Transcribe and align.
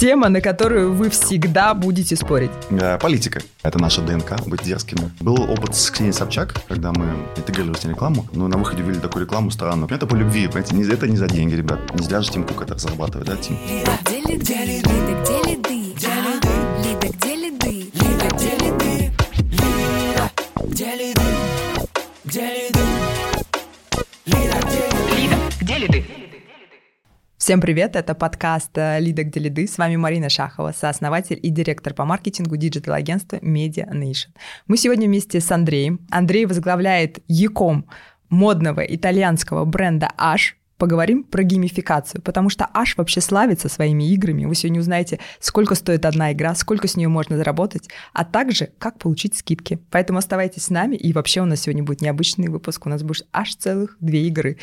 Тема, 0.00 0.30
на 0.30 0.40
которую 0.40 0.94
вы 0.94 1.10
всегда 1.10 1.74
будете 1.74 2.16
спорить. 2.16 2.50
Э, 2.70 2.96
Политика. 2.98 3.42
Это 3.62 3.78
наша 3.78 4.00
ДНК, 4.00 4.40
быть 4.46 4.62
дерзкими. 4.62 5.10
Был 5.20 5.34
опыт 5.42 5.74
с 5.76 5.90
Ксенией 5.90 6.14
Собчак, 6.14 6.54
когда 6.68 6.90
мы 6.92 7.04
интегрировали 7.36 7.76
с 7.78 7.84
ней 7.84 7.90
рекламу, 7.90 8.26
но 8.32 8.48
на 8.48 8.56
выходе 8.56 8.82
увидели 8.82 9.00
такую 9.02 9.26
рекламу 9.26 9.50
странную. 9.50 9.90
Это 9.92 10.06
по 10.06 10.14
любви, 10.14 10.46
понимаете, 10.46 10.74
не- 10.74 10.84
это 10.90 11.06
не 11.06 11.18
за 11.18 11.28
деньги, 11.28 11.54
ребят. 11.54 11.80
Не 11.94 12.02
зря 12.02 12.22
же 12.22 12.30
Тим 12.30 12.44
Кук 12.44 12.62
это 12.62 12.78
зарабатывает, 12.78 13.28
да, 13.28 13.36
Тим? 13.36 13.58
Где 25.60 25.76
лиды? 25.78 26.04
Лида, 26.04 26.19
Всем 27.40 27.62
привет, 27.62 27.96
это 27.96 28.14
подкаст 28.14 28.76
э, 28.76 29.00
«Лида, 29.00 29.24
где 29.24 29.40
лиды». 29.40 29.66
С 29.66 29.78
вами 29.78 29.96
Марина 29.96 30.28
Шахова, 30.28 30.74
сооснователь 30.78 31.40
и 31.42 31.48
директор 31.48 31.94
по 31.94 32.04
маркетингу 32.04 32.58
диджитал-агентства 32.58 33.36
Media 33.36 33.90
Nation. 33.90 34.28
Мы 34.66 34.76
сегодня 34.76 35.06
вместе 35.06 35.40
с 35.40 35.50
Андреем. 35.50 36.06
Андрей 36.10 36.44
возглавляет 36.44 37.20
e-com 37.28 37.86
модного 38.28 38.80
итальянского 38.80 39.64
бренда 39.64 40.10
ASH. 40.18 40.56
Поговорим 40.76 41.24
про 41.24 41.42
геймификацию, 41.42 42.22
потому 42.22 42.48
что 42.48 42.66
ASH 42.74 42.96
вообще 42.96 43.20
славится 43.20 43.68
своими 43.68 44.10
играми. 44.12 44.46
Вы 44.46 44.54
сегодня 44.54 44.80
узнаете, 44.80 45.18
сколько 45.38 45.74
стоит 45.74 46.06
одна 46.06 46.32
игра, 46.32 46.54
сколько 46.54 46.88
с 46.88 46.96
нее 46.96 47.08
можно 47.08 47.36
заработать, 47.36 47.88
а 48.12 48.24
также 48.24 48.70
как 48.78 48.98
получить 48.98 49.36
скидки. 49.36 49.78
Поэтому 49.90 50.18
оставайтесь 50.18 50.64
с 50.64 50.70
нами, 50.70 50.96
и 50.96 51.12
вообще 51.12 51.40
у 51.40 51.46
нас 51.46 51.60
сегодня 51.60 51.82
будет 51.82 52.00
необычный 52.02 52.48
выпуск. 52.48 52.86
У 52.86 52.88
нас 52.88 53.02
будет 53.02 53.26
аж 53.32 53.56
целых 53.56 53.96
две 54.00 54.26
игры. 54.26 54.58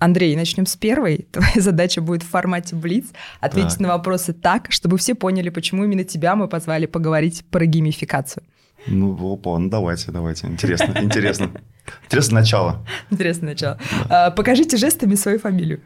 Андрей, 0.00 0.34
начнем 0.34 0.64
с 0.66 0.76
первой. 0.76 1.26
Твоя 1.30 1.60
задача 1.60 2.00
будет 2.00 2.22
в 2.22 2.28
формате 2.28 2.74
Блиц 2.74 3.06
ответить 3.38 3.72
Так. 3.72 3.80
на 3.80 3.88
вопросы 3.88 4.32
так, 4.32 4.72
чтобы 4.72 4.96
все 4.96 5.14
поняли, 5.14 5.50
почему 5.50 5.84
именно 5.84 6.04
тебя 6.04 6.34
мы 6.34 6.48
позвали 6.48 6.86
поговорить 6.86 7.44
про 7.50 7.66
геймификацию. 7.66 8.42
Ну, 8.86 9.12
опа, 9.34 9.58
ну 9.58 9.68
давайте, 9.68 10.10
давайте. 10.10 10.46
Интересно, 10.46 10.96
интересно. 11.02 11.50
Интересно 12.06 12.40
начало. 12.40 12.86
Интересное 13.10 13.50
начало. 13.50 13.78
А, 14.08 14.30
покажите 14.30 14.78
жестами 14.78 15.16
свою 15.16 15.38
фамилию. 15.38 15.80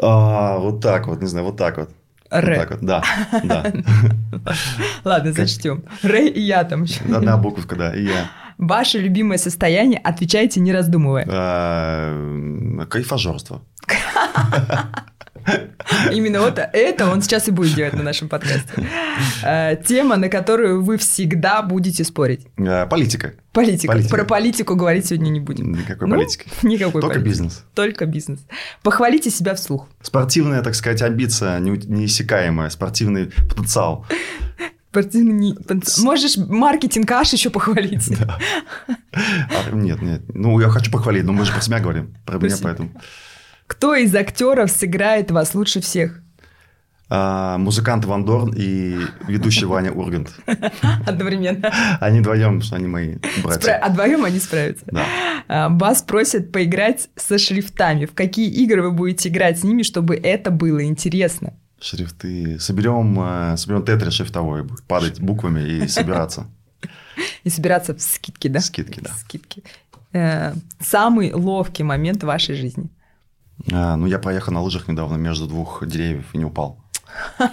А, 0.00 0.58
вот 0.58 0.80
так 0.80 1.08
вот, 1.08 1.20
не 1.20 1.26
знаю, 1.26 1.46
вот 1.46 1.56
так 1.56 1.76
вот. 1.76 1.90
Р. 2.30 2.48
Вот 2.50 2.56
так 2.56 2.70
вот, 2.70 2.80
да, 2.82 3.02
да. 3.42 3.72
Ладно, 5.02 5.32
зачтем. 5.32 5.82
Рэй 6.02 6.28
и 6.28 6.40
я 6.40 6.62
там 6.62 6.84
еще. 6.84 7.02
Одна 7.12 7.36
буковка, 7.36 7.74
да, 7.74 7.94
и 7.96 8.04
я. 8.04 8.30
Ваше 8.60 8.98
любимое 8.98 9.38
состояние, 9.38 9.98
отвечайте 10.04 10.60
не 10.60 10.70
раздумывая. 10.70 11.26
А, 11.30 12.84
Кайфажорство. 12.90 13.62
Именно 16.12 16.40
вот 16.42 16.58
это 16.58 17.10
он 17.10 17.22
сейчас 17.22 17.48
и 17.48 17.50
будет 17.50 17.74
делать 17.74 17.94
на 17.94 18.02
нашем 18.02 18.28
подкасте. 18.28 18.68
А, 19.42 19.74
Тема, 19.76 20.16
на 20.16 20.28
которую 20.28 20.84
вы 20.84 20.98
всегда 20.98 21.62
будете 21.62 22.04
спорить. 22.04 22.46
А, 22.58 22.84
Политика. 22.86 23.32
Политика. 23.52 23.92
Политика. 23.94 24.14
Про 24.14 24.24
политику 24.24 24.76
говорить 24.76 25.06
сегодня 25.06 25.30
не 25.30 25.40
будем. 25.40 25.72
Никакой 25.72 26.06
Ну, 26.06 26.16
политики. 26.16 26.46
Никакой 26.62 27.00
Только 27.00 27.14
политики. 27.14 27.28
бизнес. 27.28 27.64
Только 27.74 28.04
бизнес. 28.06 28.40
Похвалите 28.82 29.30
себя 29.30 29.54
вслух. 29.54 29.88
Спортивная, 30.02 30.62
так 30.62 30.74
сказать, 30.74 31.00
амбиция 31.00 31.58
неиссякаемая, 31.60 32.68
спортивный 32.68 33.32
потенциал. 33.48 34.04
Потенциал. 34.92 36.04
Можешь 36.04 36.36
маркетинг 36.36 37.10
аж 37.12 37.32
еще 37.32 37.50
похвалить. 37.50 38.10
А, 39.12 39.70
нет, 39.72 40.02
нет. 40.02 40.22
Ну, 40.34 40.58
я 40.60 40.68
хочу 40.68 40.90
похвалить, 40.90 41.24
но 41.24 41.32
мы 41.32 41.44
же 41.44 41.52
про 41.52 41.60
себя 41.60 41.78
говорим. 41.80 42.14
Про 42.26 42.38
меня 42.38 42.56
себя. 42.56 42.64
поэтому. 42.64 42.90
Кто 43.66 43.94
из 43.94 44.14
актеров 44.14 44.70
сыграет 44.70 45.30
вас 45.30 45.54
лучше 45.54 45.80
всех? 45.80 46.20
А, 47.12 47.58
музыкант 47.58 48.04
Ван 48.04 48.24
Дорн 48.24 48.52
и 48.56 48.96
ведущий 49.26 49.64
Ваня 49.64 49.90
Ургант. 49.92 50.30
Одновременно. 51.06 51.72
Они 52.00 52.20
вдвоем, 52.20 52.60
что 52.62 52.76
они 52.76 52.86
мои 52.86 53.14
Спра- 53.16 53.42
братья. 53.42 53.72
А 53.82 53.88
вдвоем 53.90 54.24
они 54.24 54.38
справятся. 54.38 54.84
Да. 54.86 55.04
А, 55.48 55.68
Вас 55.70 56.02
просят 56.02 56.52
поиграть 56.52 57.08
со 57.16 57.36
шрифтами. 57.38 58.06
В 58.06 58.14
какие 58.14 58.48
игры 58.48 58.82
вы 58.82 58.92
будете 58.92 59.28
играть 59.28 59.58
с 59.58 59.64
ними, 59.64 59.82
чтобы 59.82 60.14
это 60.16 60.50
было 60.52 60.84
интересно? 60.84 61.54
Шрифты. 61.80 62.58
Соберем, 62.60 63.18
э, 63.20 63.56
соберем 63.56 63.84
тетрис 63.84 64.12
шрифтовой, 64.12 64.62
будет 64.62 64.82
падать 64.84 65.20
буквами 65.20 65.60
и 65.60 65.88
собираться. 65.88 66.46
И 67.44 67.50
собираться 67.50 67.94
в 67.94 68.00
скидки, 68.00 68.48
да? 68.48 68.60
Скидки, 68.60 69.00
да. 69.00 69.10
Скидки. 69.18 69.62
Э, 70.12 70.54
Самый 70.78 71.32
ловкий 71.32 71.84
момент 71.84 72.22
в 72.22 72.26
вашей 72.26 72.54
жизни. 72.54 72.88
А, 73.72 73.96
ну, 73.96 74.06
я 74.06 74.18
проехал 74.18 74.52
на 74.52 74.62
лыжах 74.62 74.88
недавно 74.88 75.16
между 75.16 75.46
двух 75.46 75.86
деревьев 75.86 76.26
и 76.32 76.38
не 76.38 76.44
упал. 76.44 76.82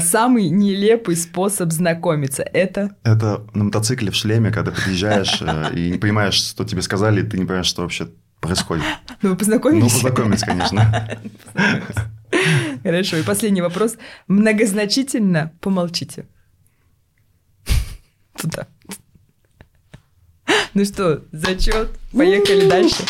Самый 0.00 0.48
нелепый 0.48 1.16
способ 1.16 1.70
знакомиться– 1.72 2.42
это... 2.52 2.96
Это 3.02 3.46
на 3.52 3.64
мотоцикле 3.64 4.10
в 4.10 4.14
шлеме, 4.14 4.50
когда 4.50 4.70
ты 4.70 4.80
подъезжаешь 4.80 5.42
и 5.74 5.90
не 5.90 5.98
понимаешь, 5.98 6.34
что 6.34 6.64
тебе 6.64 6.80
сказали, 6.80 7.20
и 7.22 7.26
ты 7.26 7.36
не 7.38 7.44
понимаешь, 7.44 7.66
что 7.66 7.82
вообще 7.82 8.08
происходит. 8.40 8.84
Ну, 9.22 9.30
вы 9.30 9.34
Ну, 9.34 9.36
познакомились? 9.36 9.92
познакомились, 9.92 10.42
конечно. 10.42 11.18
Хорошо. 12.82 13.16
И 13.16 13.22
последний 13.22 13.62
вопрос. 13.62 13.96
Многозначительно 14.28 15.52
помолчите. 15.60 16.26
Туда. 18.40 18.66
Ну 20.74 20.84
что, 20.84 21.24
зачет. 21.32 21.98
Поехали 22.12 22.68
дальше. 22.68 23.02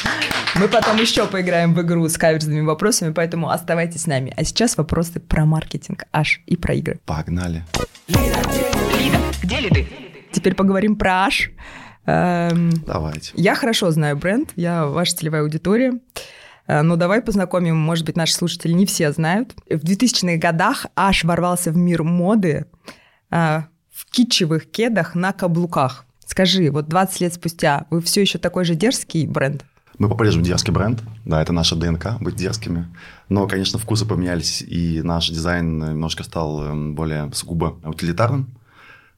Мы 0.54 0.68
потом 0.68 0.96
еще 0.98 1.26
поиграем 1.26 1.74
в 1.74 1.82
игру 1.82 2.08
с 2.08 2.16
каверзными 2.16 2.60
вопросами, 2.64 3.12
поэтому 3.12 3.50
оставайтесь 3.50 4.02
с 4.02 4.06
нами. 4.06 4.32
А 4.36 4.44
сейчас 4.44 4.76
вопросы 4.76 5.18
про 5.20 5.44
маркетинг 5.44 6.04
аж 6.12 6.40
и 6.46 6.56
про 6.56 6.74
игры. 6.74 7.00
Погнали. 7.04 7.64
Где 9.42 9.60
лиды? 9.60 9.86
Теперь 10.32 10.54
поговорим 10.54 10.96
про 10.96 11.24
аж. 11.26 11.50
Эм, 12.06 12.72
Давайте. 12.86 13.32
Я 13.34 13.54
хорошо 13.54 13.90
знаю 13.90 14.16
бренд, 14.16 14.50
я 14.56 14.86
ваша 14.86 15.16
целевая 15.16 15.42
аудитория. 15.42 16.00
Э, 16.66 16.82
Но 16.82 16.96
давай 16.96 17.20
познакомим, 17.20 17.76
может 17.76 18.06
быть, 18.06 18.16
наши 18.16 18.34
слушатели 18.34 18.72
не 18.72 18.86
все 18.86 19.12
знают. 19.12 19.54
В 19.68 19.84
2000-х 19.84 20.38
годах 20.38 20.86
Аш 20.94 21.24
ворвался 21.24 21.72
в 21.72 21.76
мир 21.76 22.02
моды 22.02 22.66
э, 23.30 23.60
в 23.92 24.10
китчевых 24.10 24.70
кедах 24.70 25.14
на 25.14 25.32
каблуках. 25.32 26.04
Скажи, 26.24 26.70
вот 26.70 26.88
20 26.88 27.20
лет 27.20 27.34
спустя 27.34 27.86
вы 27.90 28.00
все 28.00 28.20
еще 28.20 28.38
такой 28.38 28.64
же 28.64 28.74
дерзкий 28.74 29.26
бренд? 29.26 29.64
Мы 29.98 30.08
по-прежнему 30.08 30.44
дерзкий 30.44 30.72
бренд. 30.72 31.02
Да, 31.24 31.40
это 31.40 31.52
наша 31.52 31.74
ДНК, 31.74 32.20
быть 32.20 32.36
дерзкими. 32.36 32.86
Но, 33.28 33.46
конечно, 33.46 33.78
вкусы 33.78 34.04
поменялись, 34.04 34.60
и 34.60 35.00
наш 35.02 35.30
дизайн 35.30 35.78
немножко 35.78 36.22
стал 36.22 36.64
эм, 36.64 36.94
более 36.94 37.32
сугубо 37.32 37.78
утилитарным. 37.82 38.55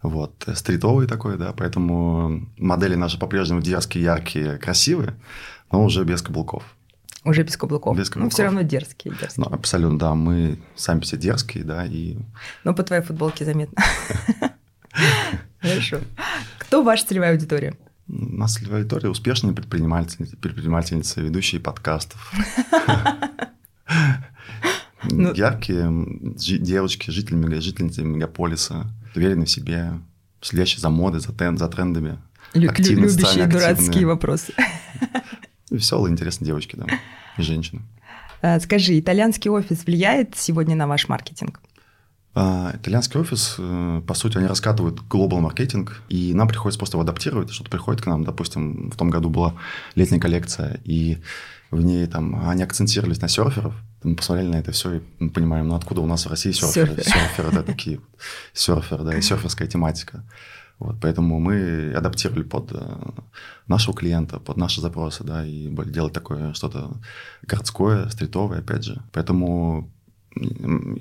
Вот, 0.03 0.47
стритовый 0.55 1.07
такой, 1.09 1.37
да, 1.37 1.53
поэтому 1.53 2.47
модели 2.57 2.95
наши 2.95 3.19
по-прежнему 3.19 3.61
дерзкие, 3.61 4.05
яркие, 4.05 4.57
красивые, 4.59 5.15
но 5.73 5.85
уже 5.85 6.05
без 6.05 6.23
каблуков. 6.23 6.63
Уже 7.25 7.43
без 7.43 7.57
каблуков. 7.57 7.97
Без 7.99 8.07
Ну, 8.09 8.13
каблуков. 8.13 8.33
все 8.35 8.45
равно 8.45 8.63
дерзкие, 8.63 9.13
дерзкие. 9.15 9.45
Ну, 9.45 9.53
абсолютно, 9.55 9.99
да, 9.99 10.15
мы 10.15 10.59
сами 10.77 11.01
все 11.01 11.17
дерзкие, 11.17 11.65
да, 11.65 11.85
и 11.85 12.17
Но 12.65 12.75
по 12.75 12.85
твоей 12.85 13.03
футболке 13.03 13.45
заметно. 13.45 13.83
Хорошо. 15.61 15.99
Кто 16.59 16.83
ваша 16.85 17.07
целевая 17.07 17.33
аудитория? 17.33 17.75
у 18.11 18.37
нас 18.39 18.55
целевая 18.55 18.79
аудитория 18.83 19.11
успешные 19.11 19.53
предпринимательницы, 19.53 20.37
предпринимательницы, 20.37 21.21
ведущие 21.21 21.61
подкастов. 21.61 22.33
Ну- 25.05 25.33
Яркие 25.33 25.89
девочки, 26.37 27.11
жители, 27.13 27.61
жительницы 27.61 28.03
мегаполиса, 28.03 28.87
уверенные 29.15 29.47
в 29.47 29.51
себе, 29.51 29.93
следящие 30.41 30.81
за 30.81 30.91
модой, 30.91 31.21
за, 31.21 31.33
тен- 31.33 31.57
за 31.57 31.69
трендами. 31.69 32.19
Лю- 32.55 32.71
Активные, 32.71 33.11
любящие 33.11 33.47
дурацкие 33.47 33.73
активные. 33.89 34.07
вопросы. 34.07 34.53
Веселые, 35.71 36.13
интересные 36.13 36.47
девочки, 36.47 36.77
да, 36.77 36.87
и 37.37 37.43
женщины. 37.43 37.83
А, 38.41 38.59
Скажи, 38.61 38.99
итальянский 38.99 39.50
офис 39.50 39.85
влияет 39.85 40.37
сегодня 40.37 40.75
на 40.77 40.87
ваш 40.87 41.09
маркетинг? 41.09 41.61
А, 42.40 42.70
Итальянский 42.73 43.19
офис, 43.19 43.56
э, 43.58 44.02
по 44.06 44.14
сути, 44.14 44.38
они 44.38 44.46
раскатывают 44.46 45.00
глобал 45.08 45.40
маркетинг, 45.40 46.00
и 46.08 46.32
нам 46.35 46.46
приходится 46.46 46.79
просто 46.79 46.94
его 46.94 47.02
адаптировать. 47.02 47.50
Что-то 47.50 47.69
приходит 47.69 48.02
к 48.02 48.06
нам, 48.06 48.23
допустим, 48.23 48.90
в 48.90 48.96
том 48.96 49.11
году 49.11 49.29
была 49.29 49.56
летняя 49.96 50.20
коллекция, 50.20 50.81
и 50.85 51.19
в 51.73 51.81
ней 51.81 52.06
там 52.06 52.49
они 52.49 52.62
акцентировались 52.62 53.20
на 53.20 53.26
серферов. 53.26 53.75
Мы 54.05 54.14
посмотрели 54.14 54.46
на 54.50 54.56
это 54.61 54.70
все 54.70 54.99
и 54.99 55.02
мы 55.19 55.31
понимаем, 55.31 55.67
ну 55.67 55.75
откуда 55.75 56.00
у 56.00 56.06
нас 56.06 56.26
в 56.26 56.31
России 56.31 56.52
серферы? 56.52 57.02
Серферы. 57.02 57.11
Серферы, 57.11 57.50
да, 57.50 57.62
такие. 57.64 58.00
Серферы, 58.52 59.02
да, 59.02 59.17
и 59.17 59.20
серферская 59.20 59.67
тематика. 59.67 60.23
Вот, 60.79 60.94
поэтому 61.00 61.41
мы 61.41 61.93
адаптировали 61.93 62.44
под 62.44 62.70
э, 62.70 62.99
нашего 63.67 63.96
клиента, 63.96 64.38
под 64.38 64.56
наши 64.58 64.81
запросы, 64.81 65.25
да, 65.25 65.44
и 65.44 65.67
делать 65.87 66.12
такое 66.12 66.55
что-то 66.55 66.93
городское, 67.43 68.08
стритовое, 68.11 68.61
опять 68.61 68.84
же. 68.84 69.02
Поэтому 69.12 69.91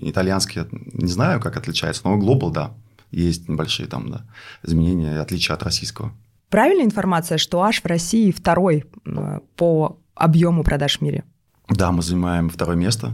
итальянский, 0.01 0.63
не 0.71 1.11
знаю, 1.11 1.39
как 1.39 1.57
отличается, 1.57 2.01
но 2.05 2.17
глобал, 2.17 2.51
да, 2.51 2.73
есть 3.11 3.47
небольшие 3.47 3.87
там, 3.87 4.09
да, 4.09 4.25
изменения, 4.63 5.19
отличия 5.19 5.55
от 5.55 5.63
российского. 5.63 6.11
Правильная 6.49 6.85
информация, 6.85 7.37
что 7.37 7.61
аж 7.61 7.81
в 7.81 7.85
России 7.85 8.31
второй 8.31 8.85
э, 9.05 9.39
по 9.55 9.97
объему 10.15 10.63
продаж 10.63 10.99
в 10.99 11.01
мире? 11.01 11.23
Да, 11.69 11.91
мы 11.91 12.01
занимаем 12.01 12.49
второе 12.49 12.77
место. 12.77 13.13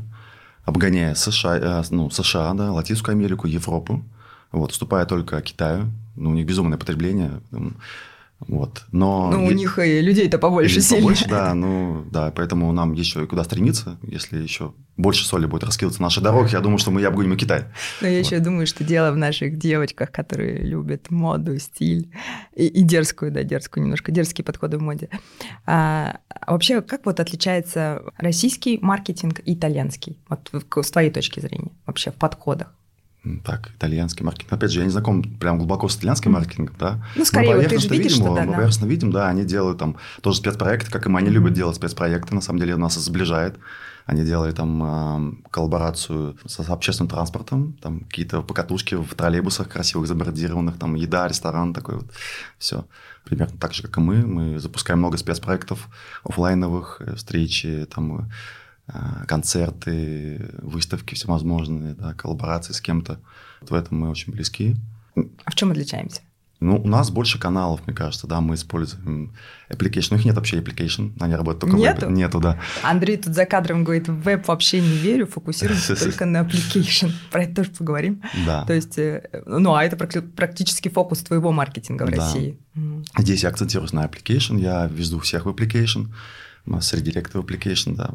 обгоняя 0.65 1.15
США, 1.15 1.57
э, 1.57 1.83
ну, 1.89 2.09
США, 2.09 2.53
да, 2.53 2.71
Латинскую 2.71 3.13
Америку, 3.13 3.47
Европу, 3.47 4.03
вот, 4.51 4.71
уступая 4.71 5.05
только 5.05 5.41
Китаю. 5.41 5.91
Ну, 6.15 6.29
у 6.29 6.33
них 6.33 6.45
безумное 6.45 6.77
потребление. 6.77 7.41
Вот. 8.47 8.83
Но 8.91 9.29
Ну, 9.31 9.45
у 9.45 9.49
е- 9.49 9.55
них 9.55 9.79
и 9.79 10.01
людей-то 10.01 10.37
побольше 10.37 10.75
Или 10.75 10.81
сильно. 10.81 11.01
побольше, 11.01 11.27
да, 11.29 11.53
ну, 11.53 12.05
да, 12.11 12.31
поэтому 12.35 12.71
нам 12.71 12.93
еще 12.93 13.23
и 13.23 13.27
куда 13.27 13.43
стремиться, 13.43 13.97
если 14.03 14.37
еще 14.41 14.73
больше 14.97 15.25
соли 15.25 15.45
будет 15.47 15.63
раскидываться 15.63 16.01
на 16.01 16.07
наши 16.07 16.21
дороги, 16.21 16.51
я 16.53 16.59
думаю, 16.59 16.77
что 16.77 16.91
мы 16.91 17.01
и 17.01 17.03
обгоним 17.03 17.33
и 17.33 17.37
Китай. 17.37 17.65
Но 18.01 18.07
я 18.07 18.17
Вот. 18.19 18.25
еще 18.25 18.39
думаю, 18.39 18.67
что 18.67 18.83
дело 18.83 19.11
в 19.11 19.17
наших 19.17 19.57
девочках, 19.57 20.11
которые 20.11 20.59
любят 20.59 21.09
моду, 21.09 21.57
стиль 21.57 22.11
и, 22.55 22.67
и 22.67 22.81
дерзкую, 22.83 23.31
да, 23.31 23.43
дерзкую 23.43 23.83
немножко, 23.83 24.11
дерзкие 24.11 24.45
подходы 24.45 24.77
в 24.77 24.81
моде. 24.81 25.09
А, 25.65 26.17
а 26.29 26.51
вообще, 26.51 26.81
как 26.81 27.05
вот 27.05 27.19
отличается 27.19 28.03
российский 28.17 28.77
маркетинг 28.81 29.39
и 29.45 29.53
итальянский? 29.55 30.19
Вот 30.29 30.51
с 30.85 30.91
твоей 30.91 31.09
точки 31.11 31.39
зрения 31.39 31.71
вообще 31.85 32.11
в 32.11 32.15
подходах. 32.15 32.73
Так, 33.45 33.71
итальянский 33.77 34.25
маркетинг. 34.25 34.51
Опять 34.51 34.71
же, 34.71 34.79
я 34.79 34.85
не 34.85 34.91
знаком 34.91 35.23
прям 35.23 35.57
глубоко 35.57 35.87
с 35.87 35.95
итальянским 35.95 36.33
маркетингом, 36.33 36.75
да. 36.77 37.05
Ну, 37.15 37.23
скорее, 37.23 37.55
мы 37.55 37.61
вот 37.61 37.69
ты 37.69 37.79
же 37.79 37.87
поверхностно 37.87 37.93
видишь, 37.93 38.11
видим 38.11 38.25
что 38.25 38.35
да, 38.35 38.41
мы 38.41 38.47
да. 38.47 38.53
поверхностно 38.53 38.85
видим, 38.85 39.11
да, 39.11 39.29
они 39.29 39.45
делают 39.45 39.77
там 39.77 39.97
тоже 40.21 40.37
спецпроекты, 40.39 40.91
как 40.91 41.05
и 41.05 41.09
мы, 41.09 41.19
они 41.19 41.29
любят 41.29 41.53
делать 41.53 41.77
спецпроекты, 41.77 42.35
на 42.35 42.41
самом 42.41 42.59
деле, 42.59 42.75
нас 42.75 42.95
сближает. 42.95 43.57
Они 44.05 44.25
делали 44.25 44.51
там 44.51 44.83
а, 44.83 45.33
коллаборацию 45.49 46.37
с, 46.45 46.61
с 46.61 46.69
общественным 46.69 47.09
транспортом, 47.09 47.77
там 47.81 48.01
какие-то 48.01 48.41
покатушки 48.41 48.95
в 48.95 49.15
троллейбусах 49.15 49.69
красивых, 49.69 50.07
забордированных, 50.07 50.77
там 50.77 50.95
еда, 50.95 51.25
ресторан 51.29 51.73
такой 51.73 51.95
вот, 51.95 52.07
все. 52.57 52.85
Примерно 53.23 53.57
так 53.57 53.73
же, 53.73 53.83
как 53.83 53.97
и 53.97 54.01
мы. 54.01 54.25
Мы 54.25 54.59
запускаем 54.59 54.99
много 54.99 55.17
спецпроектов 55.17 55.87
оффлайновых, 56.25 57.01
э, 57.05 57.15
встречи, 57.15 57.87
там 57.89 58.19
э, 58.19 58.31
концерты, 59.27 60.49
выставки 60.61 61.15
всевозможные, 61.15 61.93
да, 61.93 62.13
коллаборации 62.13 62.73
с 62.73 62.81
кем-то. 62.81 63.19
Вот 63.61 63.71
в 63.71 63.73
этом 63.73 63.99
мы 63.99 64.09
очень 64.09 64.33
близки. 64.33 64.75
А 65.15 65.51
в 65.51 65.55
чем 65.55 65.71
отличаемся? 65.71 66.21
Ну, 66.59 66.77
у 66.77 66.87
нас 66.87 67.09
больше 67.11 67.39
каналов, 67.39 67.85
мне 67.85 67.93
кажется, 67.95 68.25
да, 68.25 68.39
мы 68.39 68.55
используем 68.55 69.33
application. 69.69 70.07
Ну, 70.11 70.17
их 70.17 70.23
нет 70.25 70.35
вообще 70.35 70.61
application, 70.61 71.11
они 71.19 71.35
работают 71.35 71.59
только 71.61 71.75
в 71.75 71.79
Нету? 71.79 72.05
вебе. 72.05 72.13
Нету, 72.15 72.39
да. 72.39 72.57
Андрей 72.83 73.17
тут 73.17 73.33
за 73.35 73.45
кадром 73.45 73.83
говорит, 73.83 74.07
в 74.07 74.21
веб 74.21 74.47
вообще 74.47 74.79
не 74.79 74.95
верю, 74.97 75.27
фокусируемся 75.27 75.95
только 76.01 76.25
на 76.25 76.41
application. 76.41 77.11
Про 77.31 77.43
это 77.43 77.55
тоже 77.55 77.71
поговорим. 77.71 78.21
Да. 78.45 78.63
То 78.63 78.71
есть, 78.73 78.97
э, 78.97 79.43
ну, 79.45 79.73
а 79.73 79.83
это 79.83 79.97
практи- 79.97 80.21
практически 80.21 80.87
фокус 80.87 81.19
твоего 81.19 81.51
маркетинга 81.51 82.03
в 82.05 82.11
Да. 82.11 82.15
России. 82.17 82.57
Здесь 83.17 83.43
я 83.43 83.49
акцентируюсь 83.49 83.91
на 83.91 84.05
application, 84.05 84.57
я 84.57 84.87
везу 84.87 85.19
всех 85.19 85.45
в 85.45 85.49
application, 85.49 86.07
у 86.65 86.71
нас 86.71 86.87
среди 86.87 87.11
директоров 87.11 87.45
application, 87.45 87.95
да, 87.95 88.11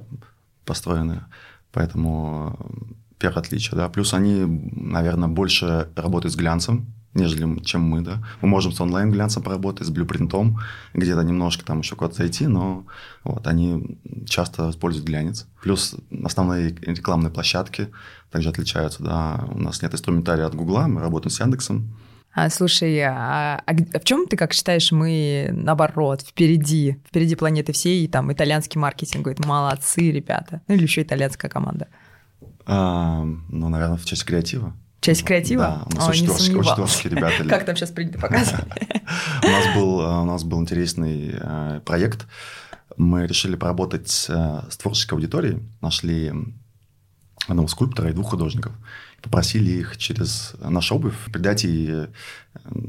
построены. 0.69 1.25
Поэтому 1.73 2.57
э, 2.59 2.95
первое 3.19 3.43
отличие, 3.43 3.77
да. 3.77 3.89
Плюс 3.89 4.15
они, 4.15 4.45
наверное, 4.73 5.29
больше 5.29 5.89
работают 5.97 6.33
с 6.33 6.37
глянцем, 6.37 6.87
нежели 7.15 7.61
чем 7.65 7.83
мы, 7.83 8.03
да. 8.03 8.23
Мы 8.41 8.49
можем 8.49 8.73
с 8.73 8.81
онлайн-глянцем 8.81 9.43
поработать, 9.43 9.87
с 9.87 9.91
блюпринтом, 9.91 10.61
где-то 10.95 11.23
немножко 11.23 11.65
там 11.65 11.81
еще 11.81 11.97
куда-то 11.97 12.17
зайти, 12.17 12.47
но 12.47 12.87
вот 13.25 13.47
они 13.47 13.99
часто 14.27 14.71
используют 14.71 15.07
глянец. 15.07 15.47
Плюс 15.63 15.97
основные 16.25 16.71
рекламные 16.71 17.31
площадки 17.31 17.89
также 18.31 18.51
отличаются, 18.51 19.03
да. 19.03 19.45
У 19.51 19.59
нас 19.59 19.83
нет 19.83 19.95
инструментария 19.95 20.47
от 20.47 20.55
Гугла, 20.55 20.87
мы 20.87 21.01
работаем 21.01 21.31
с 21.31 21.41
Яндексом, 21.41 21.97
А, 22.35 22.51
слушай, 22.51 23.01
а, 23.01 23.63
а 23.65 23.75
г- 23.75 23.99
в 23.99 24.05
чем 24.05 24.27
ты, 24.27 24.37
как 24.37 24.53
считаешь, 24.53 24.93
мы 24.93 25.49
наоборот, 25.51 26.23
впереди, 26.23 26.99
впереди 27.09 27.35
планеты 27.35 27.73
всей, 27.73 28.05
и 28.05 28.09
там 28.09 28.33
итальянский 28.33 28.79
маркетинг 28.79 29.25
говорит, 29.25 29.45
молодцы, 29.45 30.13
ребята. 30.13 30.61
Ну 30.69 30.75
или 30.75 30.83
еще 30.83 31.03
итальянская 31.03 31.51
команда. 31.51 31.89
А, 32.67 33.25
ну, 33.49 33.69
наверное, 33.69 33.97
в 33.97 34.05
части 34.05 34.25
креатива. 34.25 34.77
Часть 35.01 35.25
креатива? 35.25 35.63
Да, 35.63 35.83
у 35.87 35.97
нас 35.97 36.05
Ой, 36.07 36.11
очень, 36.11 36.27
творческие, 36.27 36.59
очень 36.59 36.75
творческие 36.75 37.15
ребята. 37.15 37.45
Как 37.49 37.65
там 37.65 37.77
сейчас 37.77 37.91
принято 37.91 38.19
показывать? 38.19 38.65
У 39.43 39.47
нас 39.47 39.75
был, 39.75 40.01
э, 40.03 40.21
у 40.21 40.25
нас 40.25 40.45
был 40.45 40.61
интересный 40.61 41.31
э, 41.33 41.81
проект. 41.85 42.27
Мы 42.97 43.27
решили 43.27 43.55
поработать 43.57 44.09
с 44.11 44.77
творческой 44.77 45.15
аудиторией. 45.15 45.63
Нашли 45.81 46.33
одного 47.47 47.69
скульптора 47.69 48.11
и 48.11 48.13
двух 48.13 48.31
художников. 48.31 48.73
Попросили 49.23 49.71
их 49.71 49.97
через 49.97 50.55
нашу 50.61 50.97
обувь 50.97 51.15
придать 51.33 51.65
ей 51.65 51.89
э, 51.91 52.07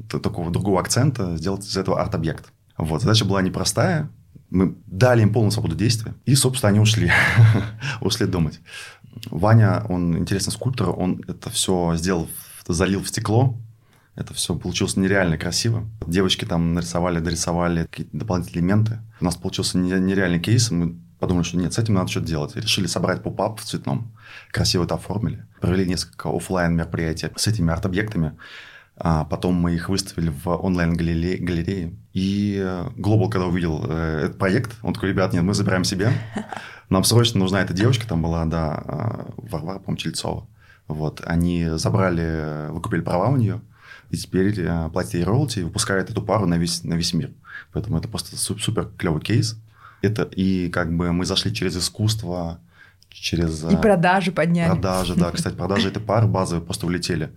такого 0.10 0.52
другого 0.52 0.80
акцента, 0.80 1.38
сделать 1.38 1.66
из 1.66 1.76
этого 1.76 2.00
арт-объект. 2.02 2.52
Вот. 2.78 3.02
Задача 3.02 3.26
была 3.26 3.42
непростая. 3.42 4.10
Мы 4.50 4.76
дали 4.86 5.22
им 5.22 5.34
полную 5.34 5.52
свободу 5.52 5.76
действия. 5.76 6.14
И, 6.26 6.36
собственно, 6.36 6.70
они 6.70 6.80
ушли. 6.80 7.12
ушли 8.02 8.26
думать. 8.26 8.60
Ваня, 9.30 9.86
он 9.90 10.18
интересный 10.18 10.52
скульптор. 10.52 10.90
Он 10.90 11.24
это 11.28 11.50
все 11.50 11.96
сделал, 11.96 12.30
залил 12.68 13.02
в 13.02 13.08
стекло. 13.08 13.58
Это 14.16 14.34
все 14.34 14.56
получилось 14.56 14.98
нереально 14.98 15.38
красиво. 15.38 15.88
Девочки 16.06 16.46
там 16.46 16.74
нарисовали, 16.74 17.20
дорисовали 17.20 17.84
какие-то 17.84 18.18
дополнительные 18.18 18.62
элементы. 18.62 19.00
У 19.22 19.26
нас 19.26 19.36
получился 19.36 19.78
не- 19.78 20.00
нереальный 20.00 20.40
кейс. 20.40 20.72
Мы 20.72 20.98
подумали, 21.20 21.44
что 21.44 21.58
нет, 21.58 21.74
с 21.74 21.78
этим 21.80 21.94
надо 21.94 22.10
что-то 22.10 22.28
делать. 22.28 22.56
И 22.56 22.60
решили 22.60 22.88
собрать 22.88 23.22
поп-ап 23.22 23.60
в 23.60 23.64
цветном. 23.64 24.12
Красиво 24.52 24.86
это 24.86 24.96
оформили. 24.96 25.46
Провели 25.62 25.86
несколько 25.86 26.30
оффлайн 26.36 26.76
мероприятий 26.76 27.30
с 27.36 27.48
этими 27.48 27.72
арт-объектами. 27.72 28.38
А 29.02 29.24
потом 29.24 29.56
мы 29.56 29.76
их 29.76 29.88
выставили 29.88 30.30
в 30.30 30.48
онлайн-галерее. 30.48 31.94
И 32.14 32.60
э, 32.62 32.90
Global, 32.98 33.30
когда 33.30 33.48
увидел 33.48 33.86
э, 33.88 34.26
этот 34.26 34.38
проект, 34.38 34.76
он 34.82 34.94
такой, 34.94 35.10
ребят, 35.10 35.32
нет, 35.32 35.44
мы 35.44 35.54
забираем 35.54 35.86
себе. 35.86 36.12
Нам 36.90 37.06
срочно 37.06 37.40
нужна 37.40 37.62
эта 37.62 37.74
девочка, 37.74 38.06
там 38.06 38.22
была, 38.22 38.44
да, 38.46 38.84
э, 38.86 39.32
Варвара, 39.38 39.80
по-моему, 39.80 39.96
Чельцова. 39.98 40.48
Вот, 40.90 41.22
они 41.26 41.66
забрали, 41.76 42.24
э, 42.24 42.72
выкупили 42.72 43.00
права 43.00 43.30
у 43.30 43.38
нее, 43.38 43.62
и 44.10 44.18
теперь 44.18 44.54
э, 44.60 44.90
платят 44.92 45.14
ей 45.14 45.24
роялти 45.24 45.60
и 45.60 45.64
выпускают 45.64 46.10
эту 46.10 46.22
пару 46.22 46.46
на 46.46 46.58
весь, 46.58 46.84
на 46.84 46.96
весь 46.96 47.14
мир. 47.14 47.32
Поэтому 47.72 48.00
это 48.00 48.10
просто 48.10 48.36
су- 48.36 48.58
супер 48.58 48.90
клевый 48.98 49.22
кейс. 49.22 49.62
Это 50.02 50.24
и 50.24 50.70
как 50.70 50.96
бы 50.96 51.12
мы 51.12 51.26
зашли 51.26 51.54
через 51.54 51.78
искусство, 51.78 52.60
через... 53.10 53.64
И 53.64 53.76
э, 53.76 53.78
продажи 53.82 54.32
подняли. 54.32 54.72
Продажи, 54.72 55.16
да. 55.16 55.32
Кстати, 55.32 55.56
продажи 55.56 55.90
этой 55.90 56.02
пары 56.02 56.28
базовые 56.28 56.64
просто 56.64 56.86
улетели. 56.86 57.32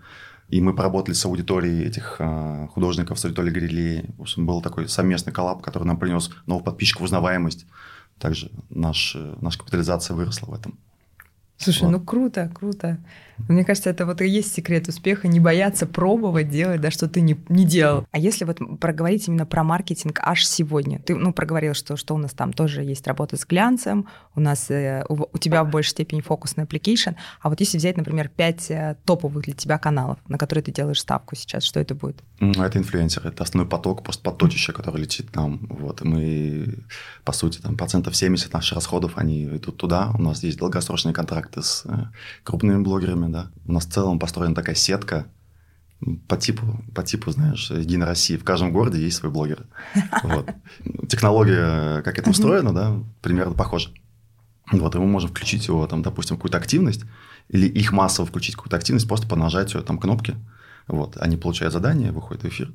И 0.48 0.60
мы 0.60 0.74
поработали 0.74 1.14
с 1.14 1.24
аудиторией 1.24 1.86
этих 1.86 2.16
э, 2.18 2.68
художников, 2.72 3.18
с 3.18 3.24
аудиторией 3.24 3.54
галереи. 3.54 4.04
В 4.18 4.22
общем, 4.22 4.46
был 4.46 4.60
такой 4.60 4.88
совместный 4.88 5.32
коллаб, 5.32 5.62
который 5.62 5.84
нам 5.84 5.96
принес 5.96 6.30
новых 6.46 6.64
подписчиков, 6.64 7.02
узнаваемость. 7.02 7.66
Также 8.18 8.50
наш, 8.68 9.16
э, 9.16 9.34
наша 9.40 9.58
капитализация 9.58 10.14
выросла 10.14 10.46
в 10.46 10.54
этом. 10.54 10.78
Слушай, 11.56 11.84
Вот. 11.84 11.90
ну 11.90 12.00
круто, 12.00 12.50
круто. 12.54 12.98
Мне 13.48 13.64
кажется, 13.64 13.90
это 13.90 14.06
вот 14.06 14.20
и 14.20 14.28
есть 14.28 14.54
секрет 14.54 14.88
успеха, 14.88 15.28
не 15.28 15.40
бояться 15.40 15.86
пробовать 15.86 16.48
делать, 16.48 16.80
да, 16.80 16.90
что 16.90 17.08
ты 17.08 17.20
не, 17.20 17.36
не 17.48 17.64
делал. 17.64 18.06
А 18.10 18.18
если 18.18 18.44
вот 18.44 18.58
проговорить 18.80 19.28
именно 19.28 19.46
про 19.46 19.64
маркетинг 19.64 20.20
аж 20.22 20.46
сегодня, 20.46 21.00
ты, 21.00 21.14
ну, 21.14 21.32
проговорил, 21.32 21.74
что, 21.74 21.96
что 21.96 22.14
у 22.14 22.18
нас 22.18 22.32
там 22.32 22.52
тоже 22.52 22.82
есть 22.82 23.06
работа 23.06 23.36
с 23.36 23.44
глянцем, 23.46 24.08
у 24.34 24.40
нас, 24.40 24.70
э, 24.70 25.04
у, 25.08 25.26
у 25.32 25.38
тебя 25.38 25.64
в 25.64 25.70
большей 25.70 25.90
степени 25.90 26.20
фокус 26.20 26.56
на 26.56 26.62
application, 26.62 27.16
а 27.40 27.48
вот 27.48 27.60
если 27.60 27.78
взять, 27.78 27.96
например, 27.96 28.28
пять 28.28 28.70
э, 28.70 28.96
топовых 29.04 29.44
для 29.44 29.54
тебя 29.54 29.78
каналов, 29.78 30.18
на 30.28 30.38
которые 30.38 30.62
ты 30.62 30.72
делаешь 30.72 31.00
ставку 31.00 31.36
сейчас, 31.36 31.64
что 31.64 31.80
это 31.80 31.94
будет? 31.94 32.22
Это 32.40 32.78
инфлюенсеры, 32.78 33.28
это 33.30 33.42
основной 33.44 33.68
поток, 33.68 34.02
просто 34.02 34.22
поточище, 34.22 34.72
которое 34.72 34.98
летит 34.98 35.34
нам. 35.34 35.66
Вот. 35.68 36.02
Мы, 36.02 36.84
по 37.24 37.32
сути, 37.32 37.58
там, 37.58 37.76
процентов 37.76 38.16
70 38.16 38.52
наших 38.52 38.76
расходов, 38.76 39.12
они 39.16 39.44
идут 39.44 39.76
туда. 39.76 40.12
У 40.18 40.22
нас 40.22 40.42
есть 40.42 40.58
долгосрочные 40.58 41.12
контракты 41.12 41.62
с 41.62 41.84
э, 41.86 42.06
крупными 42.42 42.82
блогерами, 42.82 43.26
да. 43.32 43.50
У 43.66 43.72
нас 43.72 43.86
в 43.86 43.92
целом 43.92 44.18
построена 44.18 44.54
такая 44.54 44.74
сетка, 44.74 45.26
по 46.28 46.36
типу, 46.36 46.84
по 46.94 47.02
типу, 47.02 47.30
знаешь, 47.30 47.70
Единой 47.70 48.06
России. 48.06 48.36
В 48.36 48.44
каждом 48.44 48.72
городе 48.72 49.00
есть 49.00 49.18
свой 49.18 49.32
блогер. 49.32 49.66
Вот. 50.22 50.50
Технология, 51.08 52.02
как 52.02 52.18
это 52.18 52.30
устроено, 52.30 52.72
да, 52.72 53.02
примерно 53.20 53.54
похожа. 53.54 53.90
Вот, 54.70 54.94
и 54.94 54.98
мы 54.98 55.06
можем 55.06 55.30
включить 55.30 55.66
его, 55.68 55.86
там, 55.86 56.02
допустим, 56.02 56.36
какую-то 56.36 56.58
активность, 56.58 57.04
или 57.48 57.66
их 57.66 57.92
массово 57.92 58.26
включить 58.26 58.54
какую-то 58.54 58.76
активность 58.76 59.06
просто 59.06 59.26
по 59.26 59.36
нажатию 59.36 59.82
там 59.82 59.98
кнопки. 59.98 60.34
Вот, 60.86 61.16
они 61.18 61.36
получают 61.36 61.72
задание, 61.72 62.10
выходят 62.10 62.42
в 62.42 62.48
эфир, 62.48 62.72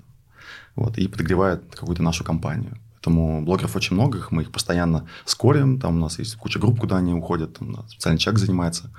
вот, 0.76 0.98
и 0.98 1.08
подогревают 1.08 1.76
какую-то 1.76 2.04
нашу 2.04 2.24
компанию. 2.24 2.78
Поэтому 2.94 3.44
блогеров 3.44 3.76
очень 3.76 3.96
много, 3.96 4.26
мы 4.32 4.44
их 4.44 4.52
постоянно 4.52 5.08
скорим, 5.26 5.80
там 5.80 5.98
у 5.98 6.00
нас 6.00 6.20
есть 6.20 6.36
куча 6.36 6.60
групп, 6.60 6.80
куда 6.80 6.98
они 6.98 7.14
уходят, 7.14 7.58
там, 7.58 7.88
специальный 7.90 8.20
человек 8.20 8.40
занимается 8.40 8.92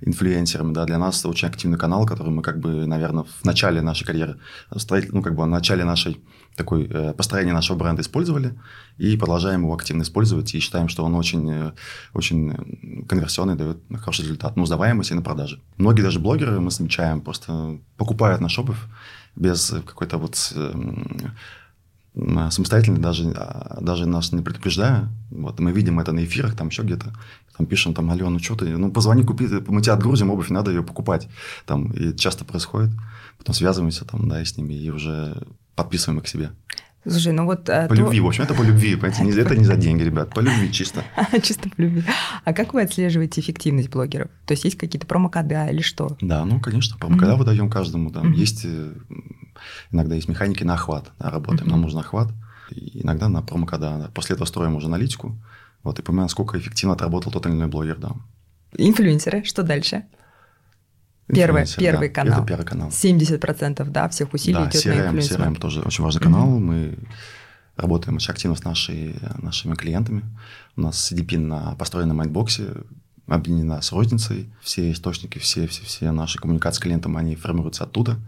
инфлюенсерами, 0.00 0.72
да, 0.72 0.84
для 0.84 0.98
нас 0.98 1.20
это 1.20 1.28
очень 1.28 1.48
активный 1.48 1.78
канал, 1.78 2.06
который 2.06 2.30
мы, 2.30 2.42
как 2.42 2.58
бы, 2.60 2.86
наверное, 2.86 3.24
в 3.24 3.44
начале 3.44 3.80
нашей 3.82 4.04
карьеры, 4.04 4.38
строитель- 4.76 5.10
ну, 5.12 5.22
как 5.22 5.34
бы, 5.34 5.44
в 5.44 5.46
начале 5.46 5.84
нашей 5.84 6.20
такой 6.56 6.86
э, 6.88 7.12
построения 7.14 7.52
нашего 7.52 7.76
бренда 7.76 8.02
использовали 8.02 8.54
и 8.96 9.16
продолжаем 9.16 9.62
его 9.62 9.74
активно 9.74 10.02
использовать 10.02 10.54
и 10.54 10.60
считаем, 10.60 10.88
что 10.88 11.04
он 11.04 11.14
очень, 11.14 11.50
э, 11.50 11.72
очень 12.12 12.50
э, 12.52 13.06
конверсионный, 13.08 13.56
дает 13.56 13.78
хороший 13.96 14.22
результат, 14.22 14.56
на 14.56 14.62
узнаваемость 14.62 15.10
и 15.10 15.14
на 15.14 15.22
продажи. 15.22 15.60
Многие 15.78 16.02
даже 16.02 16.20
блогеры, 16.20 16.60
мы 16.60 16.70
замечаем, 16.70 17.20
просто 17.20 17.78
покупают 17.96 18.40
наш 18.40 18.58
обувь 18.58 18.78
без 19.36 19.74
какой-то 19.84 20.18
вот 20.18 20.52
э, 20.54 20.70
м, 20.72 21.32
м, 22.14 22.50
самостоятельно, 22.50 22.98
даже, 22.98 23.32
а, 23.36 23.78
даже 23.80 24.06
нас 24.06 24.32
не 24.32 24.42
предупреждая. 24.42 25.08
Вот, 25.30 25.58
мы 25.58 25.72
видим 25.72 25.98
это 25.98 26.12
на 26.12 26.24
эфирах, 26.24 26.54
там 26.54 26.68
еще 26.68 26.82
где-то. 26.82 27.12
Там 27.56 27.66
пишем, 27.66 27.94
там, 27.94 28.10
Алена, 28.10 28.30
ну 28.30 28.38
что 28.40 28.56
ты, 28.56 28.76
ну 28.76 28.90
позвони, 28.90 29.22
купи, 29.22 29.46
мы 29.68 29.80
тебя 29.80 29.94
отгрузим, 29.94 30.30
обувь, 30.30 30.50
надо 30.50 30.70
ее 30.72 30.82
покупать. 30.82 31.28
Там, 31.66 31.92
и 31.92 32.16
часто 32.16 32.44
происходит. 32.44 32.90
Потом 33.38 33.54
связываемся 33.54 34.04
там, 34.04 34.28
да, 34.28 34.40
и 34.40 34.44
с 34.44 34.56
ними, 34.56 34.74
и 34.74 34.90
уже 34.90 35.36
подписываем 35.76 36.18
их 36.18 36.24
к 36.24 36.28
себе. 36.28 36.50
Слушай, 37.06 37.32
ну 37.34 37.44
вот... 37.44 37.68
э, 37.68 37.86
По 37.86 37.94
то- 37.94 38.00
любви, 38.00 38.18
в 38.20 38.26
общем, 38.26 38.44
это 38.44 38.54
по 38.54 38.62
любви, 38.62 38.96
понимаете, 38.96 39.40
это 39.42 39.54
не 39.56 39.64
за 39.64 39.76
деньги, 39.76 40.02
ребят, 40.02 40.30
по 40.34 40.40
любви 40.40 40.72
чисто. 40.72 41.04
Чисто 41.42 41.68
по 41.68 41.80
любви. 41.82 42.02
А 42.44 42.54
как 42.54 42.72
вы 42.72 42.80
отслеживаете 42.82 43.42
эффективность 43.42 43.90
блогеров? 43.90 44.30
То 44.46 44.52
есть 44.54 44.64
есть 44.64 44.78
какие-то 44.78 45.06
промокода 45.06 45.66
или 45.66 45.82
что? 45.82 46.16
Да, 46.22 46.46
ну, 46.46 46.60
конечно, 46.60 46.96
промокода 46.96 47.36
выдаем 47.36 47.68
каждому. 47.68 48.08
Мгм. 48.08 48.32
Есть, 48.32 48.62
э, 48.64 48.94
иногда 49.92 50.14
есть 50.14 50.28
механики 50.28 50.64
на 50.64 50.74
охват. 50.74 51.12
Работаем, 51.18 51.68
нам 51.70 51.82
нужен 51.82 51.98
охват. 51.98 52.32
Иногда 52.70 53.28
на 53.28 53.42
промокода. 53.42 53.98
да. 53.98 54.10
После 54.14 54.34
этого 54.34 54.46
строим 54.46 54.74
уже 54.76 54.86
аналитику. 54.86 55.36
Вот, 55.84 55.98
и 55.98 56.02
понимаем, 56.02 56.28
сколько 56.28 56.58
эффективно 56.58 56.94
отработал 56.94 57.30
тот 57.30 57.46
или 57.46 57.52
иной 57.52 57.68
блогер, 57.68 57.98
да. 57.98 58.12
Инфлюенсеры, 58.76 59.44
что 59.44 59.62
дальше? 59.62 60.04
Первый- 61.28 61.66
первый 61.76 62.08
да. 62.08 62.14
канал. 62.14 62.38
Это 62.38 62.48
первый 62.48 62.66
канал. 62.66 62.88
70% 62.88 63.84
да, 63.90 64.08
всех 64.08 64.32
усилий 64.34 64.54
да, 64.54 64.68
идет 64.68 64.84
на 64.84 64.90
CRM, 64.90 65.06
инфлюенсер. 65.06 65.40
CRM 65.40 65.58
тоже 65.58 65.80
очень 65.82 66.04
важный 66.04 66.20
канал. 66.20 66.46
Мы 66.58 66.98
работаем 67.76 68.16
очень 68.16 68.30
активно 68.30 68.56
с 68.56 68.64
нашей, 68.64 69.16
нашими 69.40 69.74
клиентами. 69.74 70.22
У 70.76 70.82
нас 70.82 71.12
CDP 71.12 71.38
на, 71.38 71.74
построен 71.76 72.08
на 72.08 72.14
Mindbox 72.14 72.61
е, 72.61 72.74
объединена 73.26 73.80
с 73.80 73.92
розницей. 73.92 74.52
Все 74.60 74.90
источники, 74.90 75.38
все, 75.38 75.66
все, 75.66 75.84
все 75.84 76.10
наши 76.12 76.38
коммуникации 76.38 76.78
с 76.78 76.82
клиентом, 76.82 77.16
они 77.16 77.36
формируются 77.36 77.84
оттуда. 77.84 78.18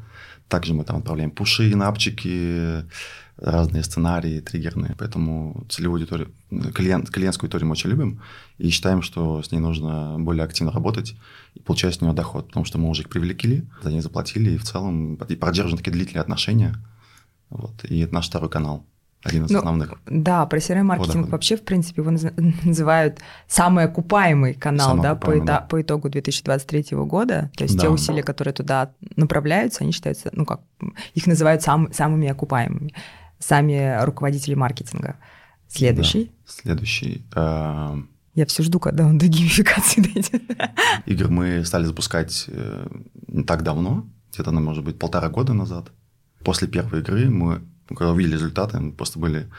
Также 0.48 0.75
мы 0.75 0.84
там 0.84 0.96
отправляем 0.98 1.30
пуши, 1.30 1.75
in-app 1.75 2.29
чики, 2.29 2.84
разные 3.36 3.82
сценарии 3.82 4.40
триггерные. 4.40 4.94
Поэтому 4.98 5.64
целевую 5.68 6.00
аудиторию, 6.00 6.32
клиент, 6.74 7.10
клиентскую 7.10 7.46
аудиторию 7.48 7.66
мы 7.68 7.72
очень 7.72 7.90
любим 7.90 8.20
и 8.58 8.70
считаем, 8.70 9.02
что 9.02 9.42
с 9.42 9.52
ней 9.52 9.58
нужно 9.58 10.16
более 10.18 10.44
активно 10.44 10.72
работать 10.72 11.16
и 11.54 11.60
получать 11.60 11.94
с 11.94 12.00
нее 12.00 12.12
доход, 12.12 12.48
потому 12.48 12.64
что 12.64 12.78
мы 12.78 12.88
уже 12.88 13.02
их 13.02 13.08
привлекли, 13.08 13.64
за 13.82 13.90
них 13.90 14.02
заплатили, 14.02 14.52
и 14.52 14.56
в 14.58 14.64
целом 14.64 15.14
и 15.16 15.36
поддерживаем 15.36 15.76
такие 15.76 15.92
длительные 15.92 16.22
отношения. 16.22 16.74
Вот. 17.50 17.84
И 17.84 18.00
это 18.00 18.14
наш 18.14 18.26
второй 18.28 18.48
канал, 18.48 18.84
один 19.22 19.44
из 19.44 19.50
Ну, 19.50 19.58
основных. 19.58 19.94
Да, 20.06 20.46
про 20.46 20.58
CRM-маркетинг 20.58 21.28
вообще, 21.28 21.56
в 21.56 21.62
принципе, 21.62 22.00
его 22.02 22.10
наз- 22.12 22.32
называют 22.64 23.18
самый 23.48 23.84
окупаемый 23.84 24.54
канал 24.54 24.88
Самый 24.90 25.02
да, 25.02 25.10
окупаемый, 25.12 25.40
по, 25.40 25.46
да. 25.46 25.60
по 25.60 25.82
итогу 25.82 26.08
2023 26.08 26.96
года. 27.04 27.50
То 27.56 27.64
есть 27.64 27.76
Да. 27.76 27.82
те 27.82 27.88
усилия, 27.90 28.22
которые 28.22 28.54
туда 28.54 28.92
направляются, 29.16 29.84
они 29.84 29.92
считаются, 29.92 30.30
ну 30.32 30.44
как, 30.46 30.60
их 31.14 31.26
называют 31.26 31.62
сам- 31.62 31.92
самыми 31.92 32.28
окупаемыми. 32.28 32.94
Сами 33.38 34.02
руководители 34.04 34.54
маркетинга. 34.54 35.16
Следующий. 35.68 36.24
Да. 36.26 36.52
Следующий. 36.52 37.24
э, 37.34 38.02
Я 38.34 38.46
все 38.46 38.62
жду, 38.62 38.78
когда 38.80 39.06
он 39.06 39.18
до 39.18 39.26
геймификации 39.26 40.00
дойдет. 40.00 40.42
Игр 41.06 41.28
мы 41.28 41.64
стали 41.64 41.84
запускать 41.84 42.44
э, 42.48 42.86
не 43.28 43.44
так 43.44 43.62
давно, 43.62 44.06
где-то, 44.32 44.52
может 44.52 44.84
быть, 44.84 44.98
полтора 44.98 45.28
года 45.28 45.52
назад. 45.54 45.90
После 46.44 46.68
первой 46.68 47.00
игры 47.00 47.28
мы, 47.28 47.62
когда 47.88 48.10
увидели 48.10 48.34
результаты, 48.34 48.78
мы 48.78 48.92
просто 48.92 49.18
были 49.18 49.50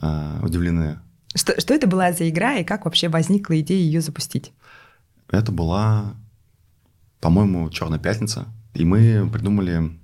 э, 0.00 0.40
удивлены. 0.42 0.98
Что, 1.34 1.60
что 1.60 1.74
это 1.74 1.86
была 1.86 2.12
за 2.12 2.28
игра 2.28 2.56
и 2.56 2.64
как 2.64 2.84
вообще 2.84 3.08
возникла 3.08 3.60
идея 3.60 3.80
ее 3.80 4.00
запустить? 4.00 4.52
Это 5.30 5.52
была, 5.52 6.14
по-моему, 7.20 7.68
Черная 7.70 7.98
пятница. 7.98 8.46
И 8.72 8.84
мы 8.84 9.28
придумали 9.32 9.98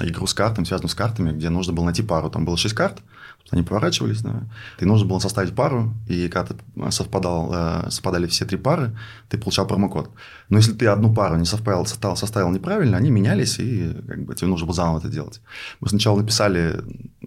игру 0.00 0.26
с 0.26 0.34
картами, 0.34 0.64
связанную 0.64 0.90
с 0.90 0.94
картами, 0.94 1.32
где 1.32 1.50
нужно 1.50 1.72
было 1.72 1.84
найти 1.84 2.02
пару. 2.02 2.30
Там 2.30 2.44
было 2.44 2.56
шесть 2.56 2.74
карт, 2.74 3.02
они 3.50 3.62
поворачивались, 3.62 4.22
да. 4.22 4.44
И 4.80 4.84
нужно 4.84 5.06
было 5.06 5.18
составить 5.18 5.54
пару, 5.54 5.92
и 6.08 6.28
когда 6.28 6.54
ты 6.54 6.90
совпадал, 6.90 7.50
э, 7.52 7.90
совпадали 7.90 8.26
все 8.26 8.44
три 8.44 8.56
пары, 8.56 8.96
ты 9.28 9.38
получал 9.38 9.66
промокод. 9.66 10.10
Но 10.48 10.58
если 10.58 10.72
ты 10.72 10.86
одну 10.86 11.12
пару 11.12 11.36
не 11.36 11.44
совпал, 11.44 11.84
составил, 11.86 12.16
составил 12.16 12.50
неправильно, 12.50 12.96
они 12.96 13.10
менялись, 13.10 13.58
и 13.58 13.92
как 14.08 14.24
бы, 14.24 14.34
тебе 14.34 14.48
нужно 14.48 14.66
было 14.66 14.74
заново 14.74 14.98
это 14.98 15.08
делать. 15.08 15.40
Мы 15.80 15.88
сначала 15.88 16.18
написали 16.18 16.80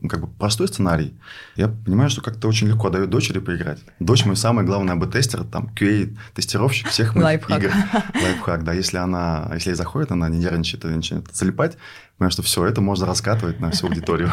как 0.08 0.22
бы 0.22 0.28
простой 0.28 0.68
сценарий. 0.68 1.14
Я 1.56 1.68
понимаю, 1.68 2.10
что 2.10 2.22
как-то 2.22 2.48
очень 2.48 2.68
легко 2.68 2.90
дает 2.90 3.10
дочери 3.10 3.40
поиграть. 3.40 3.80
Дочь 4.00 4.26
мой 4.26 4.36
самый 4.36 4.66
главный 4.66 4.94
АБ-тестер, 4.94 5.44
там 5.44 5.70
QA-тестировщик 5.76 6.88
всех 6.90 7.16
моих 7.16 7.26
Лайфхак. 7.50 7.64
игр. 7.64 7.74
Лайфхак, 8.22 8.64
да. 8.64 8.74
Если 8.74 8.98
она, 8.98 9.52
если 9.54 9.70
ей 9.72 9.76
заходит, 9.76 10.12
она 10.12 10.30
не 10.30 10.38
нервничает 10.40 10.86
и 10.86 10.88
начинает 10.88 11.34
залипать, 11.34 11.78
понимаю, 12.18 12.32
что 12.32 12.44
все, 12.44 12.66
это 12.66 12.82
можно 12.82 13.06
раскатывать 13.06 13.60
на 13.60 13.72
всю 13.72 13.88
аудиторию. 13.88 14.32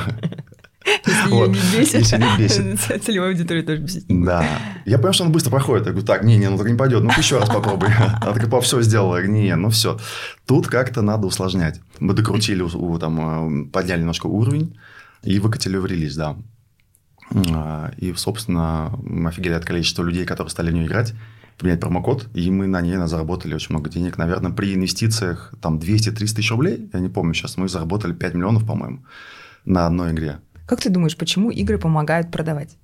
Если 1.06 1.30
Вот. 1.30 1.48
ее 1.48 1.54
не 1.54 1.78
бесит, 1.78 1.94
Если 1.94 2.16
не 2.16 2.38
бесит. 2.38 3.02
целевой 3.04 3.28
аудиторию 3.30 3.64
тоже 3.64 3.82
будет. 3.82 4.04
Да. 4.08 4.44
Я 4.84 4.96
понимаю, 4.98 5.14
что 5.14 5.24
он 5.24 5.32
быстро 5.32 5.50
проходит. 5.50 5.86
Я 5.86 5.92
говорю, 5.92 6.06
так, 6.06 6.24
не, 6.24 6.36
не, 6.36 6.48
ну 6.50 6.58
так 6.58 6.68
не 6.68 6.76
пойдет. 6.76 7.02
Ну 7.04 7.10
еще 7.16 7.38
раз 7.38 7.48
попробуй. 7.48 7.88
Она 8.20 8.32
такая, 8.32 8.48
пап, 8.50 8.64
все 8.64 8.82
сделала. 8.82 9.16
Я 9.16 9.22
говорю, 9.22 9.40
не, 9.40 9.54
ну 9.54 9.70
все. 9.70 9.98
Тут 10.46 10.66
как-то 10.66 11.02
надо 11.02 11.26
усложнять. 11.26 11.80
Мы 12.00 12.14
докрутили, 12.14 12.66
там, 12.98 13.64
э, 13.64 13.70
подняли 13.70 14.00
немножко 14.00 14.26
уровень 14.26 14.76
и 15.22 15.38
выкатили 15.38 15.76
в 15.76 15.86
релиз, 15.86 16.16
да. 16.16 16.36
А, 17.54 17.92
И, 17.96 18.12
собственно, 18.14 18.92
мы 19.02 19.30
офигели 19.30 19.54
от 19.54 19.64
количества 19.64 20.02
людей, 20.02 20.24
которые 20.24 20.50
стали 20.50 20.70
в 20.70 20.74
нее 20.74 20.86
играть, 20.86 21.14
поменять 21.58 21.80
промокод, 21.80 22.28
и 22.34 22.50
мы 22.50 22.66
на 22.66 22.80
ней 22.80 22.96
заработали 23.06 23.54
очень 23.54 23.74
много 23.74 23.88
денег. 23.90 24.18
Наверное, 24.18 24.52
при 24.52 24.74
инвестициях 24.74 25.54
там 25.60 25.78
200-300 25.78 26.12
тысяч 26.34 26.50
рублей, 26.50 26.90
я 26.92 27.00
не 27.00 27.08
помню 27.08 27.34
сейчас, 27.34 27.56
мы 27.56 27.68
заработали 27.68 28.12
5 28.12 28.34
миллионов, 28.34 28.66
по-моему, 28.66 29.04
на 29.64 29.86
одной 29.86 30.12
игре. 30.12 30.38
Как 30.66 30.80
ты 30.80 30.90
думаешь, 30.90 31.16
почему 31.16 31.50
игры 31.50 31.78
помогают 31.78 32.30
продавать? 32.30 32.76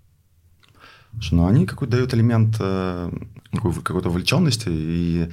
Ну 1.32 1.46
они 1.46 1.66
какой-то 1.66 1.92
дают 1.96 2.14
элемент 2.14 2.56
э, 2.60 3.10
какой- 3.52 3.72
какой-то 3.82 4.10
вовлеченности 4.10 4.68
и 4.68 5.28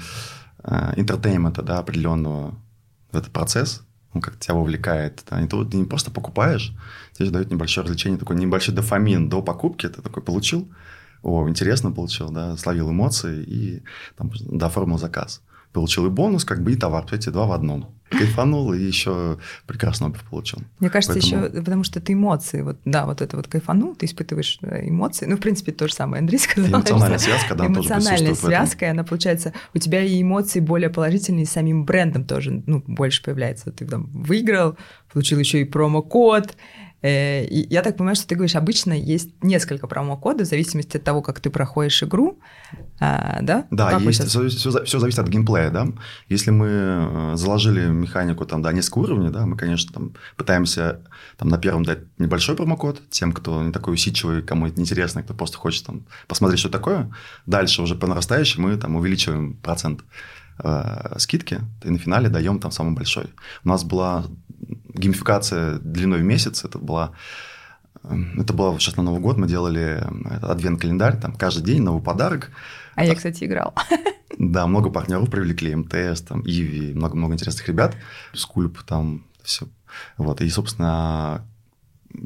э, 0.64 0.94
entertainment 0.96 1.53
а, 1.53 1.62
да, 1.62 1.80
определенного 1.80 2.56
в 3.12 3.18
этот 3.18 3.32
процесс, 3.32 3.85
он 4.16 4.22
как 4.22 4.40
тебя 4.40 4.56
вовлекает. 4.56 5.24
Да. 5.30 5.42
И 5.42 5.48
ты, 5.48 5.66
ты 5.66 5.78
не 5.78 5.86
просто 5.86 6.10
покупаешь, 6.10 6.74
тебе 7.14 7.26
же 7.26 7.32
дают 7.32 7.52
небольшое 7.52 7.84
развлечение, 7.84 8.18
такой 8.18 8.38
небольшой 8.38 8.74
дофамин 8.74 9.30
до 9.30 9.42
покупки, 9.42 9.88
ты 9.88 10.02
такой 10.02 10.24
получил, 10.24 10.68
о, 11.22 11.48
интересно 11.50 11.92
получил, 11.92 12.30
да, 12.30 12.56
словил 12.58 12.92
эмоции 12.92 13.44
и 13.44 13.84
там, 14.18 14.32
да, 14.40 14.68
оформил 14.68 14.98
заказ. 14.98 15.42
Получил 15.76 16.06
и 16.06 16.10
бонус, 16.10 16.46
как 16.46 16.64
бы, 16.64 16.72
и 16.72 16.76
товар, 16.78 17.06
эти 17.12 17.28
два 17.30 17.46
в 17.48 17.52
одном. 17.52 17.90
Кайфанул 18.10 18.72
и 18.72 18.82
еще 18.82 19.38
прекрасный 19.68 20.08
обувь 20.08 20.22
получил. 20.30 20.60
Мне 20.80 20.90
кажется, 20.90 21.20
Поэтому- 21.20 21.46
еще 21.48 21.62
потому 21.62 21.84
что 21.84 22.00
это 22.00 22.14
эмоции. 22.14 22.62
Вот, 22.62 22.78
да, 22.86 23.06
вот 23.06 23.22
это 23.22 23.36
вот 23.36 23.48
кайфанул, 23.50 23.94
ты 23.94 24.06
испытываешь 24.06 24.58
э, 24.62 24.88
эмоции. 24.88 25.26
Ну, 25.26 25.36
в 25.36 25.42
принципе, 25.42 25.74
то 25.74 25.90
же 25.90 25.94
самое 25.94 26.22
Андрей 26.22 26.38
сказал. 26.40 26.70
Эмоциональная 26.80 27.18
что 27.18 27.28
связка, 27.30 27.56
да, 27.56 27.66
она 27.66 27.76
тоже 27.76 27.90
Эмоциональная 27.90 28.32
этом. 28.32 28.48
связка, 28.48 28.86
и 28.86 28.90
она 28.90 29.04
получается, 29.04 29.52
у 29.74 29.80
тебя 29.80 30.02
и 30.02 30.22
эмоции 30.22 30.62
более 30.62 30.90
положительные, 30.90 31.44
и 31.44 31.48
самим 31.48 31.84
брендом 31.84 32.24
тоже, 32.24 32.64
ну, 32.66 32.82
больше 32.88 33.22
появляется. 33.22 33.72
Ты 33.74 33.86
там 33.86 34.06
выиграл, 34.14 34.78
получил 35.12 35.40
еще 35.40 35.60
и 35.60 35.66
промокод. 35.66 36.56
Э, 37.06 37.46
я 37.50 37.84
так 37.84 37.98
понимаю, 37.98 38.16
что 38.16 38.26
ты 38.26 38.34
говоришь, 38.34 38.56
обычно 38.56 38.94
есть 38.94 39.30
несколько 39.44 39.86
промокодов 39.86 40.48
в 40.48 40.50
зависимости 40.50 40.98
от 40.98 41.04
того, 41.04 41.22
как 41.22 41.40
ты 41.40 41.52
проходишь 41.52 42.02
игру, 42.02 42.40
А, 43.00 43.42
да? 43.42 43.68
Да, 43.70 43.92
Как 43.92 44.02
есть, 44.02 44.22
щас- 44.32 44.86
все, 44.86 45.00
зависит 45.00 45.20
от 45.20 45.28
геймплея, 45.28 45.70
да. 45.70 45.88
Если 46.30 46.50
мы 46.50 46.68
э, 46.68 47.32
заложили 47.36 47.86
механику 47.90 48.46
там, 48.46 48.64
да, 48.64 48.72
несколько 48.72 49.00
уровней, 49.00 49.30
да, 49.30 49.46
мы, 49.46 49.56
конечно, 49.56 49.94
там 49.94 50.14
пытаемся 50.36 51.02
там 51.38 51.50
на 51.50 51.60
первом 51.60 51.84
дать 51.84 52.00
небольшой 52.18 52.56
промокод 52.56 53.02
тем, 53.12 53.34
кто 53.34 53.62
не 53.62 53.72
такой 53.72 53.94
усидчивый, 53.94 54.42
кому 54.42 54.66
это 54.66 54.78
неинтересно, 54.78 55.22
кто 55.22 55.36
просто 55.36 55.58
хочет 55.58 55.86
там 55.86 56.06
посмотреть, 56.28 56.60
что 56.60 56.70
такое. 56.70 57.14
Дальше 57.46 57.84
уже 57.84 57.94
по 57.94 58.08
нарастающей 58.08 58.60
мы 58.60 58.78
там 58.78 58.96
увеличиваем 58.96 59.54
процент 59.54 60.02
э, 60.64 61.16
скидки, 61.20 61.62
и 61.84 61.90
на 61.90 61.98
финале 61.98 62.30
даем 62.30 62.60
там 62.60 62.72
самый 62.72 62.94
большой. 62.94 63.26
У 63.64 63.70
нас 63.70 63.84
была 63.84 64.26
геймификация 64.94 65.80
длиной 65.80 66.20
в 66.20 66.24
месяц, 66.24 66.64
это 66.64 66.80
была 66.80 67.12
э, 68.04 68.16
это 68.38 68.54
было 68.54 68.80
сейчас 68.80 68.98
на 68.98 69.04
Новый 69.04 69.22
год, 69.22 69.38
мы 69.38 69.48
делали 69.48 70.04
э, 70.04 70.46
адвент-календарь, 70.46 71.18
там 71.18 71.34
каждый 71.36 71.64
день 71.64 71.82
новый 71.82 72.02
подарок. 72.04 72.52
А 72.96 73.06
я, 73.06 73.16
кстати, 73.16 73.44
играл. 73.44 73.74
Да, 74.38 74.68
много 74.68 74.90
партнеров 74.90 75.30
привлекли, 75.32 75.74
МТС, 75.74 76.22
там, 76.24 76.42
Иви, 76.42 76.94
много-много 76.94 77.36
интересных 77.36 77.66
ребят, 77.70 77.96
Скульп, 78.34 78.84
там, 78.84 79.24
все. 79.44 79.66
Вот, 80.18 80.42
и, 80.42 80.50
собственно, 80.50 81.48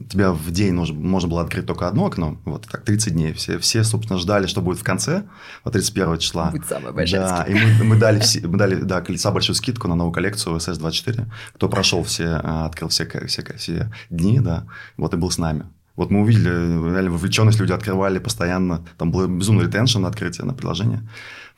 тебя 0.09 0.31
в 0.31 0.51
день 0.51 0.73
нужно, 0.73 0.95
можно 0.99 1.29
было 1.29 1.41
открыть 1.41 1.65
только 1.65 1.87
одно 1.87 2.05
окно, 2.05 2.37
вот, 2.45 2.67
так, 2.69 2.83
30 2.83 3.13
дней. 3.13 3.33
Все, 3.33 3.57
все, 3.59 3.83
собственно, 3.83 4.19
ждали, 4.19 4.47
что 4.47 4.61
будет 4.61 4.79
в 4.79 4.83
конце, 4.83 5.23
вот, 5.63 5.73
31 5.73 6.17
числа. 6.19 6.51
Будет 6.51 6.67
самая 6.67 6.91
большая 6.91 7.21
Да, 7.21 7.43
скидка. 7.43 7.51
и 7.51 7.73
мы, 7.77 7.83
мы 7.83 7.95
дали, 7.97 8.19
все, 8.19 8.47
мы 8.47 8.57
дали, 8.57 8.75
да, 8.75 9.01
колеса 9.01 9.31
большую 9.31 9.55
скидку 9.55 9.87
на 9.87 9.95
новую 9.95 10.13
коллекцию 10.13 10.55
SS24. 10.57 11.25
Кто 11.55 11.69
прошел 11.69 12.03
все, 12.03 12.39
а, 12.43 12.65
открыл 12.65 12.89
все, 12.89 13.07
все, 13.27 13.43
все 13.57 13.91
дни, 14.09 14.39
да, 14.39 14.65
вот 14.97 15.13
и 15.13 15.17
был 15.17 15.31
с 15.31 15.37
нами. 15.37 15.65
Вот 15.95 16.11
мы 16.11 16.21
увидели, 16.21 16.47
реально 16.47 17.11
вовлеченность, 17.11 17.59
люди 17.59 17.73
открывали 17.73 18.19
постоянно, 18.19 18.85
там 18.97 19.11
был 19.11 19.27
безумный 19.27 19.65
ретеншн 19.65 19.99
на 19.99 20.07
открытие 20.07 20.45
на 20.45 20.53
приложение. 20.53 21.01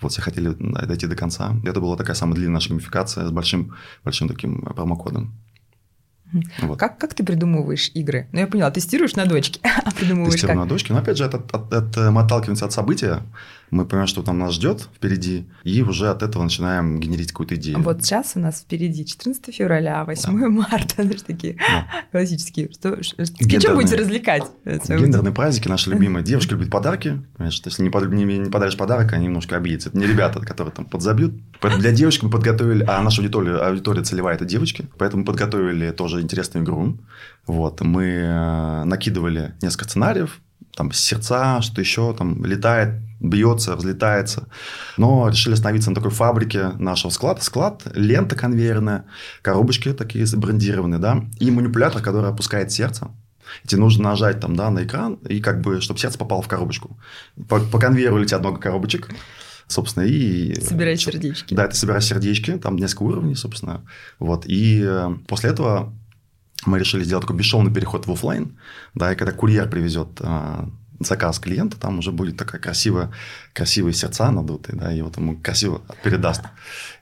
Вот 0.01 0.13
все 0.13 0.21
хотели 0.23 0.55
дойти 0.57 1.05
до 1.05 1.15
конца. 1.15 1.53
Это 1.63 1.79
была 1.79 1.95
такая 1.95 2.15
самая 2.15 2.33
длинная 2.33 2.55
наша 2.55 2.69
геймификация 2.69 3.27
с 3.27 3.31
большим, 3.31 3.75
большим 4.03 4.27
таким 4.27 4.61
промокодом. 4.61 5.31
Вот. 6.61 6.79
Как, 6.79 6.97
как 6.97 7.13
ты 7.13 7.23
придумываешь 7.23 7.91
игры? 7.93 8.27
Ну, 8.31 8.39
я 8.39 8.47
поняла, 8.47 8.71
тестируешь 8.71 9.15
на 9.15 9.25
дочке, 9.25 9.59
а 9.85 9.91
придумываешь 9.91 10.33
Тестируем 10.33 10.59
как? 10.59 10.65
на 10.65 10.69
дочке. 10.69 10.93
Но 10.93 11.00
опять 11.00 11.17
же, 11.17 11.25
это, 11.25 11.38
от- 11.51 11.73
это 11.73 12.11
мы 12.11 12.21
отталкиваемся 12.21 12.65
от 12.65 12.73
события. 12.73 13.21
Мы 13.71 13.85
понимаем, 13.85 14.07
что 14.07 14.21
там 14.21 14.37
нас 14.37 14.53
ждет 14.53 14.81
впереди, 14.95 15.45
и 15.63 15.81
уже 15.81 16.09
от 16.09 16.23
этого 16.23 16.43
начинаем 16.43 16.99
генерить 16.99 17.31
какую-то 17.31 17.55
идею. 17.55 17.79
Вот 17.81 18.03
сейчас 18.03 18.33
у 18.35 18.39
нас 18.39 18.59
впереди 18.61 19.05
14 19.05 19.55
февраля, 19.55 20.03
8 20.03 20.49
марта, 20.49 21.03
знаешь, 21.03 21.21
такие 21.21 21.55
Да. 21.55 21.87
классические. 22.11 22.69
Что, 22.73 22.97
Гендерные. 23.39 23.59
чем 23.61 23.75
будете 23.75 23.95
развлекать? 23.95 24.43
э, 24.65 24.77
Гендерные 24.89 25.33
праздники 25.33 25.69
наши 25.69 25.89
любимые. 25.89 26.21
Девушка 26.23 26.53
любит 26.55 26.69
подарки. 26.69 27.21
Понимаешь, 27.37 27.61
если 27.63 27.81
не, 27.83 27.89
под- 27.89 28.11
не- 28.11 28.25
не 28.25 28.49
подаришь 28.49 28.75
подарок, 28.75 29.13
они 29.13 29.25
немножко 29.27 29.55
обидятся. 29.55 29.87
Это 29.89 29.97
не 29.97 30.05
ребята, 30.05 30.41
которые 30.41 30.73
там 30.73 30.83
подзабьют. 30.85 31.33
Поэтому 31.61 31.81
для 31.81 31.91
девочек 31.93 32.23
мы 32.23 32.29
подготовили, 32.29 32.83
а 32.87 33.01
наша 33.01 33.21
аудитория, 33.21 33.55
аудитория 33.55 34.03
целевая– 34.03 34.35
это 34.37 34.43
девочки. 34.43 34.87
Поэтому 34.97 35.23
подготовили 35.23 35.91
тоже 35.91 36.19
интересную 36.19 36.65
игру. 36.65 36.97
Вот. 37.47 37.79
Мы 37.79 38.03
э, 38.03 38.83
накидывали 38.83 39.53
несколько 39.61 39.85
сценариев. 39.85 40.41
Там 40.75 40.91
сердца, 40.91 41.61
что 41.61 41.79
еще 41.81 42.13
там 42.13 42.43
летает, 42.45 42.95
бьется, 43.21 43.75
разлетается. 43.75 44.47
Но 44.97 45.29
решили 45.29 45.53
остановиться 45.53 45.89
на 45.89 45.95
такой 45.95 46.11
фабрике 46.11 46.69
нашего 46.79 47.11
склада. 47.11 47.41
Склад, 47.41 47.83
лента 47.93 48.35
конвейерная, 48.35 49.05
коробочки 49.41 49.93
такие 49.93 50.25
забрендированные, 50.25 50.99
да, 50.99 51.23
и 51.39 51.51
манипулятор, 51.51 52.01
который 52.01 52.29
опускает 52.29 52.71
сердце. 52.71 53.09
И 53.63 53.67
тебе 53.67 53.81
нужно 53.81 54.09
нажать 54.09 54.39
там, 54.39 54.55
да, 54.55 54.69
на 54.69 54.83
экран, 54.83 55.15
и 55.27 55.39
как 55.39 55.61
бы, 55.61 55.81
чтобы 55.81 55.99
сердце 55.99 56.17
попало 56.17 56.41
в 56.41 56.47
коробочку. 56.47 56.97
По, 57.49 57.59
по 57.59 57.79
конвейеру 57.79 58.17
летят 58.17 58.41
много 58.41 58.59
коробочек, 58.59 59.09
собственно, 59.67 60.03
и... 60.03 60.59
Собирай 60.61 60.97
сердечки. 60.97 61.53
Да, 61.53 61.67
ты 61.67 61.75
собираешь 61.75 62.05
сердечки, 62.05 62.57
там 62.57 62.77
несколько 62.77 63.03
уровней, 63.03 63.35
собственно. 63.35 63.85
Вот, 64.19 64.45
и 64.45 64.81
э, 64.83 65.09
после 65.27 65.49
этого 65.49 65.93
мы 66.65 66.79
решили 66.79 67.03
сделать 67.03 67.23
такой 67.23 67.37
бесшовный 67.37 67.73
переход 67.73 68.07
в 68.07 68.11
офлайн, 68.11 68.57
да, 68.95 69.11
и 69.11 69.15
когда 69.15 69.33
курьер 69.33 69.69
привезет 69.69 70.21
э, 70.21 70.65
заказ 71.08 71.39
клиента, 71.39 71.79
там 71.79 72.00
уже 72.00 72.12
будет 72.12 72.38
такая 72.38 72.60
красивая, 72.62 73.12
красивые 73.53 73.93
сердца 73.93 74.31
надутые, 74.31 74.77
да, 74.79 74.93
и 74.93 75.01
вот 75.01 75.17
ему 75.17 75.38
красиво 75.38 75.81
передаст 76.03 76.41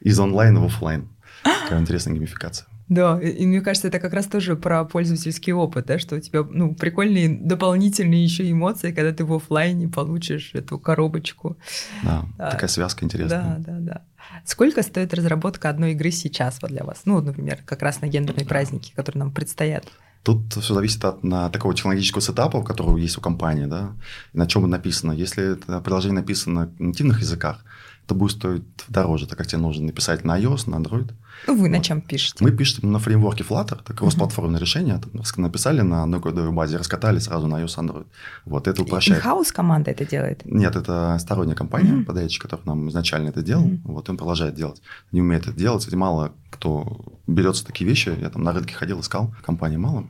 из 0.02 0.20
онлайна 0.20 0.60
в 0.62 0.66
офлайн. 0.66 1.08
Такая 1.44 1.80
интересная 1.80 2.14
геймификация. 2.14 2.68
Да, 2.90 3.22
и, 3.22 3.30
и 3.30 3.46
мне 3.46 3.62
кажется, 3.62 3.88
это 3.88 4.00
как 4.00 4.14
раз 4.14 4.26
тоже 4.26 4.56
про 4.56 4.84
пользовательский 4.84 5.54
опыт, 5.54 5.86
да, 5.86 6.00
что 6.00 6.16
у 6.16 6.20
тебя, 6.20 6.44
ну, 6.44 6.74
прикольные 6.74 7.30
дополнительные 7.30 8.24
еще 8.24 8.50
эмоции, 8.50 8.92
когда 8.92 9.14
ты 9.14 9.24
в 9.26 9.34
оффлайне 9.34 9.88
получишь 9.88 10.52
эту 10.56 10.80
коробочку. 10.80 11.56
Да, 12.04 12.26
Да. 12.38 12.50
такая 12.52 12.68
связка 12.68 13.02
Да, 13.02 13.06
интересная. 13.06 13.58
да, 13.60 13.78
да. 13.80 14.02
Сколько 14.44 14.82
стоит 14.82 15.14
разработка 15.14 15.70
одной 15.70 15.92
игры 15.92 16.10
сейчас 16.12 16.60
вот 16.62 16.72
для 16.72 16.84
вас? 16.84 17.02
Ну, 17.06 17.22
например, 17.22 17.60
как 17.64 17.84
раз 17.84 18.02
на 18.02 18.08
гендерные 18.08 18.46
праздники, 18.48 18.92
которые 18.96 19.20
нам 19.20 19.32
предстоят. 19.32 19.86
Тут 20.24 20.54
все 20.54 20.74
зависит 20.74 21.04
от 21.06 21.24
на, 21.24 21.50
такого 21.50 21.74
технологического 21.74 22.22
сетапа, 22.22 22.62
который 22.62 23.02
есть 23.02 23.18
у 23.18 23.22
компании, 23.22 23.66
да, 23.66 23.94
на 24.34 24.48
чем 24.48 24.70
написано. 24.70 25.14
Если 25.14 25.54
это 25.54 25.80
приложение 25.80 26.20
написано 26.20 26.72
на 26.78 26.88
нативных 26.88 27.22
языках, 27.22 27.64
это 28.06 28.16
будет 28.16 28.32
стоить 28.32 28.64
дороже, 28.88 29.28
так 29.28 29.38
как 29.38 29.48
тебе 29.48 29.62
нужно 29.62 29.86
написать 29.86 30.26
на 30.26 30.40
iOS, 30.40 30.70
на 30.70 30.76
Android. 30.76 31.12
Ну, 31.48 31.56
вы 31.56 31.70
на 31.70 31.78
Вот. 31.78 31.86
чем 31.86 32.02
пишете? 32.02 32.44
Мы 32.44 32.52
пишем 32.52 32.92
на 32.92 33.00
фреймворке 33.00 33.44
Flutter, 33.44 33.80
это 33.82 33.94
кроссплатформенное 33.94 34.60
решение, 34.60 34.98
там, 35.00 35.12
рас- 35.20 35.38
написали 35.38 35.82
на 35.82 36.04
одной 36.04 36.20
кодовой 36.22 36.52
базе, 36.52 36.78
раскатали 36.78 37.20
сразу 37.20 37.48
на 37.48 37.62
iOS, 37.64 37.78
Android. 37.78 38.06
Вот 38.46 38.68
это 38.68 38.82
упрощает. 38.84 39.20
Инхаус 39.22 39.52
команда 39.52 39.92
это 39.92 40.06
делает? 40.06 40.44
Нет, 40.46 40.76
это 40.76 41.18
сторонняя 41.20 41.56
компания, 41.56 41.92
Мгм. 41.94 42.06
подающий, 42.06 42.40
который 42.42 42.62
нам 42.66 42.90
изначально 42.90 43.30
это 43.30 43.42
делал. 43.42 43.66
Мгм. 43.66 43.82
Вот 43.86 44.10
он 44.10 44.18
продолжает 44.18 44.56
делать. 44.56 44.82
Не 45.12 45.22
умеет 45.22 45.48
это 45.48 45.58
делать. 45.58 45.80
Кстати, 45.80 45.96
мало 45.96 46.32
кто 46.50 47.00
берется 47.28 47.66
такие 47.66 47.90
вещи. 47.90 48.16
Я 48.20 48.30
там 48.30 48.44
на 48.44 48.52
рынке 48.52 48.74
ходил, 48.76 49.00
искал. 49.00 49.34
Компании 49.46 49.78
мало. 49.78 50.08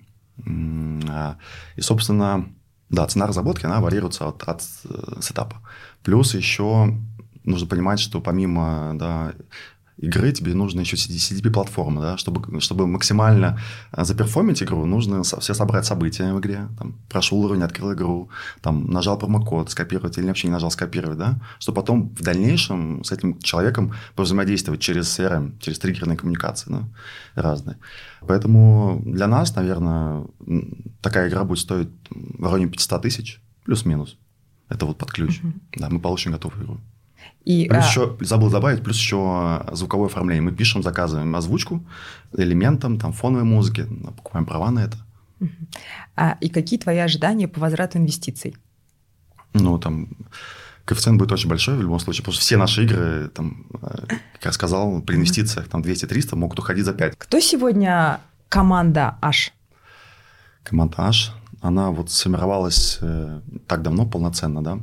А, 1.10 1.38
И, 1.76 1.82
собственно, 1.82 2.46
да, 2.90 3.06
цена 3.08 3.28
разработки, 3.28 3.66
она 3.66 3.82
варьируется 3.82 4.28
от, 4.28 4.44
от 4.44 4.64
э, 4.86 5.22
сетапа. 5.22 5.58
Плюс 6.04 6.34
еще 6.34 6.98
нужно 7.44 7.68
понимать, 7.68 8.00
что 8.00 8.22
помимо 8.22 8.94
да, 8.96 9.34
игры 10.02 10.32
тебе 10.32 10.54
нужно 10.54 10.82
еще 10.82 10.96
CDP-платформа, 10.96 12.02
да, 12.02 12.18
чтобы, 12.18 12.62
чтобы 12.62 12.88
максимально 12.88 13.60
э, 13.92 14.06
заперформить 14.06 14.64
игру, 14.64 14.86
нужно 14.86 15.24
со- 15.24 15.40
все 15.40 15.54
собрать 15.54 15.86
события 15.86 16.34
в 16.34 16.40
игре, 16.40 16.68
там, 16.78 16.96
прошел 17.10 17.40
уровень, 17.40 17.64
открыл 17.64 17.94
игру, 17.94 18.30
там, 18.62 18.90
нажал 18.90 19.18
промокод, 19.20 19.70
скопировать 19.70 20.18
или 20.18 20.28
вообще 20.28 20.48
не 20.48 20.54
нажал 20.54 20.72
скопировать, 20.72 21.18
да, 21.18 21.40
чтобы 21.60 21.76
потом 21.76 22.10
в 22.10 22.22
дальнейшем 22.22 23.04
с 23.04 23.12
этим 23.12 23.40
человеком 23.40 23.94
взаимодействовать 24.16 24.82
через 24.82 25.20
CRM, 25.20 25.60
через 25.60 25.80
триггерные 25.80 26.18
коммуникации 26.18 26.72
да, 26.72 26.84
разные. 27.36 27.78
Поэтому 28.22 29.02
для 29.06 29.28
нас, 29.28 29.56
наверное, 29.56 30.26
такая 31.02 31.30
игра 31.30 31.44
будет 31.44 31.60
стоить 31.60 31.90
в 32.10 32.44
районе 32.46 32.68
500 32.68 33.02
тысяч, 33.02 33.42
плюс-минус. 33.66 34.18
Это 34.70 34.86
вот 34.86 34.98
под 34.98 35.12
ключ. 35.12 35.42
Мгм. 35.42 35.62
Да, 35.76 35.90
мы 35.90 36.00
получим 36.00 36.32
готовую 36.32 36.64
игру. 36.64 36.78
И, 37.50 37.68
Плюс 37.68 37.84
а, 37.84 37.88
еще, 37.88 38.16
забыл 38.22 38.52
добавить, 38.52 38.84
плюс 38.84 38.96
еще 38.96 39.66
звуковое 39.72 40.06
оформление. 40.06 40.44
Мы 40.44 40.52
пишем, 40.52 40.84
заказываем 40.84 41.36
озвучку 41.36 41.84
элементам, 42.38 43.00
там, 43.00 43.12
фоновой 43.12 43.44
музыки, 43.44 43.88
покупаем 44.18 44.46
права 44.46 44.70
на 44.70 44.82
это. 44.82 44.98
а, 46.16 46.38
и 46.42 46.50
какие 46.50 46.78
твои 46.78 47.00
ожидания 47.00 47.48
по 47.48 47.60
возврату 47.60 47.98
инвестиций? 47.98 48.56
Ну, 49.54 49.80
там, 49.80 50.10
коэффициент 50.86 51.18
будет 51.18 51.32
очень 51.32 51.50
большой 51.50 51.76
в 51.76 51.82
любом 51.82 52.00
случае, 52.00 52.22
потому 52.22 52.34
что 52.34 52.42
все 52.44 52.58
наши 52.58 52.84
игры, 52.84 53.30
там, 53.30 53.66
как 54.34 54.46
я 54.46 54.52
сказал, 54.52 55.02
при 55.02 55.16
инвестициях 55.16 55.68
там 55.70 55.82
200-300 55.82 56.36
могут 56.36 56.60
уходить 56.60 56.86
за 56.86 56.94
5. 56.94 57.16
Кто 57.18 57.40
сегодня 57.40 58.20
команда 58.48 59.18
H? 59.24 59.54
Команда 60.62 60.98
H, 60.98 61.34
она 61.62 61.90
вот 61.90 62.12
сформировалась 62.12 63.00
э, 63.02 63.42
так 63.66 63.82
давно, 63.82 64.06
полноценно, 64.06 64.64
да. 64.64 64.78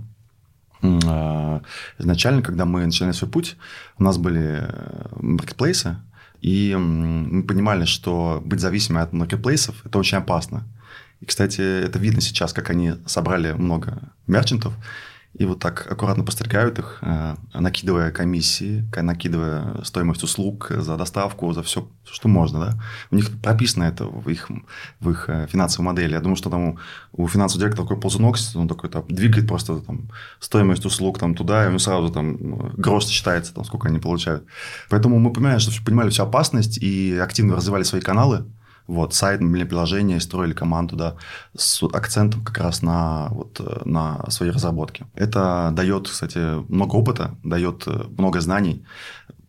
А, 0.83 1.63
Изначально, 1.99 2.43
когда 2.43 2.65
мы 2.65 2.85
начинали 2.85 3.13
свой 3.13 3.31
путь, 3.31 3.57
у 3.99 4.03
нас 4.03 4.19
были 4.19 4.61
э, 4.61 5.09
маркетплейсы, 5.21 5.97
и 6.41 6.75
мы 6.77 7.43
понимали, 7.43 7.85
что 7.87 8.43
быть 8.45 8.61
зависимым 8.61 9.03
от 9.03 9.13
маркетплейсов– 9.13 9.77
это 9.85 9.99
очень 9.99 10.19
опасно. 10.19 10.65
И, 11.21 11.25
кстати, 11.25 11.61
это 11.61 11.99
видно 11.99 12.21
сейчас, 12.21 12.53
как 12.53 12.71
они 12.71 12.95
собрали 13.07 13.53
много 13.53 14.13
мерчантов, 14.27 14.75
и 15.39 15.45
вот 15.45 15.59
так 15.59 15.87
аккуратно 15.91 16.25
подстригают 16.25 16.79
их, 16.79 16.99
э, 17.03 17.35
накидывая 17.53 18.11
комиссии, 18.11 18.89
накидывая 18.97 19.83
стоимость 19.85 20.23
услуг 20.23 20.69
за 20.71 20.97
доставку, 20.97 21.53
за 21.53 21.63
все, 21.63 21.87
что 22.11 22.29
можно. 22.29 22.59
Да? 22.59 22.83
У 23.11 23.17
них 23.17 23.31
прописано 23.43 23.85
это 23.85 24.07
в 24.07 24.29
их, 24.31 24.49
в 25.01 25.11
их 25.11 25.29
э, 25.29 25.47
финансовой 25.51 25.85
модели. 25.87 26.15
Я 26.15 26.21
думаю, 26.21 26.37
что 26.37 26.49
там 26.49 26.79
у, 27.13 27.29
финансового 27.29 27.61
директора 27.61 27.87
такой 27.87 28.01
ползунок, 28.01 28.37
он 28.55 28.67
такой 28.67 28.89
там, 28.89 29.05
двигает 29.09 29.47
просто 29.47 29.79
там, 29.81 30.11
стоимость 30.41 30.87
услуг 30.87 31.19
там, 31.19 31.35
туда, 31.35 31.65
и 31.65 31.69
него 31.69 31.79
сразу 31.81 32.09
там 32.09 32.37
э, 32.37 32.71
грош 32.79 33.05
считается, 33.05 33.53
там, 33.53 33.65
сколько 33.65 33.89
они 33.89 33.99
получают. 33.99 34.45
Поэтому 34.89 35.19
мы 35.19 35.33
понимали, 35.33 35.59
что 35.59 35.85
понимали 35.85 36.09
всю 36.09 36.23
опасность 36.23 36.79
и 36.79 37.19
активно 37.19 37.57
развивали 37.57 37.83
свои 37.83 38.01
каналы. 38.01 38.47
Вот, 38.87 39.15
сайт, 39.15 39.41
мобильное 39.41 39.69
приложение, 39.69 40.21
строили 40.21 40.53
команду, 40.53 40.97
да, 40.97 41.17
с 41.57 41.83
акцентом 41.83 42.45
как 42.45 42.59
раз 42.59 42.83
на, 42.83 43.29
вот, 43.31 43.61
э, 43.61 43.83
на 43.85 44.31
свои 44.31 44.51
разработки. 44.51 45.07
Это 45.15 45.71
дает, 45.73 46.09
кстати, 46.09 46.39
много 46.71 46.97
опыта, 46.97 47.37
дает 47.43 47.85
э, 47.87 48.05
много 48.17 48.41
знаний. 48.41 48.85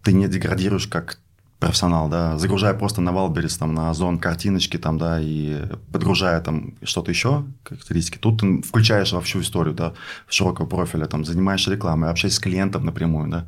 Ты 0.04 0.14
не 0.14 0.28
деградируешь 0.28 0.88
как 0.88 1.20
профессионал, 1.60 2.08
да, 2.08 2.38
загружая 2.38 2.74
просто 2.74 3.02
на 3.02 3.12
Wildberries, 3.12 3.58
там, 3.58 3.74
на 3.74 3.90
Озон 3.90 4.20
картиночки, 4.20 4.78
там, 4.78 4.98
да, 4.98 5.20
и 5.20 5.64
подгружая 5.92 6.40
там 6.42 6.76
что-то 6.84 7.12
еще, 7.12 7.46
характеристики. 7.64 8.18
Тут 8.20 8.42
ты 8.42 8.62
включаешь 8.62 9.12
во 9.12 9.22
всю 9.22 9.42
историю, 9.42 9.74
да, 9.74 9.94
широкого 10.28 10.68
профиля, 10.68 11.06
там, 11.06 11.26
занимаешься 11.26 11.72
рекламой, 11.72 12.10
общаешься 12.10 12.40
с 12.40 12.44
клиентом 12.44 12.86
напрямую, 12.86 13.30
да, 13.30 13.48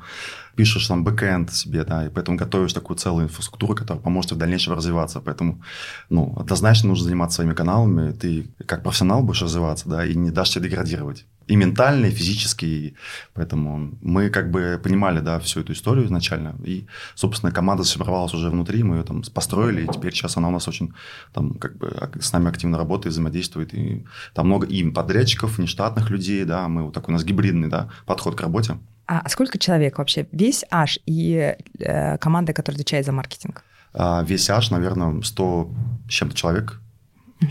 пишешь 0.56 0.88
там 0.88 1.04
backend 1.04 1.54
себе, 1.54 1.86
да, 1.86 2.08
и 2.08 2.10
поэтому 2.10 2.38
готовишь 2.38 2.74
такую 2.74 2.98
целую 2.98 3.26
инфраструктуру, 3.26 3.76
которая 3.76 4.02
поможет 4.02 4.32
в 4.32 4.38
дальнейшем 4.38 4.74
развиваться. 4.74 5.22
Поэтому, 5.22 5.62
ну, 6.10 6.36
однозначно 6.38 6.90
нужно 6.90 7.06
заниматься 7.06 7.36
своими 7.36 7.54
каналами, 7.54 8.12
ты 8.12 8.50
как 8.66 8.84
профессионал 8.84 9.22
будешь 9.22 9.42
развиваться, 9.44 9.88
да, 9.88 10.06
и 10.06 10.16
не 10.16 10.32
дашь 10.32 10.50
себе 10.50 10.68
деградировать. 10.68 11.26
И 11.50 11.56
ментально, 11.56 12.06
и 12.06 12.12
физически. 12.12 12.66
И 12.66 12.96
поэтому 13.34 13.98
мы 14.02 14.30
как 14.30 14.52
бы 14.52 14.80
понимали, 14.84 15.20
да, 15.20 15.40
всю 15.40 15.62
эту 15.62 15.74
историю 15.74 16.06
изначально. 16.06 16.56
И, 16.64 16.86
собственно, 17.16 17.52
команда 17.52 17.84
сформировалась 17.84 18.34
уже 18.34 18.50
внутри, 18.50 18.84
мы 18.84 18.98
ее 18.98 19.04
там 19.04 19.24
построили, 19.34 19.84
и 19.84 19.88
теперь 19.88 20.14
сейчас 20.14 20.38
она 20.38 20.48
у 20.48 20.52
нас 20.52 20.68
очень 20.68 20.94
там 21.34 21.56
как 21.56 21.78
бы 21.78 21.92
с 22.22 22.32
нами 22.34 22.50
активно 22.50 22.78
работает, 22.78 23.14
взаимодействует. 23.14 23.74
И 23.74 24.06
там 24.34 24.46
много 24.46 24.68
и 24.68 24.90
подрядчиков, 24.92 25.58
нештатных 25.58 26.12
людей, 26.12 26.46
да, 26.46 26.68
мы 26.68 26.84
вот 26.84 26.94
такой 26.94 27.14
у 27.14 27.18
нас 27.18 27.24
гибридный, 27.24 27.68
да, 27.68 27.90
подход 28.06 28.36
к 28.36 28.42
работе. 28.42 28.78
А 29.08 29.28
сколько 29.28 29.58
человек 29.58 29.98
вообще? 29.98 30.28
Весь 30.32 30.64
H 30.70 31.00
и 31.08 31.56
э, 31.80 32.18
команда, 32.20 32.54
которая 32.54 32.76
отвечает 32.76 33.08
за 33.08 33.12
маркетинг? 33.12 33.64
А 33.92 34.22
весь 34.22 34.48
аж, 34.52 34.70
наверное, 34.70 35.24
100 35.24 35.72
с 36.08 36.12
чем-то 36.12 36.36
человек, 36.36 36.80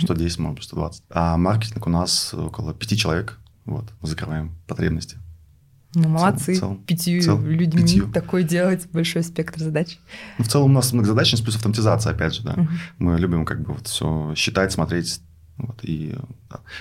110, 0.01 0.39
может 0.39 0.57
быть, 0.57 0.65
120. 0.65 1.03
А 1.11 1.37
маркетинг 1.37 1.87
у 1.87 1.91
нас 1.91 2.33
около 2.33 2.75
5 2.75 2.99
человек. 2.99 3.39
Вот, 3.69 3.93
закрываем 4.03 4.53
потребности. 4.67 5.19
Ну, 5.95 6.09
молодцы. 6.09 6.55
В 6.55 6.59
целом- 6.59 6.85
Пятью 6.85 7.21
в 7.21 7.25
целом 7.25 7.47
людьми 7.47 7.83
пятью. 7.83 8.11
такой 8.13 8.45
делать 8.45 8.87
большой 8.93 9.23
спектр 9.23 9.61
задач. 9.61 9.99
Ну, 10.39 10.45
в 10.45 10.49
целом 10.49 10.71
у 10.71 10.75
нас 10.75 10.93
многозадачность 10.93 11.43
плюс 11.45 11.57
автоматизация, 11.57 12.13
опять 12.13 12.35
же, 12.35 12.43
да. 12.43 12.53
Мгм. 12.57 12.69
Мы 12.99 13.19
любим 13.19 13.45
как 13.45 13.63
бы 13.63 13.73
вот 13.73 13.87
все 13.87 14.33
считать, 14.37 14.71
смотреть, 14.73 15.21
вот, 15.59 15.81
и 15.83 16.15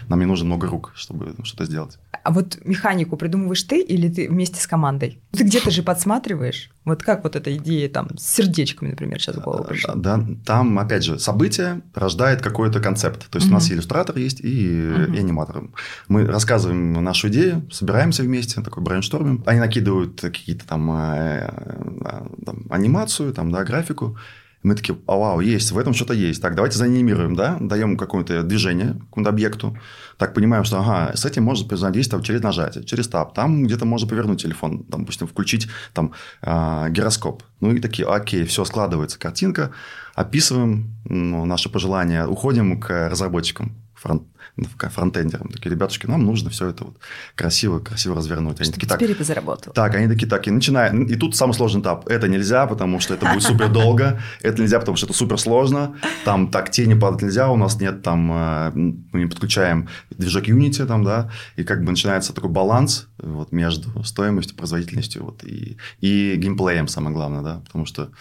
нам 0.07 0.19
не 0.19 0.25
нужно 0.25 0.45
много 0.45 0.67
рук, 0.67 0.91
чтобы 0.95 1.35
что-то 1.43 1.65
сделать. 1.65 1.97
А 2.23 2.31
вот 2.31 2.57
механику 2.65 3.15
придумываешь 3.15 3.63
ты 3.63 3.81
или 3.81 4.09
ты 4.09 4.29
вместе 4.29 4.59
с 4.61 4.67
командой? 4.67 5.19
Ты 5.31 5.43
где-то 5.45 5.71
же 5.71 5.81
подсматриваешь. 5.81 6.71
Вот 6.83 7.01
как 7.01 7.23
вот 7.23 7.35
эта 7.35 7.55
идея 7.55 7.89
там 7.89 8.17
с 8.17 8.25
сердечками, 8.25 8.89
например, 8.89 9.19
сейчас 9.21 9.37
в 9.37 9.41
голову 9.41 9.63
пришла? 9.63 9.95
Да, 9.95 10.23
там, 10.45 10.77
опять 10.77 11.03
же, 11.03 11.19
событие 11.19 11.81
рождает 11.93 12.41
какой-то 12.41 12.79
концепт. 12.81 13.29
То 13.29 13.37
есть 13.37 13.49
у 13.49 13.53
нас 13.53 13.71
иллюстратор 13.71 14.17
есть, 14.17 14.41
и, 14.41 14.67
Мгм. 14.69 15.13
и 15.13 15.19
аниматор. 15.19 15.63
Мы 16.07 16.25
рассказываем 16.25 16.93
нашу 16.93 17.29
идею, 17.29 17.67
собираемся 17.71 18.23
вместе, 18.23 18.61
такой 18.61 18.83
брейнштормим. 18.83 19.43
Они 19.45 19.59
накидывают 19.59 20.19
какие-то 20.19 20.67
там, 20.67 20.91
э, 20.91 21.49
э, 21.49 22.25
там 22.45 22.65
анимацию, 22.69 23.33
там, 23.33 23.51
да, 23.51 23.63
графику. 23.63 24.17
Мы 24.63 24.75
такие, 24.75 24.97
а, 25.07 25.15
вау, 25.15 25.39
есть, 25.39 25.71
в 25.71 25.77
этом 25.77 25.93
что-то 25.93 26.13
есть. 26.13 26.41
Так, 26.41 26.55
давайте 26.55 26.77
заанимируем, 26.77 27.35
да, 27.35 27.57
даем 27.59 27.95
какое-то 27.95 28.43
движение 28.43 28.95
какому-то 29.09 29.29
объекту. 29.29 29.77
Так, 30.17 30.33
понимаем, 30.33 30.63
что, 30.63 30.79
ага, 30.79 31.15
с 31.15 31.25
этим 31.25 31.43
можно 31.43 31.67
взаимодействовать 31.67 32.25
через 32.25 32.41
нажатие, 32.41 32.83
через 32.83 33.07
тап. 33.07 33.33
Там 33.33 33.65
где-то 33.65 33.85
можно 33.85 34.07
повернуть 34.09 34.41
телефон, 34.41 34.83
там, 34.85 35.01
допустим, 35.01 35.27
включить 35.27 35.67
там 35.93 36.13
а, 36.41 36.89
гироскоп. 36.89 37.43
Ну 37.61 37.73
и 37.73 37.79
такие, 37.79 38.07
окей, 38.07 38.43
все, 38.45 38.65
складывается 38.65 39.19
картинка, 39.19 39.71
описываем 40.15 40.95
ну, 41.05 41.45
наши 41.45 41.69
пожелания, 41.69 42.25
уходим 42.25 42.79
к 42.79 43.09
разработчикам, 43.09 43.75
фронт, 43.93 44.23
к 44.23 44.36
фронтендерам. 44.65 45.49
Такие, 45.49 45.71
ребятушки, 45.71 46.05
нам 46.07 46.25
нужно 46.25 46.49
все 46.49 46.67
это 46.69 46.85
вот 46.85 46.97
красиво, 47.35 47.79
красиво 47.79 48.15
развернуть. 48.15 48.59
Они 48.59 48.65
Чтобы 48.65 48.75
такие, 48.75 48.89
так, 48.89 48.99
теперь 48.99 49.11
это 49.11 49.23
заработало. 49.23 49.73
так, 49.73 49.95
они 49.95 50.07
такие, 50.07 50.27
так, 50.27 50.47
и 50.47 50.51
начинаем. 50.51 51.03
И 51.03 51.15
тут 51.15 51.35
самый 51.35 51.53
сложный 51.53 51.81
этап. 51.81 52.07
Это 52.07 52.27
нельзя, 52.27 52.65
потому 52.67 52.99
что 52.99 53.13
это 53.13 53.25
будет 53.31 53.43
супер 53.43 53.69
долго. 53.69 54.19
Это 54.41 54.61
нельзя, 54.61 54.79
потому 54.79 54.97
что 54.97 55.05
это 55.05 55.13
супер 55.15 55.37
сложно. 55.37 55.95
Там 56.25 56.49
так 56.49 56.71
тени 56.71 56.93
падать 56.93 57.21
нельзя. 57.21 57.49
У 57.49 57.57
нас 57.57 57.79
нет 57.79 58.01
там... 58.03 58.31
э, 58.31 58.71
Мы 58.73 59.19
не 59.19 59.25
подключаем 59.27 59.89
движок 60.09 60.45
Unity 60.47 60.85
там, 60.85 61.03
да. 61.03 61.31
И 61.55 61.63
как 61.63 61.83
бы 61.83 61.91
начинается 61.91 62.33
такой 62.33 62.49
баланс 62.49 63.07
вот, 63.17 63.51
между 63.51 64.03
стоимостью, 64.03 64.55
производительностью 64.57 65.23
вот, 65.23 65.43
и, 65.43 65.77
и 66.01 66.35
геймплеем, 66.37 66.87
самое 66.87 67.13
главное, 67.13 67.41
да. 67.41 67.61
Потому 67.65 67.85
что 67.85 68.11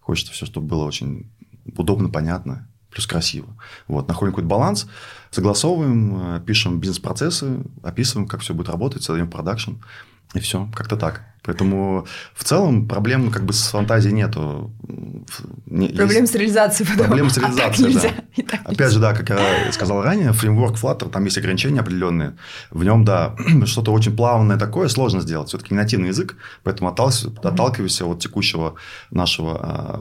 хочется 0.00 0.32
все, 0.32 0.46
чтобы 0.46 0.66
было 0.66 0.84
очень 0.84 1.30
удобно, 1.76 2.08
понятно, 2.08 2.68
плюс 2.90 3.06
красиво. 3.06 3.48
Вот, 3.88 4.08
находим 4.08 4.32
какой-то 4.32 4.48
баланс, 4.48 4.86
согласовываем, 5.30 6.36
э, 6.36 6.40
пишем 6.46 6.80
бизнес-процессы, 6.80 7.58
описываем, 7.82 8.28
как 8.28 8.40
все 8.40 8.54
будет 8.54 8.68
работать, 8.68 9.02
создаем 9.02 9.30
продакшн, 9.30 9.72
и 10.34 10.40
все, 10.40 10.68
как-то 10.74 10.96
так. 10.96 11.22
Поэтому 11.44 12.04
в 12.34 12.42
целом 12.42 12.88
проблем 12.88 13.30
как 13.30 13.44
бы 13.44 13.52
с 13.52 13.68
фантазией 13.68 14.12
нету. 14.12 14.72
Не- 15.66 15.88
Проблем 15.90 16.22
есть- 16.22 16.32
с 16.32 16.34
реализацией. 16.34 16.88
потом. 16.88 17.06
Проблем 17.06 17.30
с 17.30 17.38
А 17.38 17.40
реализацией, 17.42 17.94
нельзя, 17.94 18.08
да. 18.36 18.42
так 18.42 18.60
Опять 18.62 18.70
нельзя. 18.80 18.90
же, 18.90 18.98
да, 19.00 19.14
как 19.14 19.30
я 19.30 19.70
сказал 19.72 20.02
ранее, 20.02 20.32
фреймворк 20.32 20.74
Flutter, 20.76 21.08
там 21.08 21.24
есть 21.24 21.38
ограничения 21.38 21.78
определенные. 21.80 22.36
В 22.72 22.82
нем, 22.82 23.04
да, 23.04 23.36
что-то 23.66 23.92
очень 23.92 24.16
плавное 24.16 24.56
такое 24.58 24.88
сложно 24.88 25.20
сделать. 25.20 25.48
Все-таки 25.48 25.72
не 25.72 25.78
нативный 25.80 26.08
язык, 26.08 26.36
поэтому 26.64 26.90
отталкивайся, 26.90 28.06
от 28.06 28.18
текущего 28.18 28.74
нашего 29.12 29.60
а, 29.62 30.00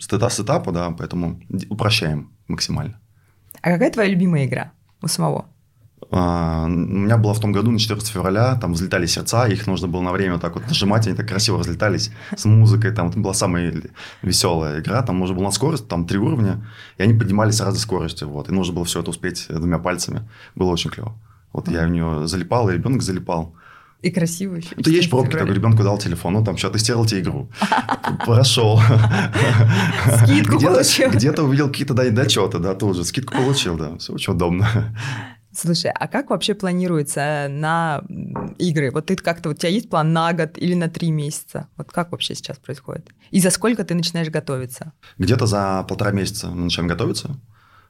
сетапа, 0.00 0.72
да, 0.72 0.90
поэтому 0.90 1.40
упрощаем 1.70 2.32
максимально. 2.48 3.00
А 3.62 3.70
какая 3.70 3.90
твоя 3.90 4.10
любимая 4.10 4.46
игра 4.46 4.72
у 5.00 5.06
самого? 5.06 5.46
А, 6.10 6.64
У 6.66 6.68
меня 6.68 7.16
было 7.16 7.32
в 7.32 7.40
том 7.40 7.52
году 7.52 7.70
на 7.70 7.78
14 7.78 8.06
февраля, 8.08 8.56
там 8.56 8.74
взлетали 8.74 9.06
сердца, 9.06 9.46
их 9.46 9.66
нужно 9.66 9.88
было 9.88 10.02
на 10.02 10.12
время 10.12 10.34
вот 10.34 10.42
так 10.42 10.54
вот 10.54 10.66
нажимать, 10.66 11.06
они 11.06 11.16
так 11.16 11.28
красиво 11.28 11.58
разлетались 11.58 12.10
с 12.36 12.44
музыкой, 12.44 12.92
там 12.92 13.08
это 13.08 13.18
была 13.18 13.34
самая 13.34 13.72
веселая 14.20 14.80
игра, 14.80 15.02
там 15.02 15.18
нужно 15.18 15.36
было 15.36 15.44
на 15.44 15.52
скорость, 15.52 15.88
там 15.88 16.06
три 16.06 16.18
уровня, 16.18 16.66
и 16.98 17.02
они 17.02 17.14
поднимались 17.14 17.56
с 17.56 17.60
разной 17.60 17.80
скоростью, 17.80 18.28
вот, 18.28 18.48
и 18.50 18.52
нужно 18.52 18.74
было 18.74 18.84
все 18.84 19.00
это 19.00 19.10
успеть 19.10 19.46
двумя 19.48 19.78
пальцами, 19.78 20.28
было 20.54 20.70
очень 20.70 20.90
клево. 20.90 21.14
Вот 21.52 21.68
я 21.68 21.86
в 21.86 21.90
нее 21.90 22.26
залипал, 22.26 22.68
и 22.68 22.74
ребенок 22.74 23.02
залипал. 23.02 23.54
И 24.02 24.10
красиво 24.10 24.56
еще. 24.56 24.74
Это 24.76 24.90
есть 24.90 25.10
пробки, 25.10 25.36
как 25.36 25.48
ребенку 25.48 25.84
дал 25.84 25.96
телефон, 25.96 26.34
ну 26.34 26.44
там 26.44 26.56
что, 26.56 26.70
тестировал 26.70 27.06
тебе 27.06 27.20
игру, 27.20 27.48
прошел. 28.26 28.80
Скидку 30.24 30.60
получил. 30.60 31.10
Где-то 31.10 31.44
увидел 31.44 31.68
какие-то 31.68 31.94
дочеты, 31.94 32.58
да, 32.58 32.74
тут 32.74 32.96
же 32.96 33.04
скидку 33.04 33.34
получил, 33.34 33.76
да, 33.76 33.96
все 33.98 34.12
очень 34.12 34.32
удобно. 34.34 34.94
Слушай, 35.54 35.92
а 35.94 36.08
как 36.08 36.30
вообще 36.30 36.54
планируется 36.54 37.46
на 37.50 38.02
игры? 38.58 38.90
Вот 38.90 39.06
ты 39.06 39.16
как-то, 39.16 39.50
у 39.50 39.54
тебя 39.54 39.68
есть 39.68 39.90
план 39.90 40.12
на 40.12 40.32
год 40.32 40.56
или 40.56 40.74
на 40.74 40.88
три 40.88 41.10
месяца? 41.10 41.68
Вот 41.76 41.92
как 41.92 42.10
вообще 42.10 42.34
сейчас 42.34 42.58
происходит? 42.58 43.10
И 43.30 43.38
за 43.38 43.50
сколько 43.50 43.84
ты 43.84 43.94
начинаешь 43.94 44.30
готовиться? 44.30 44.92
Где-то 45.18 45.46
за 45.46 45.84
полтора 45.86 46.10
месяца 46.10 46.48
мы 46.48 46.64
начинаем 46.64 46.88
готовиться. 46.88 47.38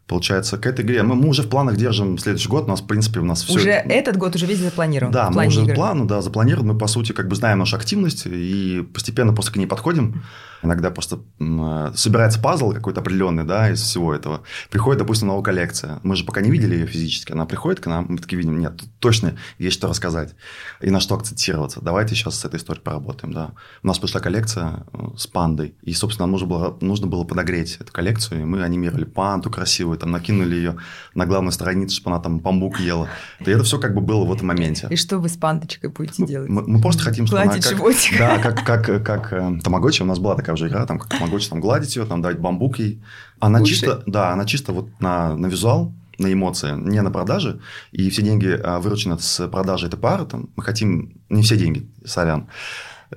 Получается, 0.06 0.58
к 0.58 0.66
этой 0.66 0.84
игре. 0.84 1.02
Мы, 1.02 1.14
мы 1.14 1.28
уже 1.28 1.42
в 1.42 1.48
планах 1.48 1.76
держим 1.76 2.18
следующий 2.18 2.48
год. 2.48 2.64
У 2.64 2.68
нас, 2.68 2.80
в 2.80 2.86
принципе, 2.86 3.20
у 3.20 3.24
нас 3.24 3.42
все... 3.42 3.54
уже 3.54 3.70
этот 3.70 4.16
год 4.16 4.34
уже 4.34 4.46
весь 4.46 4.58
запланирован 4.58 5.12
Да, 5.12 5.30
мы 5.30 5.46
уже 5.46 5.62
игр. 5.62 5.74
план, 5.74 6.06
да, 6.06 6.20
запланирован. 6.20 6.68
Мы, 6.68 6.78
по 6.78 6.86
сути, 6.86 7.12
как 7.12 7.28
бы 7.28 7.36
знаем 7.36 7.58
нашу 7.58 7.76
активность 7.76 8.26
и 8.26 8.84
постепенно 8.92 9.32
просто 9.32 9.52
к 9.52 9.56
ней 9.56 9.66
подходим. 9.66 10.22
Иногда 10.62 10.90
просто 10.90 11.20
э, 11.40 11.92
собирается 11.94 12.40
пазл 12.40 12.72
какой-то 12.72 13.00
определенный, 13.00 13.44
да, 13.44 13.70
из 13.70 13.80
всего 13.80 14.14
этого. 14.14 14.42
Приходит, 14.70 15.00
допустим, 15.00 15.28
новая 15.28 15.42
коллекция. 15.42 16.00
Мы 16.02 16.16
же 16.16 16.24
пока 16.24 16.40
не 16.40 16.50
видели 16.50 16.74
ее 16.74 16.86
физически. 16.86 17.32
Она 17.32 17.46
приходит 17.46 17.80
к 17.80 17.86
нам, 17.86 18.06
мы 18.08 18.18
такие 18.18 18.38
видим, 18.38 18.58
нет, 18.58 18.76
тут 18.76 18.88
точно 18.98 19.36
есть 19.58 19.76
что 19.76 19.88
рассказать 19.88 20.34
и 20.80 20.90
на 20.90 21.00
что 21.00 21.16
акцентироваться. 21.16 21.80
Давайте 21.80 22.14
сейчас 22.14 22.38
с 22.38 22.44
этой 22.44 22.56
историей 22.56 22.82
поработаем, 22.82 23.32
да. 23.32 23.50
У 23.82 23.86
нас 23.86 23.98
пришла 23.98 24.20
коллекция 24.20 24.84
э, 24.92 24.98
с 25.16 25.26
пандой. 25.26 25.74
И, 25.82 25.92
собственно, 25.94 26.26
нам 26.26 26.32
нужно 26.32 26.46
было, 26.46 26.78
нужно 26.80 27.06
было 27.06 27.24
подогреть 27.24 27.76
эту 27.80 27.92
коллекцию. 27.92 28.42
И 28.42 28.44
мы 28.44 28.62
анимировали 28.62 29.04
панду 29.04 29.50
красивую, 29.50 29.98
там 29.98 30.10
накинули 30.10 30.54
ее 30.54 30.76
на 31.14 31.26
главную 31.26 31.52
страницу, 31.52 31.96
чтобы 31.96 32.14
она 32.14 32.22
там 32.22 32.40
бамбук 32.40 32.80
ела. 32.80 33.08
И 33.40 33.50
это 33.50 33.64
все 33.64 33.78
как 33.78 33.94
бы 33.94 34.00
было 34.00 34.24
в 34.24 34.32
этом 34.32 34.46
моменте. 34.46 34.86
И 34.90 34.96
что 34.96 35.18
вы 35.18 35.28
с 35.28 35.36
пандочкой 35.36 35.90
будете 35.90 36.24
делать? 36.24 36.48
Мы, 36.48 36.62
мы 36.62 36.80
просто 36.80 37.02
хотим, 37.02 37.26
чтобы 37.26 37.42
она 37.42 37.52
как, 37.52 37.78
да, 38.18 38.38
как, 38.38 38.64
как, 38.64 39.04
как 39.04 39.32
э, 39.32 39.58
Тамагочи, 39.62 40.02
у 40.02 40.06
нас 40.06 40.18
была 40.18 40.34
такая 40.34 40.51
уже 40.52 40.68
игра, 40.68 40.86
там, 40.86 40.98
как 40.98 41.08
Тамагочи, 41.08 41.48
там, 41.48 41.60
гладить 41.60 41.96
ее, 41.96 42.04
там, 42.04 42.22
давать 42.22 42.38
бамбук 42.38 42.78
ей. 42.78 43.02
Она 43.40 43.60
Кушай. 43.60 43.74
чисто, 43.74 44.02
да, 44.06 44.32
она 44.32 44.44
чисто 44.44 44.72
вот 44.72 44.88
на, 45.00 45.36
на 45.36 45.46
визуал, 45.46 45.92
на 46.18 46.32
эмоции, 46.32 46.72
не 46.72 47.00
на 47.02 47.10
продаже. 47.10 47.60
И 47.90 48.10
все 48.10 48.22
деньги 48.22 48.48
а, 48.62 48.78
выручены 48.78 49.18
с 49.18 49.48
продажи 49.48 49.86
этой 49.86 49.98
пары. 49.98 50.26
Там, 50.26 50.50
мы 50.56 50.62
хотим, 50.62 51.20
не 51.28 51.42
все 51.42 51.56
деньги, 51.56 51.90
сорян, 52.04 52.48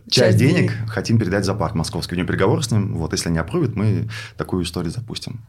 Часть, 0.09 0.15
Часть 0.15 0.37
денег, 0.37 0.71
денег. 0.71 0.89
хотим 0.89 1.17
передать 1.17 1.45
за 1.45 1.53
парк 1.53 1.73
московский. 1.75 2.15
У 2.15 2.17
него 2.17 2.27
переговор 2.27 2.63
с 2.63 2.71
ним. 2.71 2.95
Вот, 2.97 3.13
если 3.13 3.29
они 3.29 3.39
опрувят, 3.39 3.75
мы 3.75 4.09
такую 4.37 4.63
историю 4.63 4.91
запустим. 4.91 5.39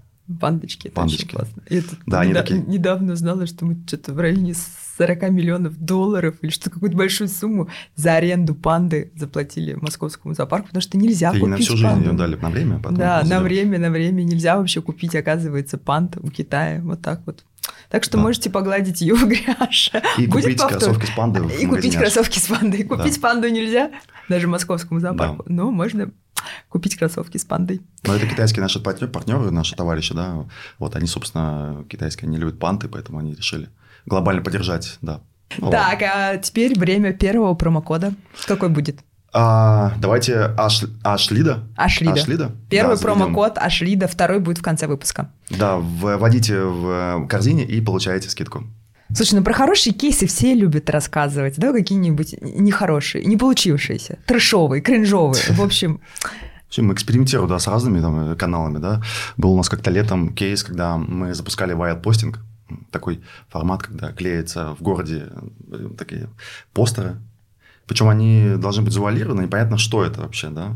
Пандочки, 0.41 0.89
это 0.89 0.97
Пандочки. 0.97 1.23
очень 1.25 1.29
классно. 1.37 1.63
Я 1.71 1.83
тут 1.83 1.99
Да, 2.07 2.21
они 2.21 2.35
такие. 2.35 2.61
недавно 2.61 3.13
узнала, 3.13 3.47
что 3.47 3.65
мы 3.65 3.77
что-то 3.87 4.13
в 4.13 4.19
районе 4.19 4.55
40 4.99 5.31
миллионов 5.31 5.77
долларов 5.79 6.37
или 6.43 6.51
что 6.51 6.69
какую-то 6.71 6.97
большую 6.97 7.29
сумму 7.29 7.69
за 7.95 8.15
аренду 8.15 8.55
панды 8.55 9.13
заплатили 9.15 9.75
московскому 9.75 10.35
зоопарку, 10.35 10.69
потому 10.69 10.83
что 10.83 10.97
нельзя 10.99 11.31
И 11.31 11.39
купить 11.39 11.47
на 11.49 11.57
всю 11.59 11.77
жизнь 11.77 11.85
панду. 11.89 12.11
ее 12.11 12.17
дали 12.17 12.35
на 12.37 12.51
время. 12.51 12.79
потом 12.79 12.97
Да, 12.97 13.23
на 13.25 13.41
время, 13.41 13.79
на 13.79 13.91
время 13.91 14.23
нельзя 14.23 14.57
вообще 14.57 14.83
купить, 14.83 15.15
оказывается, 15.15 15.79
панд 15.79 16.17
у 16.17 16.29
Китая. 16.31 16.81
Вот 16.83 17.03
так 17.03 17.23
вот. 17.27 17.45
Так 17.91 18.03
что 18.05 18.17
Да. 18.17 18.23
можете 18.25 18.51
погладить 18.51 19.01
ее 19.03 19.15
в 19.15 19.27
гряж. 19.29 19.91
И 20.19 20.27
Будет 20.27 20.45
купить 20.45 20.59
повтор. 20.61 20.79
кроссовки 20.81 21.07
с 21.07 21.11
пандой 21.17 21.43
в 21.43 21.51
И 21.61 21.67
купить 21.67 21.97
кроссовки 21.97 22.39
с 22.39 22.47
пандой. 22.47 22.83
Купить 22.85 23.21
панду 23.21 23.49
нельзя, 23.49 23.91
даже 24.29 24.49
московскому 24.49 24.99
зоопарку. 25.01 25.45
Да. 25.47 25.53
Но 25.55 25.71
можно 25.71 26.11
купить 26.69 26.97
кроссовки 26.97 27.39
с 27.39 27.45
пандой. 27.45 27.81
Но 28.05 28.15
это 28.15 28.27
китайские 28.27 28.63
наши 28.63 28.81
партнеры, 28.81 29.51
наши 29.51 29.75
товарищи, 29.77 30.15
да. 30.15 30.45
Вот 30.79 30.97
они, 30.97 31.07
собственно, 31.07 31.85
китайские, 31.89 32.29
они 32.29 32.39
любят 32.39 32.59
панты, 32.59 32.89
поэтому 32.89 33.19
они 33.19 33.35
решили 33.35 33.69
глобально 34.07 34.43
поддержать, 34.43 34.99
да. 35.03 35.21
Ну, 35.59 35.69
ладно. 35.69 35.79
Так, 35.79 36.03
а 36.03 36.37
теперь 36.39 36.79
время 36.79 37.13
первого 37.13 37.55
промокода. 37.55 38.15
Какой 38.47 38.69
будет? 38.69 39.01
А, 39.33 39.93
давайте 39.99 40.55
Аш, 40.57 40.85
Ашлида. 41.03 41.65
Ашлида. 41.77 42.13
Ашлида. 42.13 42.53
Первый 42.71 42.93
Да, 42.93 42.97
заведем. 42.97 43.03
промокод 43.19 43.59
Ашлида, 43.59 44.09
второй 44.09 44.41
будет 44.41 44.59
в 44.59 44.63
конце 44.63 44.87
выпуска. 44.87 45.31
Да, 45.51 45.77
вводите 45.77 46.63
в 46.63 47.27
корзине 47.29 47.65
и 47.65 47.81
получаете 47.81 48.31
скидку. 48.31 48.65
Слушай, 49.15 49.35
ну 49.37 49.45
про 49.45 49.53
хорошие 49.53 49.93
кейсы 49.93 50.27
все 50.27 50.55
любят 50.55 50.91
рассказывать. 50.91 51.57
Да, 51.59 51.73
какие-нибудь 51.73 52.37
нехорошие, 52.41 53.25
не 53.25 53.37
получившиеся, 53.37 54.19
трешовые, 54.27 54.83
кринжовые. 54.83 55.43
В 55.51 55.63
общем, 55.63 56.01
мы 56.79 56.95
экспериментируем, 56.95 57.49
да, 57.49 57.59
с 57.59 57.67
разными 57.67 58.01
там, 58.01 58.37
каналами, 58.37 58.79
да. 58.79 59.03
Был 59.37 59.53
у 59.53 59.57
нас 59.57 59.69
как-то 59.69 59.91
летом 59.91 60.35
кейс, 60.35 60.63
когда 60.63 60.97
мы 60.97 61.35
запускали 61.35 61.75
wild 61.75 62.03
постинг, 62.03 62.41
такой 62.91 63.23
формат, 63.49 63.83
когда 63.83 64.13
клеятся 64.13 64.75
в 64.75 64.83
городе 64.83 65.29
э, 65.71 65.89
такие 65.97 66.29
постеры, 66.73 67.17
Причем 67.87 68.09
они 68.09 68.57
должны 68.57 68.83
быть 68.83 68.93
завуалированы, 68.93 69.43
непонятно, 69.43 69.79
что 69.79 70.05
это 70.05 70.21
вообще, 70.21 70.49
да. 70.51 70.75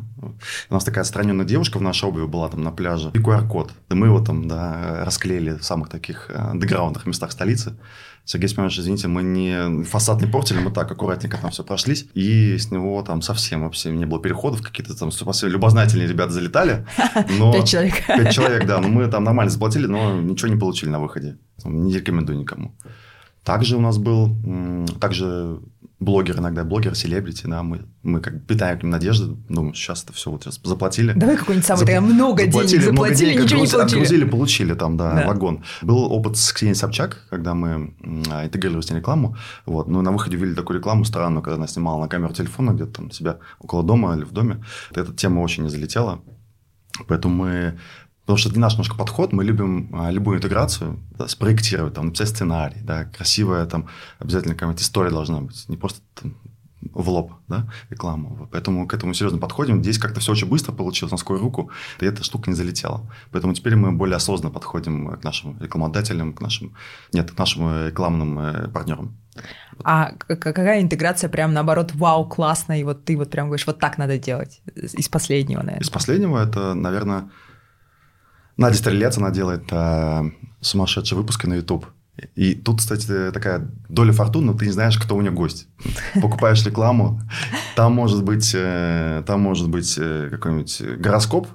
У 0.69 0.75
нас 0.75 0.85
такая 0.85 1.03
отстраненная 1.03 1.45
девушка 1.45 1.79
в 1.79 1.83
нашей 1.83 2.09
обуви 2.09 2.27
была 2.27 2.49
там 2.49 2.63
на 2.63 2.71
пляже. 2.71 3.11
И 3.13 3.19
QR-код. 3.19 3.73
Мы 3.89 4.07
его 4.07 4.21
там, 4.21 4.47
да, 4.47 5.05
расклеили 5.05 5.59
в 5.59 5.65
самых 5.65 5.89
таких 5.89 6.31
э, 6.31 6.35
андеграундных 6.35 7.07
местах 7.07 7.33
столицы. 7.33 7.77
Сергей 8.25 8.49
Семенович, 8.49 8.79
извините, 8.79 9.09
мы 9.09 9.23
не 9.23 9.85
фасад 9.85 10.21
не 10.21 10.29
портили, 10.29 10.59
мы 10.59 10.71
так 10.71 10.91
аккуратненько 10.91 11.39
там 11.39 11.51
все 11.51 11.65
прошлись. 11.65 12.07
И 12.15 12.57
с 12.57 12.71
него 12.71 13.03
там 13.03 13.23
совсем 13.23 13.63
вообще 13.63 13.91
не 13.91 14.07
было 14.07 14.21
переходов, 14.21 14.63
какие-то 14.63 14.97
там 14.97 15.11
любознательные 15.43 16.09
ребята 16.09 16.33
залетали. 16.33 16.87
Но... 17.39 17.53
Пять 17.53 17.69
человек. 17.69 18.07
Пять 18.07 18.33
человек, 18.33 18.67
да. 18.67 18.81
Но 18.81 18.89
мы 18.89 19.07
там 19.09 19.25
нормально 19.25 19.51
заплатили, 19.51 19.87
но 19.87 20.21
ничего 20.21 20.49
не 20.49 20.59
получили 20.59 20.91
на 20.91 21.01
выходе. 21.01 21.39
Не 21.65 21.95
рекомендую 21.95 22.39
никому. 22.39 22.75
Также 23.45 23.77
у 23.77 23.81
нас 23.81 23.99
был, 23.99 24.37
также 25.01 25.61
блогер 26.01 26.39
иногда, 26.39 26.65
блогер, 26.65 26.95
селебрити, 26.95 27.47
да, 27.47 27.63
мы, 27.63 27.83
мы 28.03 28.21
как 28.21 28.35
бы 28.35 28.41
питаем 28.41 28.79
к 28.79 28.83
ним 28.83 28.91
надежды, 28.91 29.37
думаю, 29.49 29.75
сейчас 29.75 30.03
это 30.03 30.13
все 30.15 30.31
вот 30.31 30.43
сейчас 30.43 30.59
заплатили. 30.65 31.13
Давай 31.13 31.37
какой-нибудь 31.37 31.67
самый, 31.67 31.87
Зап... 31.87 32.03
много 32.03 32.45
заплатили, 32.45 32.81
денег 32.81 32.85
заплатили, 32.85 32.93
много 32.93 33.15
денег, 33.15 33.43
ничего 33.43 33.63
отгруз... 33.63 33.73
не 33.73 33.79
получили. 33.79 34.01
Отгрузили, 34.01 34.25
получили 34.25 34.75
там, 34.75 34.97
да, 34.97 35.15
да, 35.15 35.27
вагон. 35.27 35.63
Был 35.83 36.11
опыт 36.11 36.39
с 36.39 36.53
Ксенией 36.53 36.75
Собчак, 36.75 37.27
когда 37.29 37.55
мы 37.55 37.95
интегрировали 38.01 38.83
с 38.83 38.91
ней 38.91 38.99
рекламу, 38.99 39.37
вот, 39.67 39.89
ну, 39.89 40.01
на 40.01 40.11
выходе 40.11 40.37
увидели 40.37 40.55
такую 40.55 40.79
рекламу 40.79 41.05
странную, 41.05 41.43
когда 41.43 41.57
она 41.57 41.67
снимала 41.67 42.01
на 42.01 42.09
камеру 42.09 42.33
телефона 42.33 42.73
где-то 42.73 42.93
там 42.93 43.11
себя 43.11 43.39
около 43.59 43.83
дома 43.83 44.17
или 44.17 44.25
в 44.25 44.33
доме. 44.33 44.65
Эта 44.95 45.13
тема 45.13 45.41
очень 45.41 45.65
не 45.65 45.69
залетела, 45.69 46.23
Поэтому 47.07 47.35
мы 47.35 47.79
Потому 48.31 48.39
что 48.39 48.51
это 48.51 48.61
наш 48.61 48.75
немножко 48.75 48.95
подход, 48.95 49.33
мы 49.33 49.43
любим 49.43 49.91
а, 49.93 50.09
любую 50.13 50.39
интеграцию 50.39 51.01
да, 51.19 51.27
спроектировать, 51.27 51.95
там, 51.95 52.07
написать 52.07 52.29
сценарий, 52.29 52.81
да, 52.81 53.05
красивая 53.07 53.67
там 53.67 53.89
обязательно 54.21 54.55
какая-нибудь 54.55 54.81
история 54.81 55.11
должна 55.11 55.41
быть, 55.41 55.69
не 55.69 55.77
просто 55.77 56.01
там, 56.15 56.37
в 56.81 57.09
лоб, 57.09 57.33
да, 57.49 57.67
рекламу. 57.89 58.49
Поэтому 58.53 58.87
к 58.87 58.95
этому 58.95 59.15
серьезно 59.15 59.41
подходим. 59.41 59.83
Здесь 59.83 59.99
как-то 59.99 60.21
все 60.21 60.31
очень 60.31 60.47
быстро 60.47 60.71
получилось, 60.71 61.11
на 61.11 61.19
скорую 61.19 61.43
руку, 61.43 61.73
и 61.99 62.05
эта 62.07 62.23
штука 62.23 62.51
не 62.51 62.55
залетела. 62.55 63.11
Поэтому 63.33 63.53
теперь 63.53 63.75
мы 63.75 63.91
более 63.91 64.15
осознанно 64.15 64.55
подходим 64.55 65.09
к 65.17 65.25
нашим 65.25 65.61
рекламодателям, 65.61 66.33
к 66.33 66.41
нашим, 66.41 66.77
нет, 67.13 67.33
к 67.33 67.37
нашим 67.37 67.89
рекламным 67.89 68.39
э, 68.39 68.69
партнерам. 68.69 69.17
А 69.83 70.13
какая 70.13 70.83
интеграция 70.83 71.29
прям 71.29 71.53
наоборот, 71.53 71.91
вау, 71.95 72.29
классно, 72.29 72.79
и 72.79 72.85
вот 72.85 73.05
ты 73.05 73.17
вот 73.17 73.29
прям 73.29 73.49
говоришь, 73.49 73.67
вот 73.67 73.81
так 73.81 73.99
надо 73.99 74.19
делать 74.19 74.63
из 74.77 75.09
последнего, 75.09 75.63
наверное? 75.63 75.83
Из 75.83 75.91
последнего 75.91 76.39
это, 76.39 76.75
наверное, 76.75 77.29
Надя 78.61 78.77
Стрелец, 78.77 79.17
она 79.17 79.31
делает 79.31 79.65
э, 79.71 80.31
сумасшедшие 80.61 81.19
выпуски 81.19 81.47
на 81.47 81.55
YouTube. 81.55 81.87
И 82.35 82.55
тут, 82.55 82.81
кстати, 82.81 83.31
такая 83.33 83.71
доля 83.89 84.13
фортуны, 84.13 84.53
но 84.53 84.59
ты 84.59 84.67
не 84.67 84.73
знаешь, 84.73 84.99
кто 84.99 85.17
у 85.17 85.23
нее 85.23 85.31
гость. 85.31 85.67
Покупаешь 86.21 86.63
рекламу, 86.67 87.23
там 87.75 87.95
может 87.95 88.23
быть, 88.23 88.53
э, 88.55 89.23
там 89.27 89.41
может 89.41 89.71
быть 89.71 89.95
э, 89.97 90.29
какой-нибудь 90.31 90.83
гороскоп, 90.99 91.49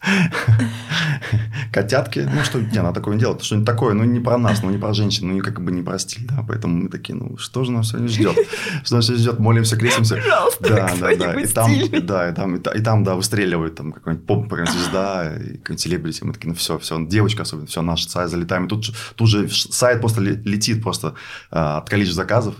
Котятки, 1.72 2.28
ну 2.32 2.42
что, 2.42 2.60
не, 2.60 2.78
она 2.78 2.92
такое 2.92 3.14
не 3.14 3.20
делает, 3.20 3.42
что-нибудь 3.42 3.66
такое, 3.66 3.94
ну 3.94 4.04
не 4.04 4.18
про 4.18 4.38
нас, 4.38 4.62
ну 4.62 4.70
не 4.70 4.78
про 4.78 4.94
женщин, 4.94 5.28
ну 5.28 5.42
как 5.42 5.62
бы 5.62 5.72
не 5.72 5.82
про 5.82 5.98
стиль, 5.98 6.26
да, 6.26 6.44
поэтому 6.46 6.84
мы 6.84 6.88
такие, 6.88 7.14
ну 7.14 7.36
что 7.36 7.64
же 7.64 7.72
нас 7.72 7.90
сегодня 7.90 8.08
ждет, 8.08 8.36
что 8.84 8.96
нас 8.96 9.06
ждет, 9.06 9.38
молимся, 9.38 9.76
крестимся. 9.76 10.16
Пожалуйста, 10.16 10.68
да, 10.68 10.90
да, 10.98 11.16
да, 11.16 11.40
и 11.40 11.46
там, 11.46 11.70
да, 12.02 12.30
и 12.30 12.34
там, 12.34 12.56
и 12.56 12.80
там, 12.80 13.04
да, 13.04 13.14
выстреливают 13.14 13.74
там 13.74 13.92
какой-нибудь 13.92 14.26
поп, 14.26 14.48
звезда, 14.50 15.34
и 15.36 15.58
какой-нибудь 15.58 15.80
селебрити, 15.80 16.24
мы 16.24 16.32
такие, 16.32 16.48
ну 16.48 16.54
все, 16.54 16.78
все, 16.78 16.98
девочка 17.06 17.42
особенно, 17.42 17.66
все, 17.66 17.82
наш 17.82 18.06
сайт 18.06 18.30
залетаем, 18.30 18.64
и 18.64 18.68
тут, 18.68 18.94
тут 19.16 19.28
же 19.28 19.48
сайт 19.48 20.00
просто 20.00 20.22
летит 20.22 20.82
просто 20.82 21.14
а, 21.50 21.78
от 21.78 21.90
количества 21.90 22.22
заказов, 22.22 22.54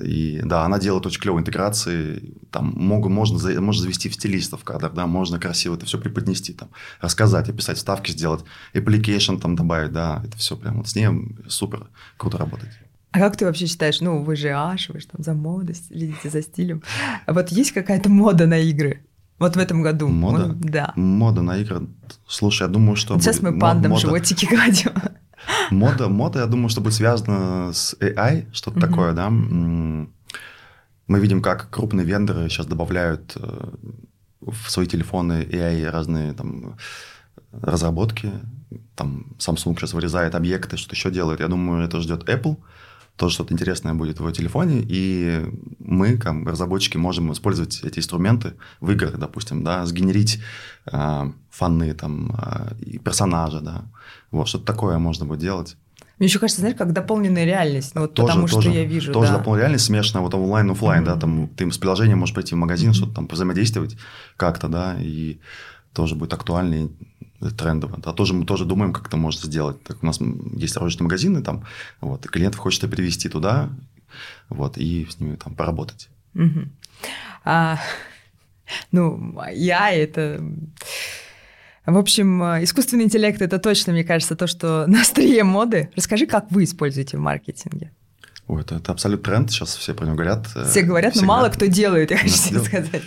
и 0.00 0.40
да, 0.44 0.64
она 0.64 0.78
делает 0.78 1.06
очень 1.06 1.20
клевые 1.20 1.40
интеграции. 1.40 2.34
Там 2.50 2.72
могу, 2.76 3.08
можно, 3.08 3.60
можно 3.60 3.82
завести 3.82 4.08
в 4.08 4.14
стилистов 4.14 4.64
кадр, 4.64 4.90
да, 4.90 5.06
можно 5.06 5.38
красиво 5.38 5.74
это 5.74 5.86
все 5.86 5.98
преподнести, 5.98 6.52
там, 6.52 6.70
рассказать, 7.00 7.48
описать 7.48 7.78
ставки, 7.78 8.10
сделать, 8.10 8.44
application 8.74 9.40
там 9.40 9.56
добавить, 9.56 9.92
да, 9.92 10.22
это 10.24 10.36
все 10.36 10.56
прям 10.56 10.78
вот 10.78 10.88
с 10.88 10.94
ней 10.94 11.08
супер 11.48 11.88
круто 12.16 12.38
работать. 12.38 12.70
А 13.12 13.18
как 13.18 13.36
ты 13.36 13.44
вообще 13.44 13.66
считаешь, 13.66 14.00
ну, 14.00 14.22
вы 14.22 14.36
же 14.36 14.48
аш, 14.48 14.88
вы 14.88 15.00
же 15.00 15.06
там 15.06 15.22
за 15.22 15.34
модой 15.34 15.74
следите 15.74 16.30
за 16.30 16.40
стилем. 16.40 16.82
А 17.26 17.34
вот 17.34 17.50
есть 17.50 17.72
какая-то 17.72 18.08
мода 18.08 18.46
на 18.46 18.58
игры? 18.58 19.04
Вот 19.38 19.56
в 19.56 19.58
этом 19.58 19.82
году. 19.82 20.08
Мода? 20.08 20.44
Он, 20.44 20.60
да. 20.60 20.92
Мода 20.96 21.42
на 21.42 21.58
игры. 21.58 21.88
Слушай, 22.26 22.62
я 22.62 22.68
думаю, 22.68 22.96
что... 22.96 23.18
Сейчас 23.18 23.40
будет... 23.40 23.54
мы 23.54 23.60
пандам 23.60 23.90
мода... 23.90 24.00
животики 24.00 24.46
гладим. 24.46 24.92
Мода, 25.70 26.08
мода, 26.08 26.40
я 26.40 26.46
думаю, 26.46 26.68
что 26.68 26.80
будет 26.80 26.94
связано 26.94 27.72
с 27.72 27.94
AI, 28.00 28.46
что-то 28.52 28.78
mm-hmm. 28.78 28.88
такое, 28.88 29.12
да. 29.12 29.30
Мы 29.30 31.20
видим, 31.20 31.42
как 31.42 31.68
крупные 31.70 32.06
вендоры 32.06 32.48
сейчас 32.48 32.66
добавляют 32.66 33.32
э, 33.36 33.68
в 34.40 34.70
свои 34.70 34.86
телефоны 34.86 35.44
AI 35.50 35.90
разные 35.90 36.32
там 36.32 36.76
разработки. 37.52 38.32
Там 38.94 39.26
Samsung 39.38 39.74
сейчас 39.76 39.92
вырезает 39.92 40.34
объекты, 40.34 40.76
что-то 40.76 40.94
еще 40.94 41.10
делает. 41.10 41.40
Я 41.40 41.48
думаю, 41.48 41.84
это 41.84 42.00
ждет 42.00 42.28
Apple. 42.28 42.56
Тоже 43.16 43.34
что-то 43.34 43.52
интересное 43.52 43.94
будет 43.94 44.18
в 44.18 44.20
его 44.20 44.30
телефоне. 44.30 44.84
И 44.88 45.44
мы, 45.78 46.16
как 46.16 46.46
разработчики, 46.46 46.96
можем 46.96 47.32
использовать 47.32 47.82
эти 47.84 47.98
инструменты 47.98 48.54
в 48.80 48.90
играх, 48.90 49.18
допустим, 49.18 49.62
да, 49.64 49.84
сгенерить 49.86 50.40
э, 50.90 51.32
фаны 51.50 51.94
там, 51.94 52.34
э, 52.36 52.98
персонажа, 52.98 53.60
да. 53.60 53.84
Вот, 54.30 54.48
что-то 54.48 54.64
такое 54.64 54.98
можно 54.98 55.26
будет 55.26 55.40
делать. 55.40 55.76
Мне 56.18 56.28
еще 56.28 56.38
кажется, 56.38 56.60
знаешь, 56.60 56.76
как 56.76 56.92
дополненная 56.92 57.44
реальность, 57.44 57.94
ну, 57.94 58.02
вот 58.02 58.14
тоже, 58.14 58.28
потому 58.28 58.46
тоже, 58.46 58.68
что 58.68 58.78
я 58.78 58.84
вижу. 58.84 59.12
Тоже 59.12 59.32
да. 59.32 59.38
дополненная 59.38 59.62
реальность 59.62 59.86
смешанная, 59.86 60.22
вот 60.22 60.34
онлайн, 60.34 60.70
офлайн, 60.70 61.02
mm-hmm. 61.02 61.06
да, 61.06 61.16
там 61.16 61.48
ты 61.48 61.70
с 61.70 61.78
приложением 61.78 62.18
можешь 62.18 62.34
пойти 62.34 62.54
в 62.54 62.58
магазин, 62.58 62.90
mm-hmm. 62.90 62.94
что-то 62.94 63.14
там 63.14 63.28
взаимодействовать 63.28 63.96
как-то, 64.36 64.68
да, 64.68 64.96
и 65.00 65.40
тоже 65.92 66.14
будет 66.14 66.32
актуально 66.32 66.74
и 66.74 66.88
трендово. 67.50 67.98
Да, 67.98 68.12
тоже 68.12 68.34
мы 68.34 68.44
тоже 68.44 68.64
думаем, 68.64 68.92
как 68.92 69.08
это 69.08 69.16
можно 69.16 69.46
сделать. 69.46 69.82
Так, 69.82 70.02
у 70.02 70.06
нас 70.06 70.20
есть 70.20 70.76
розничные 70.76 71.04
магазины 71.04 71.42
там, 71.42 71.64
вот, 72.00 72.24
и 72.24 72.28
клиентов 72.28 72.60
хочется 72.60 72.88
перевести 72.88 73.28
туда, 73.28 73.70
вот, 74.48 74.78
и 74.78 75.06
с 75.10 75.18
ними 75.18 75.36
там 75.36 75.54
поработать. 75.54 76.08
А, 77.44 77.78
ну, 78.92 79.36
я 79.52 79.90
это 79.90 80.42
в 81.84 81.98
общем, 81.98 82.42
э, 82.42 82.62
искусственный 82.62 83.04
интеллект– 83.04 83.42
это 83.42 83.58
точно, 83.58 83.92
мне 83.92 84.04
кажется, 84.04 84.36
то, 84.36 84.46
что 84.46 84.86
на 84.88 85.00
острие 85.00 85.42
моды. 85.42 85.90
Расскажи, 85.96 86.26
как 86.26 86.50
вы 86.50 86.64
используете 86.64 87.16
в 87.16 87.20
маркетинге? 87.20 87.90
Ой, 88.46 88.62
это, 88.62 88.76
это 88.76 88.92
абсолютно 88.92 89.24
тренд, 89.24 89.50
сейчас 89.50 89.74
все 89.74 89.94
про 89.94 90.04
него 90.04 90.14
говорят. 90.14 90.46
Э, 90.54 90.64
все 90.70 90.82
говорят, 90.82 91.14
все 91.14 91.22
но 91.22 91.26
говорят, 91.26 91.42
мало 91.42 91.48
кто 91.48 91.66
делает, 91.66 92.12
я 92.12 92.18
хочу 92.18 92.34
тебе 92.34 92.60
сказать. 92.64 93.02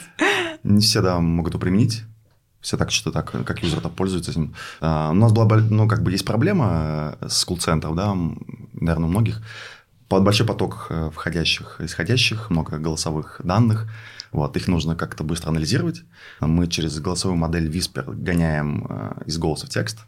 Не 0.64 0.82
все, 0.82 1.02
да, 1.02 1.20
могут 1.20 1.54
его 1.54 1.62
применить. 1.62 2.04
Все 2.66 2.78
так 2.78 2.92
что 2.92 3.12
так, 3.12 3.32
как 3.32 3.64
юзер 3.64 3.80
там 3.80 3.92
пользуется 3.92 4.32
этим. 4.32 4.56
А, 4.82 5.12
у 5.12 5.14
нас 5.14 5.32
была, 5.32 5.46
ну, 5.46 5.88
как 5.88 6.04
бы 6.04 6.12
есть 6.12 6.26
проблема 6.26 7.16
э, 7.22 7.30
с 7.30 7.46
колл-центров, 7.46 7.96
да, 7.96 8.16
наверное, 8.74 9.06
у 9.06 9.10
многих. 9.10 9.42
Большой 10.10 10.46
поток 10.46 10.92
входящих, 11.14 11.78
исходящих, 11.80 12.50
много 12.50 12.78
голосовых 12.78 13.42
данных– 13.44 13.88
вот, 14.36 14.58
их 14.58 14.68
нужно 14.68 14.96
как-то 14.98 15.24
быстро 15.24 15.52
анализировать. 15.52 16.04
Мы 16.42 16.68
через 16.68 17.00
голосовую 17.00 17.38
модель 17.38 17.70
Whisper 17.70 18.14
гоняем 18.14 18.86
э, 18.90 19.24
из 19.28 19.38
голоса 19.38 19.66
в 19.66 19.70
текст. 19.70 20.00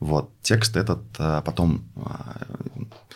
Вот, 0.00 0.30
текст 0.42 0.76
этот 0.76 1.00
э, 1.20 1.42
потом 1.44 1.84
э, 1.94 2.00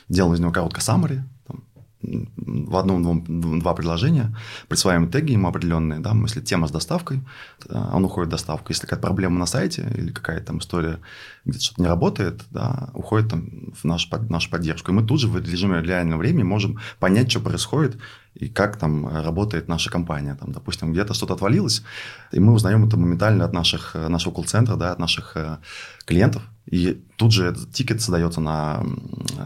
делаем 0.09 0.35
из 0.35 0.41
него 0.41 0.53
короткое 0.53 0.83
summary, 0.83 1.23
там, 1.49 1.65
в 2.03 2.77
одном, 2.77 3.25
два, 3.25 3.59
два 3.61 3.75
предложения, 3.75 4.37
присваиваем 4.69 5.11
теги 5.11 5.33
ему 5.33 5.49
определенные, 5.49 6.01
да, 6.01 6.13
если 6.23 6.41
тема 6.41 6.69
с 6.69 6.71
доставкой, 6.71 7.21
он 7.69 8.05
уходит 8.05 8.29
в 8.29 8.31
доставку. 8.33 8.67
Если 8.71 8.83
какая-то 8.83 9.03
проблема 9.03 9.39
на 9.39 9.47
сайте 9.47 9.91
или 9.97 10.13
какая-то 10.13 10.47
там 10.47 10.59
история, 10.59 11.01
где 11.45 11.59
что-то 11.59 11.83
не 11.83 11.89
работает, 11.89 12.43
да, 12.51 12.91
уходит 12.95 13.31
там 13.31 13.73
в 13.75 13.85
наш, 13.85 14.09
нашу 14.29 14.51
поддержку. 14.51 14.91
И 14.91 14.95
мы 14.95 15.03
тут 15.05 15.21
же 15.21 15.29
в 15.29 15.37
режиме 15.37 15.81
реального 15.81 16.21
времени 16.21 16.43
можем 16.43 16.79
понять, 16.99 17.31
что 17.31 17.41
происходит, 17.41 17.99
и 18.35 18.49
как 18.49 18.77
там 18.77 19.09
работает 19.09 19.67
наша 19.67 19.91
компания. 19.91 20.35
Там, 20.35 20.53
допустим, 20.53 20.93
где-то 20.93 21.15
что-то 21.15 21.35
отвалилось, 21.35 21.83
и 22.31 22.41
мы 22.41 22.53
узнаем 22.53 22.85
это 22.85 22.97
моментально 22.97 23.45
от 23.45 23.53
наших, 23.53 23.95
нашего 23.95 24.35
колл-центра, 24.35 24.77
да, 24.77 24.93
от 24.93 24.99
наших 24.99 25.37
э, 25.37 25.59
клиентов. 26.05 26.43
И 26.67 27.03
тут 27.17 27.33
же 27.33 27.47
этот 27.47 27.73
тикет 27.73 28.03
создается 28.03 28.41
на 28.41 28.85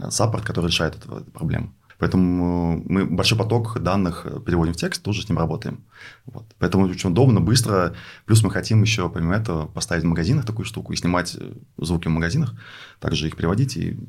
саппорт, 0.09 0.43
который 0.43 0.67
решает 0.67 0.95
эту 0.97 1.23
проблему. 1.31 1.71
Поэтому 2.01 2.83
мы 2.87 3.05
большой 3.05 3.37
поток 3.37 3.79
данных 3.79 4.25
переводим 4.43 4.73
в 4.73 4.75
текст, 4.75 5.03
тоже 5.03 5.21
с 5.21 5.29
ним 5.29 5.37
работаем. 5.37 5.83
Вот. 6.25 6.47
Поэтому 6.57 6.85
очень 6.85 7.11
удобно, 7.11 7.41
быстро. 7.41 7.93
Плюс 8.25 8.41
мы 8.41 8.49
хотим 8.49 8.81
еще, 8.81 9.07
помимо 9.07 9.35
этого, 9.35 9.67
поставить 9.67 10.03
в 10.03 10.07
магазинах 10.07 10.43
такую 10.43 10.65
штуку 10.65 10.93
и 10.93 10.95
снимать 10.95 11.37
э, 11.39 11.53
звуки 11.77 12.07
в 12.07 12.11
магазинах, 12.11 12.55
также 12.99 13.27
их 13.27 13.35
переводить 13.35 13.77
и 13.77 13.99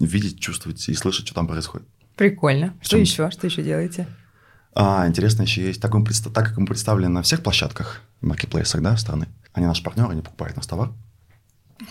видеть, 0.00 0.40
чувствовать 0.40 0.88
и 0.88 0.94
слышать, 0.94 1.26
что 1.26 1.36
там 1.36 1.46
происходит. 1.46 1.86
Прикольно. 2.16 2.74
Что 2.80 2.96
Чем... 2.96 3.00
еще? 3.02 3.30
Что 3.30 3.46
еще 3.46 3.62
делаете? 3.62 4.08
А, 4.74 5.06
интересно 5.06 5.42
еще 5.42 5.64
есть. 5.64 5.80
Так, 5.80 5.94
мы, 5.94 6.04
так 6.04 6.48
как 6.48 6.58
мы 6.58 6.66
представлены 6.66 7.08
на 7.08 7.22
всех 7.22 7.44
площадках, 7.44 8.00
маркетплейсах, 8.20 8.82
да, 8.82 8.96
страны, 8.96 9.28
они 9.52 9.66
наши 9.66 9.84
партнеры, 9.84 10.10
они 10.10 10.22
покупают 10.22 10.56
наш 10.56 10.66
товар, 10.66 10.90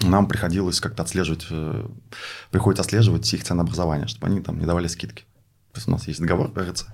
нам 0.02 0.28
приходилось 0.28 0.82
как-то 0.82 1.04
отслеживать, 1.04 1.48
э, 1.50 1.88
приходится 2.52 2.82
отслеживать 2.82 3.34
их 3.34 3.46
ценообразование, 3.46 4.08
чтобы 4.08 4.28
они 4.28 4.42
там 4.42 4.60
не 4.60 4.66
давали 4.66 4.88
скидки. 4.88 5.24
То 5.78 5.80
есть 5.80 5.88
у 5.90 5.92
нас 5.92 6.08
есть 6.08 6.20
договор, 6.20 6.52
кажется, 6.52 6.88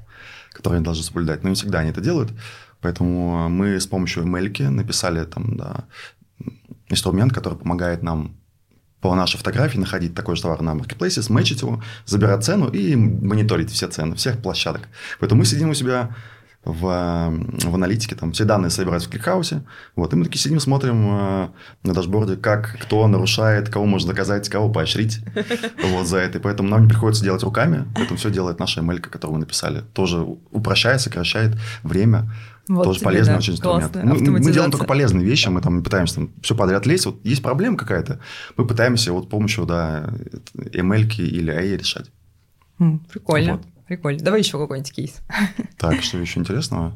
который 0.52 0.76
они 0.76 0.84
должны 0.84 1.06
соблюдать, 1.06 1.42
но 1.42 1.48
не 1.48 1.56
всегда 1.56 1.80
они 1.80 1.92
это 1.92 2.02
делают. 2.02 2.34
Поэтому 2.82 3.48
мы 3.48 3.80
с 3.80 3.88
помощью 3.88 4.24
ML 4.24 4.70
написали 4.72 5.24
там, 5.24 5.56
да, 5.56 5.86
инструмент, 6.90 7.32
который 7.32 7.58
помогает 7.58 8.04
нам 8.04 8.36
по 9.00 9.16
нашей 9.16 9.38
фотографии 9.38 9.78
находить 9.78 10.16
такой 10.16 10.36
же 10.36 10.42
товар 10.42 10.62
на 10.62 10.76
маркетплейсе, 10.76 11.22
сметчить 11.22 11.62
его, 11.62 11.82
забирать 12.06 12.44
цену 12.44 12.68
и 12.68 12.98
мониторить 12.98 13.72
все 13.72 13.88
цены 13.88 14.18
всех 14.18 14.42
площадок. 14.42 14.90
Поэтому 15.22 15.40
мы 15.40 15.46
сидим 15.46 15.70
у 15.70 15.74
себя 15.74 16.14
в, 16.66 16.82
в 16.82 17.76
аналитике, 17.76 18.16
там 18.16 18.32
все 18.32 18.46
данные 18.46 18.70
собираются 18.70 19.10
в 19.10 19.12
ClickHouse 19.12 19.55
е, 19.55 19.64
вот, 19.96 20.14
и 20.14 20.16
мы 20.16 20.26
такие 20.26 20.40
сидим, 20.40 20.60
смотрим 20.60 21.08
э, 21.10 21.50
на 21.84 21.94
дашборде, 21.94 22.38
как, 22.38 22.78
кто 22.82 23.06
нарушает, 23.08 23.70
кого 23.70 23.86
можно 23.86 24.12
наказать, 24.12 24.48
кого 24.48 24.70
поощрить 24.70 25.20
вот 25.84 26.08
за 26.08 26.18
это, 26.20 26.38
и 26.38 26.42
поэтому 26.42 26.70
нам 26.70 26.84
не 26.84 26.88
приходится 26.88 27.24
делать 27.24 27.44
руками, 27.44 27.86
поэтому 27.96 28.18
все 28.18 28.32
делает 28.32 28.60
наша 28.60 28.82
ML, 28.82 29.00
которую 29.00 29.36
мы 29.36 29.40
написали, 29.42 29.82
тоже 29.94 30.20
упрощает, 30.52 31.02
сокращает 31.02 31.58
время, 31.84 32.32
Вот 32.70 32.86
тоже 32.86 33.00
тебе, 33.00 33.06
полезный 33.08 33.34
да, 33.34 33.38
очень 33.40 33.54
инструмент. 33.54 33.96
Мы, 33.96 34.40
мы 34.40 34.52
делаем 34.52 34.72
только 34.72 34.86
полезные 34.86 35.26
вещи, 35.26 35.50
мы 35.50 35.62
там 35.62 35.84
пытаемся 35.84 36.16
там 36.16 36.32
все 36.42 36.56
подряд 36.56 36.86
лезть. 36.86 37.06
Вот 37.06 37.20
есть 37.26 37.42
проблема 37.44 37.76
какая-то, 37.78 38.20
мы 38.56 38.66
пытаемся 38.66 39.12
вот 39.12 39.26
с 39.26 39.28
помощью 39.28 39.66
да, 39.66 40.10
ML 40.56 41.14
или 41.18 41.54
AI 41.54 41.78
решать. 41.78 42.10
М, 42.80 43.00
Прикольно. 43.12 43.54
Вот. 43.54 43.73
Прикольно. 43.88 44.20
Давай 44.24 44.40
еще 44.40 44.58
какой-нибудь 44.60 44.92
кейс. 44.94 45.22
Так, 45.78 46.02
что 46.02 46.18
еще 46.18 46.40
интересного? 46.40 46.94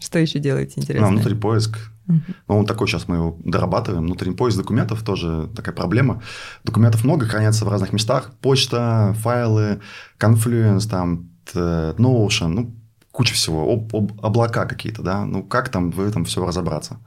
Что 0.00 0.18
еще 0.18 0.38
делаете 0.40 0.74
Ну, 0.76 0.82
интересно? 0.82 1.08
внутренний 1.08 1.40
поиск. 1.40 1.78
Ну, 2.06 2.20
он 2.48 2.66
такой, 2.66 2.86
сейчас 2.88 3.06
мы 3.08 3.16
его 3.16 3.38
дорабатываем. 3.44 4.04
Внутренний 4.04 4.36
поиск 4.36 4.58
документов 4.58 5.02
тоже 5.02 5.48
такая 5.54 5.74
проблема. 5.74 6.22
Документов 6.64 7.04
много, 7.04 7.26
хранятся 7.26 7.64
в 7.64 7.68
разных 7.68 7.92
местах. 7.92 8.32
Почта, 8.40 9.14
файлы, 9.20 9.80
Confluence, 10.18 10.88
там, 10.88 11.30
Notion, 11.54 12.48
ну, 12.48 12.74
куча 13.12 13.34
всего. 13.34 13.72
Об- 13.72 13.94
об- 13.94 14.24
облака 14.24 14.66
какие-то, 14.66 15.02
да. 15.02 15.24
Ну, 15.24 15.42
как 15.44 15.68
там 15.68 15.90
в 15.90 16.00
этом 16.00 16.24
все 16.24 16.44
разобраться? 16.44 16.98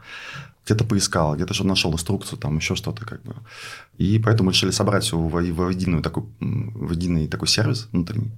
Где-то 0.66 0.84
поискал, 0.84 1.36
где-то 1.36 1.54
что 1.54 1.63
нашел 1.66 1.94
инструкцию, 1.94 2.40
там 2.40 2.58
еще 2.58 2.76
что-то 2.76 3.06
как 3.06 3.22
бы. 3.24 3.36
И 3.98 4.20
поэтому 4.20 4.50
решили 4.50 4.72
собрать 4.72 5.04
все 5.04 5.18
в, 5.18 5.30
в 5.30 5.70
единую 5.70 6.02
такой, 6.04 6.24
в 6.40 6.92
единый 6.92 7.28
такой 7.28 7.48
сервис 7.48 7.88
внутренний, 7.94 8.32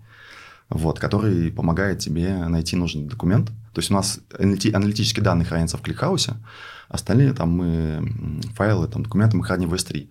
вот, 0.69 0.99
который 0.99 1.51
помогает 1.51 1.99
тебе 1.99 2.47
найти 2.47 2.75
нужный 2.75 3.03
документ. 3.03 3.47
То 3.73 3.79
есть 3.79 3.91
у 3.91 3.93
нас 3.93 4.19
аналити- 4.37 4.73
аналитические 4.73 5.23
данные 5.23 5.45
хранятся 5.45 5.77
в 5.77 5.81
кликхаусе, 5.81 6.35
остальные 6.87 7.33
там 7.33 7.49
мы 7.49 8.43
файлы, 8.55 8.87
там 8.87 9.03
документы 9.03 9.37
мы 9.37 9.43
храним 9.43 9.69
в 9.69 9.73
S3, 9.73 10.07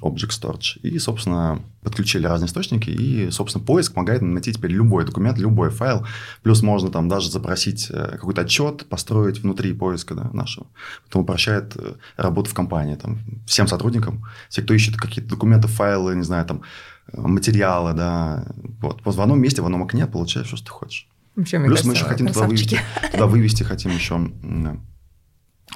Object 0.00 0.30
Storage. 0.30 0.80
И, 0.82 0.98
собственно, 0.98 1.60
подключили 1.82 2.26
разные 2.26 2.46
источники, 2.46 2.90
и, 2.90 3.30
собственно, 3.30 3.64
поиск 3.64 3.94
помогает 3.94 4.22
найти 4.22 4.52
теперь 4.52 4.70
любой 4.70 5.04
документ, 5.04 5.38
любой 5.38 5.70
файл. 5.70 6.06
Плюс 6.42 6.62
можно 6.62 6.90
там 6.90 7.08
даже 7.08 7.30
запросить 7.30 7.88
э, 7.90 8.12
какой-то 8.12 8.42
отчет, 8.42 8.86
построить 8.88 9.40
внутри 9.40 9.72
поиска 9.72 10.14
да, 10.14 10.30
нашего. 10.32 10.66
Потом 11.04 11.22
упрощает 11.22 11.74
э, 11.76 11.94
работу 12.16 12.50
в 12.50 12.54
компании 12.54 12.94
там, 12.94 13.18
всем 13.46 13.66
сотрудникам. 13.66 14.24
Все, 14.48 14.62
кто 14.62 14.74
ищет 14.74 14.96
какие-то 14.96 15.30
документы, 15.30 15.68
файлы, 15.68 16.14
не 16.14 16.24
знаю, 16.24 16.46
там, 16.46 16.62
материалы, 17.12 17.92
да. 17.94 18.46
Вот. 18.80 19.00
Вот 19.04 19.14
в 19.16 19.20
одном 19.20 19.40
месте, 19.40 19.62
в 19.62 19.64
одном 19.64 19.82
окне 19.82 20.06
получаешь 20.06 20.46
все, 20.46 20.56
что 20.56 20.66
ты 20.66 20.72
хочешь. 20.72 21.08
Вообще, 21.36 21.60
Плюс 21.60 21.84
мы 21.84 21.92
еще 21.94 22.04
хотим 22.04 22.26
туда 22.28 22.46
вывести, 22.46 22.78
туда 23.12 23.26
вывести 23.26 23.62
хотим 23.62 23.94
еще, 23.94 24.18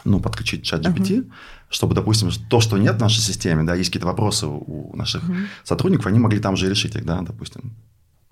ну, 0.05 0.21
подключить 0.21 0.65
чат 0.65 0.85
GPT, 0.85 1.31
чтобы, 1.69 1.95
допустим, 1.95 2.31
то, 2.49 2.61
что 2.61 2.79
нет 2.79 2.97
в 2.97 3.01
нашей 3.01 3.21
системе, 3.21 3.63
да, 3.63 3.75
есть 3.75 3.91
какие-то 3.91 4.07
вопросы 4.07 4.47
у 4.47 4.97
наших 4.97 5.23
Мгм. 5.29 5.47
сотрудников, 5.65 6.07
они 6.07 6.19
могли 6.19 6.41
там 6.41 6.57
же 6.57 6.69
решить 6.69 6.97
их, 6.97 7.05
да, 7.05 7.21
допустим. 7.21 7.77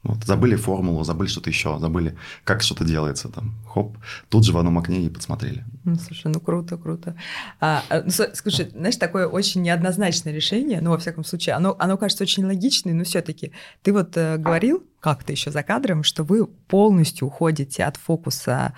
Вот, 0.03 0.25
забыли 0.25 0.57
формулу, 0.57 1.05
забыли 1.05 1.29
что-то 1.29 1.51
еще, 1.51 1.79
забыли, 1.79 2.17
как 2.45 2.63
что-то 2.63 2.85
делается, 2.85 3.29
там, 3.29 3.55
хоп, 3.67 3.99
тут 4.31 4.45
же 4.45 4.53
в 4.53 4.59
одном 4.59 4.79
окне 4.79 5.03
и 5.03 5.11
подсмотрели. 5.11 5.65
Ну, 5.85 5.97
слушай, 5.97 6.29
ну 6.33 6.41
круто, 6.41 6.79
круто. 6.79 7.17
А, 7.61 7.83
а, 7.91 8.03
ну, 8.05 8.11
слушай, 8.11 8.71
знаешь, 8.71 8.97
такое 8.97 9.27
очень 9.27 9.61
неоднозначное 9.61 10.33
решение, 10.33 10.81
ну, 10.81 10.91
во 10.91 10.99
всяком 10.99 11.25
случае, 11.25 11.55
оно, 11.55 11.77
оно 11.79 11.99
кажется 11.99 12.25
очень 12.25 12.47
логичным, 12.47 12.97
но 12.97 13.05
все-таки 13.05 13.53
ты 13.83 13.93
вот 13.93 14.17
э, 14.17 14.39
говорил 14.39 14.83
как-то 15.01 15.33
еще 15.33 15.51
за 15.51 15.63
кадром, 15.63 16.03
что 16.03 16.25
вы 16.25 16.47
полностью 16.47 17.29
уходите 17.29 17.85
от 17.85 17.99
фокуса 17.99 18.75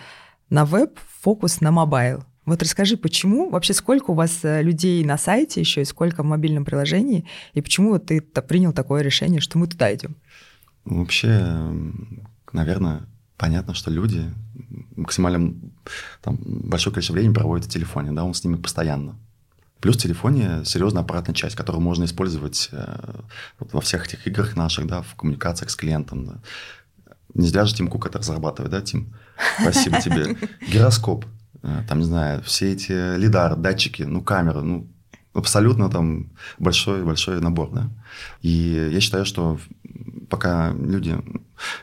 на 0.50 0.64
веб 0.64 0.98
фокус 1.20 1.60
на 1.60 1.70
mobile. 1.70 2.24
Вот 2.44 2.60
расскажи, 2.62 2.96
почему, 2.96 3.50
вообще 3.50 3.72
сколько 3.74 4.10
у 4.10 4.14
вас 4.14 4.40
э, 4.42 4.60
людей 4.62 5.04
на 5.04 5.16
сайте 5.16 5.60
еще 5.60 5.82
и 5.82 5.84
сколько 5.84 6.24
в 6.24 6.26
мобильном 6.26 6.64
приложении, 6.64 7.28
и 7.54 7.60
почему 7.60 7.90
вот 7.90 8.06
ты 8.06 8.20
принял 8.20 8.72
такое 8.72 9.02
решение, 9.02 9.40
что 9.40 9.58
мы 9.58 9.68
туда 9.68 9.94
идем? 9.94 10.16
Вообще, 10.84 11.72
наверное, 12.52 13.02
понятно, 13.36 13.74
что 13.74 13.90
люди 13.90 14.32
максимально 14.96 15.54
там, 16.20 16.38
большое 16.44 16.92
количество 16.92 17.14
времени 17.14 17.34
проводят 17.34 17.66
в 17.66 17.70
телефоне, 17.70 18.12
да, 18.12 18.24
он 18.24 18.34
с 18.34 18.44
ними 18.44 18.56
постоянно. 18.56 19.16
Плюс 19.80 19.96
в 19.96 20.00
телефоне 20.00 20.64
серьезная 20.64 21.02
аппаратная 21.02 21.34
часть, 21.34 21.56
которую 21.56 21.82
можно 21.82 22.04
использовать 22.04 22.68
э, 22.70 23.20
вот 23.58 23.72
во 23.72 23.80
всех 23.80 24.06
этих 24.06 24.28
играх 24.28 24.54
наших, 24.54 24.86
да, 24.86 25.02
в 25.02 25.16
коммуникациях 25.16 25.70
с 25.70 25.76
клиентом. 25.76 26.24
Да. 26.24 26.34
Не 27.34 27.48
зря 27.48 27.64
же 27.64 27.74
Тим 27.74 27.88
Кук 27.88 28.06
это 28.06 28.18
разрабатывает, 28.18 28.70
да, 28.70 28.80
Тим? 28.80 29.12
Спасибо 29.60 30.00
тебе. 30.00 30.36
Гироскоп, 30.68 31.24
э, 31.64 31.82
там, 31.88 31.98
не 31.98 32.04
знаю, 32.04 32.42
все 32.44 32.72
эти 32.72 33.16
лидар, 33.16 33.56
датчики, 33.56 34.04
ну, 34.04 34.22
камеры, 34.22 34.62
ну, 34.62 34.86
абсолютно 35.34 35.88
там 35.88 36.30
большой-большой 36.58 37.40
набор, 37.40 37.70
да. 37.72 37.88
И 38.42 38.90
я 38.92 39.00
считаю, 39.00 39.24
что 39.24 39.58
пока 40.28 40.72
люди 40.72 41.16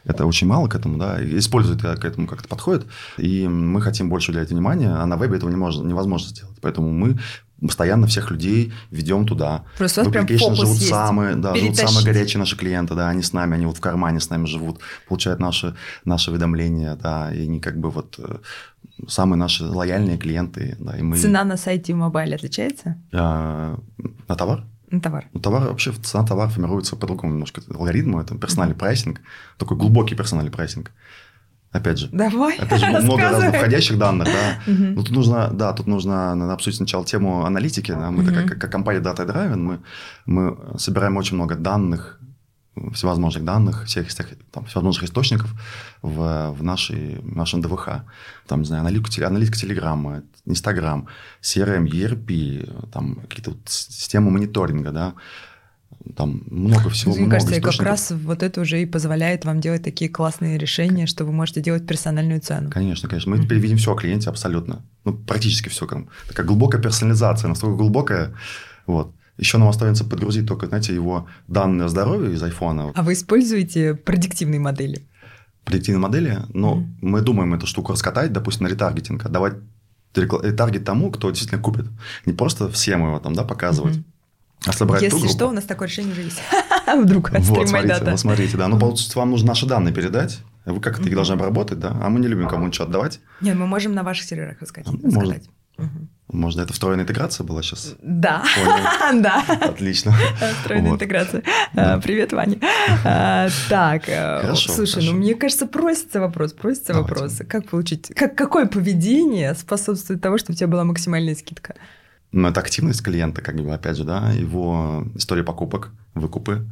это 0.03 0.25
очень 0.25 0.47
мало 0.47 0.67
к 0.67 0.75
этому, 0.75 0.97
да, 0.97 1.17
используют 1.37 1.83
э, 1.83 1.95
к 1.95 2.05
этому 2.05 2.27
как-то 2.27 2.47
подходят, 2.47 2.85
и 3.17 3.47
мы 3.47 3.81
хотим 3.81 4.09
больше 4.09 4.31
уделять 4.31 4.49
внимания, 4.49 4.89
а 4.89 5.05
на 5.05 5.17
вебе 5.17 5.37
этого 5.37 5.49
не 5.49 5.55
можно, 5.55 5.87
невозможно 5.87 6.29
сделать. 6.29 6.57
Поэтому 6.61 6.91
мы 6.91 7.19
постоянно 7.61 8.07
всех 8.07 8.31
людей 8.31 8.73
ведем 8.91 9.25
туда. 9.25 9.65
Просто 9.77 10.03
В 10.03 10.07
application 10.07 10.55
живут 10.55 10.77
есть. 10.77 10.89
самые, 10.89 11.35
да, 11.35 11.55
живут 11.55 11.77
самые 11.77 12.05
горячие 12.05 12.39
наши 12.39 12.55
клиенты, 12.55 12.95
да, 12.95 13.09
они 13.09 13.21
с 13.21 13.33
нами, 13.33 13.55
они 13.55 13.65
вот 13.65 13.77
в 13.77 13.81
кармане 13.81 14.19
с 14.19 14.29
нами 14.29 14.45
живут, 14.45 14.79
получают 15.07 15.39
наши, 15.39 15.75
наши 16.05 16.31
уведомления, 16.31 16.95
да, 16.95 17.33
и 17.33 17.43
они 17.43 17.59
как 17.59 17.77
бы 17.77 17.89
вот 17.89 18.15
э, 18.19 18.37
самые 19.07 19.37
наши 19.37 19.65
лояльные 19.65 20.17
клиенты, 20.17 20.75
да, 20.79 20.97
и 20.97 21.01
мы... 21.01 21.17
Цена 21.17 21.43
на 21.43 21.57
сайте 21.57 21.93
mobile 21.93 22.29
е 22.29 22.35
отличается 22.35 22.97
э, 23.11 23.77
на 24.27 24.35
товар? 24.35 24.63
на 24.91 25.01
товар? 25.01 25.27
Ну, 25.33 25.39
товар, 25.39 25.63
вообще 25.67 25.91
цена 25.91 26.25
товара 26.25 26.49
формируется 26.49 26.95
по 26.95 27.07
другому 27.07 27.33
немножко 27.33 27.61
алгоритму, 27.69 28.19
это 28.19 28.35
персональный 28.35 28.75
pricing, 28.75 29.21
такой 29.57 29.77
глубокий 29.77 30.15
персональный 30.15 30.51
pricing. 30.51 30.91
Опять 31.71 31.99
же, 31.99 32.09
Давай, 32.11 32.57
опять 32.57 32.79
же, 32.79 32.87
много 33.01 33.21
разных 33.29 33.55
входящих 33.55 33.97
данных, 33.99 34.27
да. 34.27 34.59
Мгм. 34.71 34.95
Ну, 34.95 35.03
тут 35.03 35.15
нужно, 35.15 35.49
да, 35.53 35.71
тут 35.73 35.87
нужно 35.87 36.33
надо 36.35 36.53
обсудить 36.53 36.77
сначала 36.77 37.05
тему 37.05 37.45
аналитики. 37.45 37.91
Да. 37.91 38.09
Мы, 38.09 38.23
Мгм. 38.23 38.33
как, 38.47 38.59
как 38.59 38.71
компания 38.71 39.01
Data 39.01 39.25
Driven, 39.27 39.57
мы, 39.57 39.79
мы 40.25 40.57
собираем 40.79 41.17
очень 41.17 41.35
много 41.35 41.55
данных, 41.55 42.19
всевозможных 42.93 43.43
данных, 43.43 43.85
всех, 43.85 44.07
всех 44.07 44.29
там, 44.51 44.65
всевозможных 44.65 45.03
источников 45.03 45.53
в, 46.01 46.51
в, 46.51 46.63
нашей, 46.63 47.19
в 47.19 47.35
нашем 47.35 47.61
ДВХ. 47.61 47.89
Там, 48.47 48.61
не 48.61 48.65
знаю, 48.65 48.81
аналитика, 48.81 49.27
аналитика 49.27 49.57
Телеграмма, 49.57 50.23
Инстаграм, 50.45 51.07
CRM, 51.41 51.85
ERP, 51.85 52.89
там 52.91 53.15
какие-то 53.29 53.51
вот 53.51 53.59
системы 53.65 54.31
мониторинга, 54.31 54.91
да. 54.91 55.13
Там 56.15 56.43
много 56.49 56.89
всего, 56.89 57.11
Мне 57.13 57.21
много 57.21 57.35
кажется, 57.35 57.55
и 57.55 57.59
как 57.61 57.73
источников. 57.73 57.85
раз 57.91 58.11
вот 58.11 58.43
это 58.43 58.61
уже 58.61 58.81
и 58.81 58.85
позволяет 58.85 59.45
вам 59.45 59.59
делать 59.61 59.83
такие 59.83 60.09
классные 60.09 60.57
решения, 60.57 61.05
что 61.07 61.25
вы 61.25 61.31
можете 61.31 61.61
делать 61.61 61.85
персональную 61.87 62.41
цену. 62.41 62.69
Конечно, 62.71 63.07
конечно. 63.09 63.31
Мы 63.35 63.41
теперь 63.43 63.59
видим 63.59 63.77
все 63.77 63.93
о 63.93 63.95
клиенте 63.95 64.29
абсолютно. 64.29 64.81
Ну, 65.05 65.13
практически 65.13 65.69
все. 65.69 65.85
Такая 66.27 66.45
глубокая 66.45 66.81
персонализация, 66.81 67.47
настолько 67.47 67.77
глубокая. 67.77 68.33
Вот. 68.87 69.13
Еще 69.37 69.57
нам 69.57 69.67
останется 69.69 70.03
подгрузить 70.03 70.47
только, 70.47 70.67
знаете, 70.67 70.93
его 70.93 71.27
данные 71.47 71.85
о 71.85 71.89
здоровье 71.89 72.33
из 72.33 72.43
айфона, 72.43 72.91
А 72.95 73.03
вы 73.03 73.13
используете 73.13 73.93
предиктивные 73.95 74.59
модели? 74.59 75.05
предиктивные 75.65 76.01
модели, 76.01 76.37
но 76.53 76.75
Мгм. 76.75 76.97
мы 77.01 77.21
думаем 77.21 77.53
эту 77.53 77.67
штуку 77.67 77.91
раскатать, 77.93 78.33
допустим, 78.33 78.65
на 78.65 78.69
ретаргетинг, 78.71 79.25
отдавать 79.25 79.53
ретаргет 80.15 80.83
тому, 80.83 81.11
кто 81.11 81.29
действительно 81.29 81.61
купит. 81.61 81.85
Не 82.25 82.33
просто 82.33 82.69
всем 82.71 83.01
его 83.03 83.19
там, 83.19 83.33
да, 83.33 83.43
показывать, 83.43 83.95
Мгм. 83.97 84.05
А 84.65 84.73
собрать 84.73 85.01
Если 85.01 85.27
что, 85.27 85.47
у 85.47 85.51
нас 85.51 85.63
такое 85.63 85.87
решение 85.87 86.11
уже 86.11 86.23
есть. 86.23 86.41
Вдруг 87.01 87.31
Вот, 87.31 87.69
смотрите, 87.69 88.03
вот 88.03 88.19
смотрите, 88.19 88.57
да. 88.57 88.67
Ну, 88.67 88.79
получится, 88.79 89.17
вам 89.17 89.31
нужно 89.31 89.49
наши 89.49 89.65
данные 89.65 89.93
передать, 89.93 90.39
вы 90.65 90.79
как-то 90.81 91.03
их 91.03 91.15
должны 91.15 91.33
обработать, 91.33 91.79
да, 91.79 91.95
а 92.01 92.09
мы 92.09 92.19
не 92.19 92.27
любим 92.27 92.47
кому-нибудь 92.47 92.75
что 92.75 92.83
отдавать. 92.83 93.19
Нет, 93.41 93.55
мы 93.55 93.67
можем 93.67 93.93
на 93.93 94.03
ваших 94.03 94.25
серверах 94.25 94.61
искать. 94.61 94.85
Ну, 94.87 95.89
можно. 96.31 96.61
это 96.61 96.73
встроенная 96.73 97.05
интеграция 97.05 97.43
была 97.43 97.63
сейчас? 97.63 97.95
Да, 98.03 98.43
да. 99.13 99.43
Отлично. 99.61 100.13
Встроенная 100.59 100.91
интеграция. 100.91 101.41
А, 101.73 101.99
Привет, 101.99 102.33
Ваня. 102.33 102.59
А, 103.03 103.47
Так, 103.69 104.03
э, 104.07 104.53
слушай, 104.55 105.03
ну 105.03 105.13
мне 105.13 105.33
кажется, 105.35 105.65
просится 105.65 106.19
вопрос, 106.19 106.53
просится 106.53 106.93
вопрос. 106.93 107.41
Как 107.47 107.67
получить, 107.69 108.11
как, 108.13 108.35
какое 108.35 108.67
поведение 108.67 109.55
способствует 109.55 110.21
того, 110.21 110.37
чтобы 110.37 110.53
у 110.53 110.57
тебя 110.57 110.67
была 110.67 110.83
максимальная 110.83 111.33
скидка? 111.33 111.75
Ну, 112.31 112.47
это 112.47 112.59
активность 112.59 113.01
клиента, 113.03 113.41
как 113.41 113.55
бы, 113.55 113.73
опять 113.73 113.97
же, 113.97 114.03
да, 114.03 114.29
его 114.31 115.03
история 115.15 115.43
покупок, 115.43 115.91
выкупы, 116.13 116.65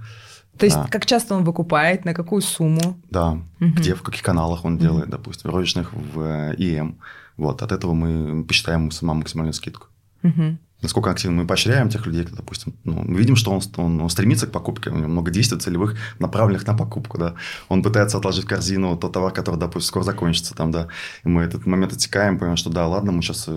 То 0.57 0.65
есть, 0.65 0.77
Да. 0.77 0.87
как 0.89 1.05
часто 1.05 1.35
он 1.35 1.43
выкупает, 1.43 2.05
на 2.05 2.13
какую 2.13 2.41
сумму? 2.41 2.99
Да, 3.11 3.37
Мгм. 3.59 3.75
где, 3.75 3.93
в 3.93 4.01
каких 4.01 4.23
каналах 4.23 4.65
он 4.65 4.77
делает, 4.79 5.09
допустим, 5.09 5.51
в 5.51 5.53
розничных, 5.53 5.93
в 5.93 6.19
э, 6.19 6.55
ИМ. 6.57 6.97
Вот, 7.37 7.61
от 7.61 7.71
этого 7.71 7.93
мы 7.93 8.43
посчитаем 8.43 8.89
сама 8.91 9.13
максимальную 9.13 9.53
скидку. 9.53 9.87
Мгм. 10.23 10.57
Насколько 10.81 11.09
активно 11.09 11.41
мы 11.41 11.47
поощряем 11.47 11.89
тех 11.89 12.05
людей, 12.05 12.27
допустим, 12.31 12.75
ну, 12.83 13.01
мы 13.03 13.17
видим, 13.17 13.35
что 13.35 13.51
он, 13.51 13.61
он, 13.77 14.01
он 14.01 14.09
стремится 14.09 14.45
к 14.45 14.51
покупке, 14.51 14.91
у 14.91 14.95
него 14.95 15.07
много 15.07 15.31
действий 15.31 15.59
целевых, 15.59 15.97
направленных 16.19 16.67
на 16.67 16.75
покупку, 16.75 17.17
да. 17.17 17.33
Он 17.67 17.81
пытается 17.81 18.17
отложить 18.17 18.45
в 18.45 18.47
корзину 18.47 18.95
тот 18.95 19.11
товар, 19.11 19.33
который, 19.33 19.59
допустим, 19.59 19.87
скоро 19.87 20.03
закончится 20.03 20.53
там, 20.53 20.71
да. 20.71 20.87
И 21.23 21.29
мы 21.29 21.41
этот 21.41 21.65
момент 21.65 21.93
отсекаем, 21.93 22.37
понимаем, 22.37 22.57
что 22.57 22.69
да, 22.69 22.87
ладно, 22.87 23.11
мы 23.11 23.23
сейчас 23.23 23.49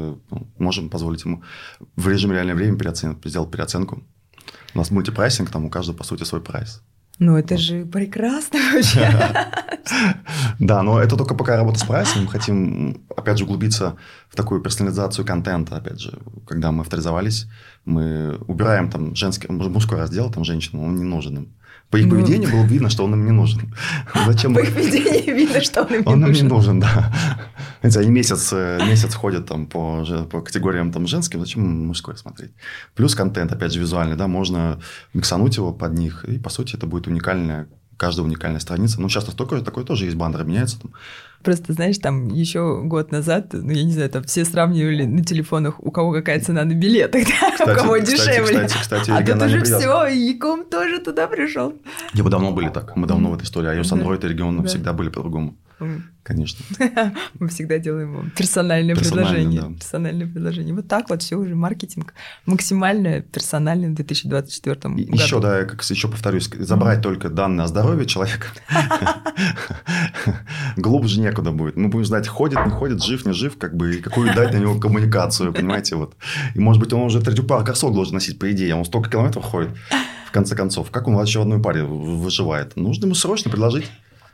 можем 0.59 0.89
позволить 0.89 1.25
ему 1.25 1.43
в 1.95 2.09
режиме 2.09 2.35
реального 2.35 2.57
времени 2.57 2.79
переоценить, 2.79 3.19
сделать 3.25 3.51
переоценку. 3.51 4.03
У 4.75 4.79
нас 4.79 4.91
мультипрайсинг, 4.91 5.51
там 5.51 5.67
у 5.67 5.71
каждого, 5.71 5.97
по 5.97 6.05
сути, 6.05 6.25
свой 6.25 6.41
прайс. 6.41 6.83
Ну, 7.21 7.37
это 7.37 7.59
же 7.59 7.85
прекрасно 7.85 8.59
вообще. 8.75 9.09
Да, 10.59 10.83
но 10.83 11.01
это 11.01 11.17
только 11.17 11.35
пока 11.35 11.57
работа 11.57 11.79
с 11.79 11.85
прайсом. 11.85 12.23
Мы 12.23 12.29
хотим, 12.29 13.03
опять 13.17 13.39
же, 13.39 13.45
углубиться 13.45 13.97
в 14.29 14.37
такую 14.37 14.61
персонализацию 14.61 15.27
контента. 15.27 15.77
Опять 15.77 16.01
же, 16.01 16.19
когда 16.47 16.71
мы 16.71 16.83
авторизовались, 16.83 17.47
мы 17.85 18.37
убираем 18.47 18.91
там 18.91 19.17
женский, 19.17 19.51
мужской 19.51 19.99
раздел, 19.99 20.31
там 20.31 20.45
женщинам, 20.45 20.85
он 20.85 20.97
не 20.97 21.05
нужен 21.05 21.37
им. 21.37 21.55
По 21.91 21.97
их 21.97 22.07
Ну. 22.07 22.11
поведению 22.13 22.51
было 22.53 22.65
видно, 22.65 22.89
что 22.89 23.05
он 23.05 23.15
им 23.15 23.25
не 23.27 23.33
нужен. 23.33 23.75
Зачем 24.27 24.55
По 24.55 24.61
их 24.61 24.73
поведению 24.75 25.35
видно, 25.37 25.61
что 25.61 25.83
он 25.83 25.95
им 25.95 26.03
он 26.07 26.15
не 26.15 26.21
нам 26.21 26.33
не 26.33 26.43
нужен. 26.43 26.79
нужен, 26.79 26.81
да. 26.81 27.13
Они 27.83 28.11
месяц, 28.11 28.51
э, 28.53 28.79
месяц 28.87 29.15
ходят 29.15 29.47
там 29.47 29.67
по, 29.67 30.05
по 30.31 30.41
категориям 30.41 30.93
там 30.93 31.07
женским, 31.07 31.41
зачем 31.41 31.87
мужской 31.87 32.17
смотреть? 32.17 32.53
Плюс 32.95 33.15
контент, 33.15 33.53
опять 33.53 33.73
же, 33.73 33.81
визуальный, 33.81 34.17
да, 34.17 34.29
можно 34.29 34.79
миксануть 35.15 35.57
его 35.57 35.73
под 35.73 35.95
них, 35.95 36.25
и, 36.25 36.39
по 36.39 36.51
сути, 36.51 36.77
это 36.77 36.87
будет 36.87 37.07
уникальная, 37.09 37.67
каждая 37.97 38.27
уникальная 38.27 38.61
страница. 38.61 39.01
Ну, 39.01 39.09
сейчас 39.09 39.25
такое, 39.25 39.63
такое 39.63 39.85
тоже 39.85 40.05
есть, 40.05 40.17
баннеры 40.17 40.45
меняются 40.45 40.79
там. 40.81 40.93
Просто, 41.43 41.73
знаешь, 41.73 41.97
там 41.99 42.29
еще 42.29 42.83
год 42.85 43.13
назад, 43.13 43.47
ну, 43.53 43.71
я 43.71 43.83
не 43.85 43.93
знаю, 43.93 44.11
там 44.11 44.23
все 44.25 44.45
сравнивали 44.45 45.05
на 45.05 45.25
телефонах, 45.25 45.83
у 45.83 45.91
кого 45.91 46.13
какая 46.13 46.39
цена 46.41 46.65
на 46.65 46.75
билетах, 46.75 47.25
да, 47.27 47.49
у 47.49 47.53
Кстати, 47.53 47.79
кого 47.79 47.95
кстати, 47.95 48.11
дешевле. 48.11 48.65
кстати, 48.67 48.77
кстати, 48.83 49.11
а 49.11 49.23
тут 49.25 49.43
уже 49.43 49.63
все, 49.65 50.07
и 50.07 50.19
Яком 50.19 50.65
тоже 50.67 50.99
туда 50.99 51.27
пришел. 51.29 51.73
Не, 52.13 52.23
мы 52.23 52.29
давно 52.31 52.53
были 52.53 52.69
так, 52.69 52.95
мы 52.95 53.07
давно 53.07 53.31
в 53.31 53.35
этой 53.35 53.45
истории. 53.45 53.71
iOS, 53.81 53.89
Да. 53.89 53.97
Android 53.97 54.25
и 54.25 54.29
регион 54.29 54.59
Да. 54.63 54.69
всегда 54.69 54.93
были 54.93 55.09
по-другому, 55.09 55.57
конечно. 56.31 56.65
Мы 57.41 57.49
всегда 57.49 57.79
делаем 57.79 58.31
персональное 58.37 58.95
Персонально, 58.95 59.31
предложение. 59.31 59.61
да. 59.63 59.75
Персональное 59.75 60.27
предложение. 60.27 60.75
Вот 60.75 60.87
так 60.87 61.11
вот 61.11 61.23
все 61.23 61.37
уже 61.37 61.57
маркетинг 61.57 62.15
максимально 62.47 63.21
персональный 63.21 63.89
в 63.89 63.95
2024 63.95 64.95
И 64.95 65.05
году. 65.05 65.13
Еще, 65.13 65.41
да, 65.41 65.59
я 65.59 65.65
как 65.65 65.83
еще 65.83 66.09
повторюсь, 66.09 66.49
забрать 66.59 67.03
только 67.03 67.29
данные 67.29 67.65
о 67.65 67.69
здоровье 67.69 68.07
человека. 68.07 68.47
Глубже 70.77 71.21
некуда 71.21 71.51
будет. 71.51 71.77
Мы 71.77 71.89
будем 71.89 72.05
знать, 72.05 72.29
ходит, 72.29 72.65
не 72.65 72.71
ходит, 72.71 73.03
жив, 73.03 73.27
не 73.27 73.33
жив, 73.33 73.59
как 73.59 73.77
бы, 73.77 73.97
и 73.97 74.01
какую 74.01 74.33
дать 74.35 74.53
на 74.53 74.59
него 74.59 74.79
коммуникацию, 74.79 75.53
понимаете, 75.53 75.97
вот. 75.97 76.15
И, 76.55 76.61
может 76.61 76.81
быть, 76.81 76.93
он 76.93 77.03
уже 77.03 77.21
третью 77.21 77.45
пару 77.45 77.65
кроссовок 77.65 77.95
должен 77.95 78.15
носить, 78.15 78.39
по 78.39 78.51
идее, 78.53 78.75
он 78.77 78.85
столько 78.85 79.11
километров 79.11 79.45
ходит, 79.45 79.71
в 80.27 80.31
конце 80.31 80.55
концов. 80.55 80.91
Как 80.91 81.09
он 81.09 81.17
вообще 81.17 81.41
в 81.41 81.43
одной 81.43 81.61
паре 81.61 81.83
выживает? 81.83 82.77
Нужно 82.77 83.07
ему 83.07 83.15
срочно 83.15 83.51
предложить. 83.51 83.91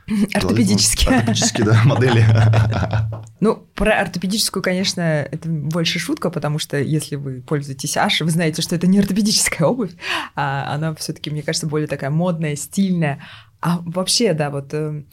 Ортопедически. 0.33 1.07
Ортопедические, 1.07 1.65
да, 1.65 1.81
модели. 1.85 2.25
Ну, 3.39 3.67
про 3.75 4.01
ортопедическую, 4.01 4.63
конечно, 4.63 5.01
это 5.01 5.47
больше 5.47 5.99
шутка, 5.99 6.31
потому 6.31 6.57
что 6.57 6.79
если 6.79 7.17
вы 7.17 7.41
пользуетесь 7.41 7.95
Аш, 7.95 8.21
вы 8.21 8.31
знаете, 8.31 8.63
что 8.63 8.75
это 8.75 8.87
не 8.87 8.97
ортопедическая 8.97 9.67
обувь, 9.67 9.91
а 10.35 10.73
она 10.73 10.95
все-таки, 10.95 11.29
мне 11.29 11.43
кажется, 11.43 11.67
более 11.67 11.87
такая 11.87 12.09
модная, 12.09 12.55
стильная. 12.55 13.21
А 13.61 13.79
вообще, 13.85 14.33
да, 14.33 14.49
вот, 14.49 14.73
э, 14.73 15.03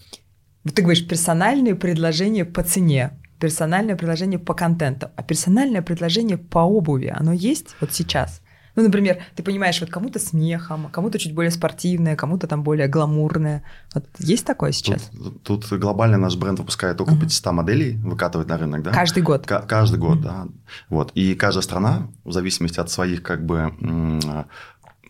вот 0.64 0.74
ты 0.74 0.80
говоришь, 0.80 1.06
персональные 1.06 1.74
предложения 1.74 2.46
по 2.46 2.62
цене, 2.62 3.10
персональное 3.38 3.94
предложение 3.94 4.38
по 4.38 4.54
контенту, 4.54 5.10
а 5.14 5.22
персональное 5.22 5.82
предложение 5.82 6.38
по 6.38 6.60
обуви, 6.60 7.12
оно 7.14 7.34
есть 7.34 7.76
вот 7.80 7.92
сейчас? 7.92 8.40
Ну, 8.76 8.82
например, 8.82 9.18
ты 9.36 9.42
понимаешь, 9.42 9.80
вот 9.80 9.90
кому-то 9.90 10.18
смехом, 10.18 10.86
а 10.86 10.90
кому-то 10.90 11.18
чуть 11.18 11.32
более 11.34 11.50
спортивное, 11.52 12.16
кому-то 12.16 12.46
там 12.46 12.62
более 12.62 12.88
гламурное. 12.88 13.62
Вот 13.94 14.04
есть 14.18 14.44
такое 14.44 14.72
сейчас? 14.72 15.10
Тут, 15.44 15.66
тут 15.66 15.78
глобально 15.80 16.18
наш 16.18 16.36
бренд 16.36 16.58
выпускает 16.58 17.00
около 17.00 17.14
Мгм. 17.14 17.22
500 17.22 17.52
моделей, 17.52 17.96
выкатывает 17.98 18.48
на 18.48 18.56
рынок, 18.58 18.82
да? 18.82 18.90
Каждый 18.92 19.22
год. 19.22 19.46
Ка- 19.46 19.62
каждый 19.62 19.98
год, 19.98 20.20
да. 20.20 20.46
Вот. 20.88 21.12
И 21.14 21.34
каждая 21.34 21.62
страна, 21.62 22.08
в 22.24 22.32
зависимости 22.32 22.80
от 22.80 22.90
своих, 22.90 23.22
как 23.22 23.46
бы, 23.46 23.72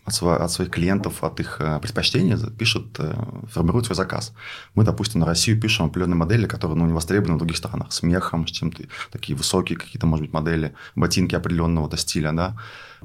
от, 0.07 0.13
сво- 0.13 0.37
от 0.37 0.51
своих 0.51 0.69
клиентов, 0.69 1.23
от 1.23 1.39
их 1.39 1.57
э, 1.59 1.79
предпочтений, 1.79 2.37
пишет, 2.59 2.85
э, 2.99 3.15
формирует 3.51 3.85
свой 3.85 3.95
заказ. 3.95 4.33
Мы, 4.75 4.83
допустим, 4.83 5.21
на 5.21 5.25
Россию 5.25 5.59
пишем 5.59 5.87
определенные 5.87 6.15
модели, 6.17 6.45
которые 6.45 6.77
ну, 6.77 6.85
не 6.85 6.93
востребованы 6.93 7.35
в 7.35 7.37
других 7.39 7.57
странах. 7.57 7.91
С 7.91 8.03
мехом, 8.03 8.45
с 8.47 8.51
чем-то, 8.51 8.83
такие 9.11 9.35
высокие 9.35 9.77
какие-то, 9.79 10.05
может 10.05 10.25
быть, 10.25 10.33
модели, 10.33 10.75
ботинки 10.95 11.33
определенного 11.35 11.97
стиля, 11.97 12.31
да. 12.33 12.55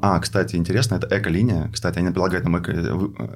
А, 0.03 0.19
кстати, 0.19 0.57
интересно, 0.57 0.95
это 0.97 1.07
эко-линия. 1.11 1.69
Кстати, 1.73 1.99
они 1.99 2.09
предлагают 2.09 2.45
нам 2.45 2.57
эко- 2.57 2.73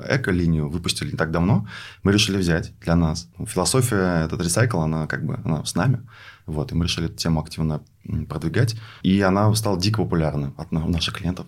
эко-линию, 0.08 0.68
выпустили 0.70 1.10
не 1.12 1.16
так 1.16 1.30
давно. 1.30 1.66
Мы 2.02 2.12
решили 2.12 2.38
взять 2.38 2.72
для 2.80 2.96
нас. 2.96 3.28
Философия, 3.46 4.24
этот 4.24 4.40
ресайкл, 4.40 4.80
она 4.80 5.06
как 5.06 5.24
бы 5.26 5.38
она 5.44 5.64
с 5.64 5.74
нами. 5.74 6.00
Вот, 6.46 6.72
и 6.72 6.74
мы 6.74 6.84
решили 6.84 7.06
эту 7.06 7.16
тему 7.16 7.40
активно 7.40 7.82
продвигать. 8.28 8.76
И 9.02 9.20
она 9.20 9.54
стала 9.54 9.78
дико 9.78 10.02
популярна 10.02 10.52
от 10.56 10.72
на- 10.72 10.86
наших 10.86 11.14
клиентов. 11.14 11.46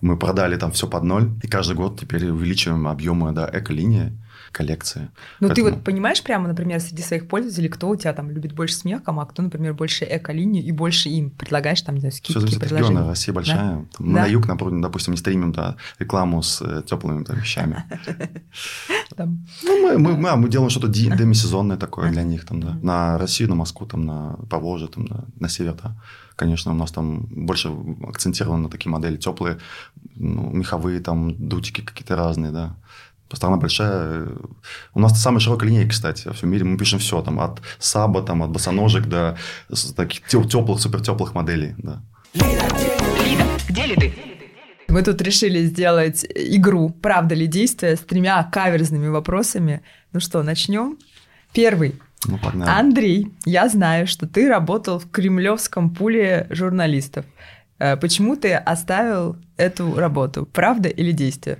Мы 0.00 0.18
продали 0.18 0.56
там 0.56 0.72
все 0.72 0.86
под 0.86 1.04
ноль, 1.04 1.30
и 1.42 1.48
каждый 1.48 1.76
год 1.76 1.98
теперь 1.98 2.28
увеличиваем 2.28 2.86
объемы 2.86 3.32
да, 3.32 3.48
эко-линии, 3.50 4.12
коллекции. 4.54 5.10
Ну, 5.40 5.48
ты 5.48 5.54
Поэтому- 5.56 5.70
вот 5.76 5.84
понимаешь 5.84 6.22
прямо, 6.22 6.48
например, 6.48 6.80
среди 6.80 7.02
своих 7.02 7.28
пользователей, 7.28 7.68
кто 7.68 7.88
у 7.88 7.96
тебя 7.96 8.12
там 8.12 8.30
любит 8.30 8.52
больше 8.54 8.74
смехом, 8.76 9.18
а 9.20 9.26
кто, 9.26 9.42
например, 9.42 9.74
больше 9.74 10.06
эко-линию 10.08 10.64
и 10.64 10.72
больше 10.72 11.08
им 11.08 11.30
предлагаешь 11.30 11.82
там, 11.82 11.94
не 11.96 12.00
знаю, 12.00 12.12
Все 12.12 12.18
скидки, 12.22 12.38
зависит 12.38 12.56
от 12.56 12.60
предложения. 12.68 12.90
региона. 12.92 13.08
Россия 13.10 13.34
большая. 13.34 13.58
Там 13.58 14.06
Мы 14.06 14.14
Да. 14.14 14.20
на 14.22 14.26
юг, 14.26 14.46
например, 14.48 14.80
допустим, 14.82 15.12
не 15.12 15.18
стримим 15.18 15.52
да, 15.52 15.76
рекламу 15.98 16.42
с 16.42 16.62
э, 16.62 16.82
теплыми 16.86 17.24
там, 17.24 17.36
вещами. 17.36 17.84
Там. 19.16 19.46
Ну, 19.62 19.98
мы, 19.98 20.48
делаем 20.48 20.70
что-то 20.70 20.88
демисезонное 20.88 21.76
такое 21.76 22.10
для 22.10 22.22
них, 22.22 22.44
там, 22.44 22.60
да. 22.60 22.78
На 22.82 23.18
Россию, 23.18 23.48
на 23.50 23.54
Москву, 23.54 23.86
там, 23.86 24.04
на 24.06 24.36
Поволжье, 24.50 24.88
там, 24.88 25.06
да, 25.06 25.24
на 25.38 25.48
север, 25.48 25.74
да. 25.82 25.96
Конечно, 26.36 26.72
у 26.72 26.74
нас 26.74 26.90
там 26.90 27.26
больше 27.30 27.70
акцентировано 28.08 28.64
на 28.64 28.68
такие 28.68 28.90
модели 28.90 29.16
теплые, 29.16 29.58
ну, 30.16 30.50
меховые, 30.50 31.00
там, 31.00 31.34
дутики 31.48 31.80
какие-то 31.80 32.16
разные, 32.16 32.50
да. 32.50 32.76
Страна 33.34 33.56
большая. 33.56 34.28
У 34.94 35.00
нас 35.00 35.20
самая 35.20 35.40
широкая 35.40 35.68
линейка, 35.68 35.90
кстати, 35.90 36.28
во 36.28 36.34
всем 36.34 36.50
мире. 36.50 36.64
Мы 36.64 36.78
пишем 36.78 36.98
все, 36.98 37.20
там, 37.22 37.40
от 37.40 37.60
саба, 37.78 38.22
там, 38.22 38.42
от 38.42 38.50
босоножек 38.50 39.06
до 39.06 39.36
таких 39.96 40.26
теплых, 40.26 40.80
супер 40.80 41.00
теплых 41.00 41.34
моделей, 41.34 41.74
да. 41.78 42.02
Лида, 42.34 43.44
где 43.68 43.86
лиды? 43.86 44.14
Мы 44.88 45.02
тут 45.02 45.20
решили 45.22 45.64
сделать 45.64 46.24
игру 46.34 46.90
«Правда 46.90 47.34
ли 47.34 47.46
действие» 47.46 47.96
с 47.96 48.00
тремя 48.00 48.42
каверзными 48.44 49.08
вопросами. 49.08 49.82
Ну 50.12 50.20
что, 50.20 50.42
начнем? 50.42 50.98
Первый. 51.52 52.00
Ну, 52.26 52.38
погнали. 52.38 52.70
Андрей, 52.70 53.28
я 53.44 53.68
знаю, 53.68 54.06
что 54.06 54.26
ты 54.26 54.48
работал 54.48 54.98
в 54.98 55.10
кремлевском 55.10 55.90
пуле 55.90 56.46
журналистов. 56.50 57.24
Э, 57.78 57.96
Почему 57.96 58.36
ты 58.36 58.54
оставил 58.54 59.36
эту 59.56 59.94
работу? 59.94 60.46
Правда 60.46 60.88
или 60.88 61.12
действие? 61.12 61.58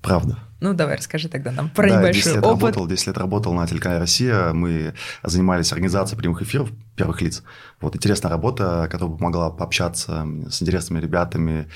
Правда. 0.00 0.38
Ну, 0.60 0.74
давай, 0.74 0.96
расскажи 0.96 1.28
тогда 1.28 1.50
нам 1.52 1.70
про 1.70 1.88
да, 1.88 1.98
небольшой 1.98 2.22
10 2.22 2.34
лет 2.36 2.44
опыт. 2.44 2.62
работал, 2.62 2.86
10 2.86 3.06
лет 3.06 3.18
работал 3.18 3.54
на 3.54 3.66
телеканале 3.66 4.00
«Россия». 4.00 4.52
Мы 4.52 4.94
занимались 5.22 5.72
организацией 5.72 6.18
прямых 6.20 6.42
эфиров 6.42 6.70
первых 6.96 7.22
лиц. 7.22 7.42
Вот 7.80 7.96
интересная 7.96 8.30
работа, 8.30 8.86
которая 8.90 9.16
помогла 9.16 9.50
пообщаться 9.50 10.26
с 10.50 10.60
интересными 10.60 11.00
ребятами, 11.00 11.66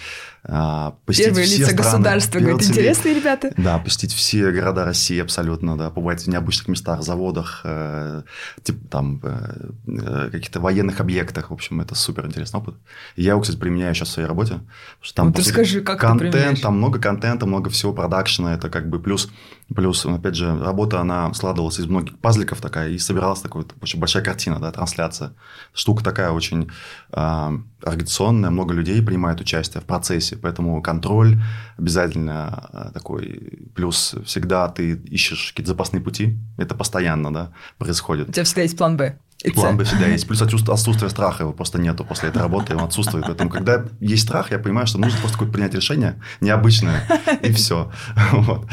а, 0.47 0.97
посетить 1.07 1.29
Первые 1.29 1.47
все 1.47 1.57
лица 1.61 1.71
страны. 1.71 1.83
государства, 1.91 2.39
говорит, 2.41 2.61
лица- 2.61 2.71
интересные 2.73 3.15
ребята. 3.15 3.53
Да, 3.57 3.79
посетить 3.79 4.13
все 4.13 4.51
города 4.51 4.85
России 4.85 5.19
абсолютно, 5.23 5.79
да, 5.79 5.89
побывать 5.89 6.23
в 6.25 6.27
необычных 6.27 6.69
местах, 6.69 7.03
заводах, 7.03 7.63
э, 7.65 8.23
типа 8.63 8.87
там 8.91 9.21
э, 9.23 9.71
э, 9.87 10.29
каких-то 10.31 10.61
военных 10.61 11.01
объектах. 11.01 11.49
В 11.49 11.55
общем, 11.55 11.81
это 11.81 11.95
супер 11.95 12.27
интересный 12.27 12.61
опыт. 12.61 12.75
Я 13.17 13.31
его, 13.31 13.41
кстати, 13.41 13.57
применяю 13.59 13.95
сейчас 13.95 14.09
в 14.09 14.13
своей 14.13 14.29
работе. 14.29 14.61
что 15.01 15.15
там, 15.15 15.29
Ну, 15.29 15.33
ты 15.33 15.43
скажи, 15.43 15.81
как 15.81 16.01
ты 16.01 16.07
контент, 16.07 16.33
применяешь? 16.33 16.61
там 16.61 16.77
много 16.77 16.99
контента, 16.99 17.47
много 17.47 17.71
всего 17.71 17.95
продакшена. 17.95 18.53
Это 18.53 18.69
как 18.75 18.89
бы 18.89 18.99
плюс, 18.99 19.31
плюс, 19.75 20.05
опять 20.05 20.35
же, 20.35 20.59
работа, 20.59 21.01
она 21.01 21.33
складывалась 21.33 21.79
из 21.79 21.87
многих 21.87 22.19
пазликов 22.19 22.61
такая, 22.61 22.91
и 22.91 22.99
собиралась 22.99 23.41
такая 23.41 23.65
очень 23.81 24.01
большая 24.01 24.25
картина, 24.25 24.59
да, 24.59 24.73
трансляция. 24.73 25.31
Штука 25.73 26.03
такая 26.03 26.33
очень 26.33 26.69
э, 27.13 27.59
организационная, 27.83 28.51
много 28.51 28.75
людей 28.75 29.01
принимает 29.01 29.41
участие 29.41 29.81
в 29.81 29.85
процессе, 29.85 30.37
поэтому 30.37 30.83
контроль 30.83 31.41
обязательно 31.79 32.69
э, 32.73 32.91
такой. 32.93 33.71
Плюс 33.77 34.17
всегда 34.25 34.69
ты 34.69 34.95
ищешь 34.95 35.53
какие-то 35.53 35.71
запасные 35.71 36.01
пути, 36.03 36.37
это 36.59 36.75
постоянно, 36.75 37.33
да, 37.33 37.53
происходит. 37.79 38.29
У 38.29 38.33
тебя 38.33 38.45
всегда 38.45 38.63
есть 38.63 38.77
план 38.77 38.97
Б. 38.97 39.19
и. 39.45 39.51
План 39.51 39.77
Б 39.77 39.85
всегда 39.85 40.07
есть. 40.07 40.27
Плюс 40.27 40.43
отсутствие, 40.43 41.11
страха 41.11 41.43
его 41.43 41.53
просто 41.53 41.79
нету 41.79 42.05
после 42.05 42.31
этой 42.31 42.43
работы, 42.43 42.75
он 42.75 42.85
отсутствует. 42.85 43.27
Поэтому, 43.27 43.51
когда 43.51 43.85
есть 44.01 44.25
страх, 44.25 44.51
я 44.51 44.59
понимаю, 44.59 44.87
что 44.87 44.99
нужно 44.99 45.19
просто 45.19 45.37
какое-то 45.37 45.53
принять 45.53 45.75
решение 45.75 46.21
необычное, 46.41 47.05
и 47.43 47.53
все. 47.53 47.93
Вот. 48.33 48.67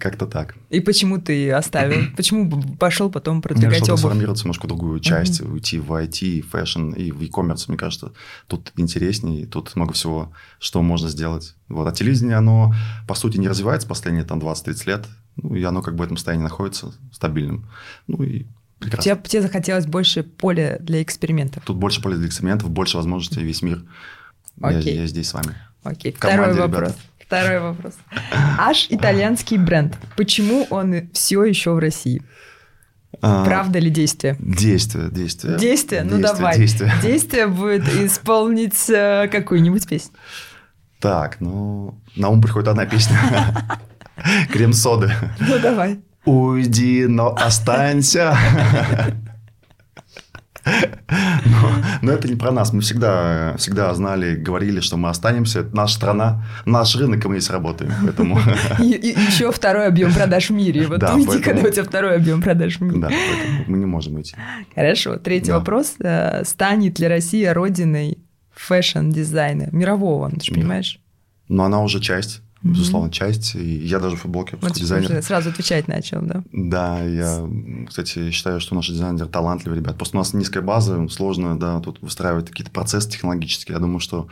Как-то 0.00 0.26
так. 0.26 0.56
И 0.70 0.80
почему 0.80 1.20
ты 1.20 1.52
оставил? 1.52 2.10
Почему 2.16 2.60
пошел 2.80 3.10
потом 3.10 3.40
продвигать 3.42 3.76
обувь? 3.76 3.86
трансформироваться 3.86 4.44
немножко 4.44 4.64
в 4.64 4.68
другую 4.68 4.98
часть, 4.98 5.40
уйти 5.40 5.78
в 5.78 5.92
IT, 5.92 6.42
fashion 6.42 6.90
и 6.90 7.12
в 7.12 7.20
e-commerce. 7.20 7.66
Мне 7.68 7.76
кажется, 7.76 8.12
тут 8.48 8.72
интереснее, 8.76 9.46
тут 9.46 9.76
много 9.76 9.92
всего, 9.92 10.32
что 10.58 10.82
можно 10.82 11.08
сделать. 11.08 11.54
Вот. 11.68 11.86
А 11.86 11.92
телевидение, 11.92 12.36
оно, 12.36 12.74
по 13.06 13.14
сути, 13.14 13.36
не 13.36 13.46
развивается 13.46 13.86
последние 13.86 14.24
там 14.24 14.40
20-30 14.40 14.86
лет. 14.86 15.06
Ну, 15.36 15.54
и 15.54 15.62
оно 15.62 15.80
как 15.82 15.94
бы 15.94 16.00
в 16.00 16.02
этом 16.02 16.16
состоянии 16.16 16.44
находится 16.44 16.92
стабильным. 17.12 17.68
Ну, 18.08 18.22
и 18.24 18.46
прекрасно. 18.84 19.12
Тебе, 19.16 19.22
тебе 19.28 19.42
захотелось 19.42 19.86
больше 19.86 20.22
поля 20.22 20.76
для 20.80 21.02
экспериментов. 21.02 21.62
Тут 21.64 21.76
больше 21.76 22.00
поля 22.00 22.16
для 22.16 22.26
экспериментов, 22.28 22.70
больше 22.70 22.96
возможностей, 22.96 23.42
весь 23.42 23.62
мир. 23.62 23.82
Я, 24.60 24.68
Окей. 24.68 24.96
я 24.96 25.06
здесь 25.06 25.28
с 25.28 25.34
вами. 25.34 25.54
Окей, 25.82 26.12
В 26.12 26.18
команде, 26.18 26.52
второй 26.52 26.60
вопрос. 26.68 26.80
ребята. 26.88 26.98
Второй 27.26 27.60
вопрос. 27.60 27.94
Аж 28.58 28.86
итальянский 28.90 29.58
бренд. 29.58 29.96
Почему 30.16 30.66
он 30.70 31.08
все 31.12 31.42
еще 31.44 31.72
в 31.72 31.78
России? 31.78 32.22
А, 33.22 33.44
Правда 33.44 33.78
ли 33.78 33.90
действие? 33.90 34.36
Действие, 34.40 35.08
действие. 35.10 35.56
Действие? 35.58 36.02
Ну 36.02 36.18
Действие, 36.18 36.34
давай. 36.36 36.56
Действие. 36.58 36.92
Действие 37.02 37.46
будет 37.46 37.88
исполнить 37.88 38.88
э, 38.90 39.28
какую-нибудь 39.30 39.86
песню. 39.88 40.12
Так, 41.00 41.40
ну, 41.40 41.98
на 42.16 42.28
ум 42.28 42.40
приходит 42.42 42.68
одна 42.68 42.86
песня. 42.86 43.18
Крем-соды. 44.52 45.12
Ну 45.40 45.58
давай. 45.58 46.00
Уйди, 46.24 47.06
но 47.06 47.34
останься. 47.34 48.36
Но, 50.66 51.70
но 52.00 52.12
это 52.12 52.26
не 52.26 52.36
про 52.36 52.50
нас. 52.50 52.72
Мы 52.72 52.80
всегда, 52.80 53.54
всегда 53.58 53.92
знали, 53.94 54.34
говорили, 54.34 54.80
что 54.80 54.96
мы 54.96 55.10
останемся. 55.10 55.60
Это 55.60 55.76
наша 55.76 55.94
страна, 55.96 56.42
наш 56.64 56.96
рынок, 56.96 57.22
и 57.22 57.28
мы 57.28 57.38
здесь 57.38 57.50
работаем. 57.50 57.92
Поэтому, 58.02 58.38
И, 58.78 59.14
еще 59.28 59.52
второй 59.52 59.86
объем 59.86 60.12
продаж 60.14 60.48
в 60.48 60.54
мире. 60.54 60.86
Вот 60.86 61.00
Да, 61.00 61.14
уйди, 61.14 61.26
поэтому- 61.26 61.44
когда 61.54 61.68
у 61.68 61.72
тебя 61.72 61.84
второй 61.84 62.16
объем 62.16 62.40
продаж 62.40 62.78
в 62.78 62.80
мире. 62.80 62.98
да, 63.00 63.10
мы 63.66 63.76
не 63.76 63.84
можем 63.84 64.14
уйти. 64.14 64.34
Хорошо. 64.74 65.16
Третий 65.16 65.48
Да. 65.48 65.58
вопрос. 65.58 65.96
Э, 66.00 66.42
Станет 66.46 66.98
ли 66.98 67.08
Россия 67.08 67.52
родиной 67.52 68.16
fashion-дизайна 68.54 69.68
мирового? 69.72 70.30
Ты 70.30 70.40
же 70.46 70.52
Да. 70.52 70.60
понимаешь? 70.60 70.98
Но 71.48 71.64
она 71.64 71.82
уже 71.82 72.00
часть. 72.00 72.40
Безусловно, 72.64 73.10
часть. 73.10 73.54
И 73.54 73.76
я 73.76 74.00
даже 74.00 74.16
в 74.16 74.20
футболке 74.20 74.56
Вот 74.60 74.72
дизайнер. 74.72 75.10
уже 75.10 75.22
сразу 75.22 75.50
отвечать 75.50 75.86
начал, 75.86 76.22
да? 76.22 76.42
Да, 76.50 77.02
я, 77.02 77.46
кстати, 77.86 78.30
считаю, 78.30 78.58
что 78.60 78.74
наши 78.74 78.92
дизайнеры 78.92 79.28
талантливые 79.28 79.80
ребята. 79.80 79.96
Просто 79.96 80.16
у 80.16 80.20
нас 80.20 80.32
низкая 80.32 80.62
база, 80.62 81.06
сложно, 81.08 81.58
да, 81.58 81.80
тут 81.80 82.00
выстраивать 82.00 82.48
какие-то 82.50 82.72
процессы 82.72 83.10
технологические. 83.10 83.74
Я 83.74 83.80
думаю, 83.80 84.00
что 84.00 84.28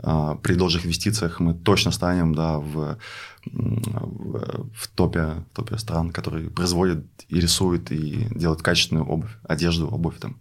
а, 0.00 0.34
при 0.34 0.54
должных 0.54 0.84
инвестициях 0.84 1.38
мы 1.38 1.54
точно 1.54 1.92
станем, 1.92 2.34
да, 2.34 2.58
в, 2.58 2.98
в, 3.44 4.68
в 4.74 4.88
топе, 4.94 5.44
в 5.52 5.56
топе 5.56 5.78
стран, 5.78 6.10
которые 6.10 6.50
производят 6.50 7.04
и 7.28 7.40
рисуют, 7.40 7.92
и 7.92 8.26
делают 8.34 8.62
качественную 8.62 9.06
обувь, 9.06 9.30
одежду, 9.44 9.88
обувь 9.88 10.18
там. 10.18 10.36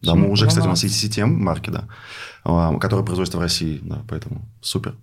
Да, 0.00 0.14
мы 0.14 0.30
уже, 0.30 0.46
кстати, 0.46 0.64
у 0.64 0.70
нас 0.70 0.84
есть 0.84 1.04
CTM 1.04 1.26
марки, 1.26 1.70
да, 1.70 1.88
а, 2.44 2.78
которые 2.78 3.04
производятся 3.04 3.36
в 3.36 3.40
России, 3.40 3.80
да, 3.82 4.02
поэтому 4.08 4.48
супер. 4.60 4.96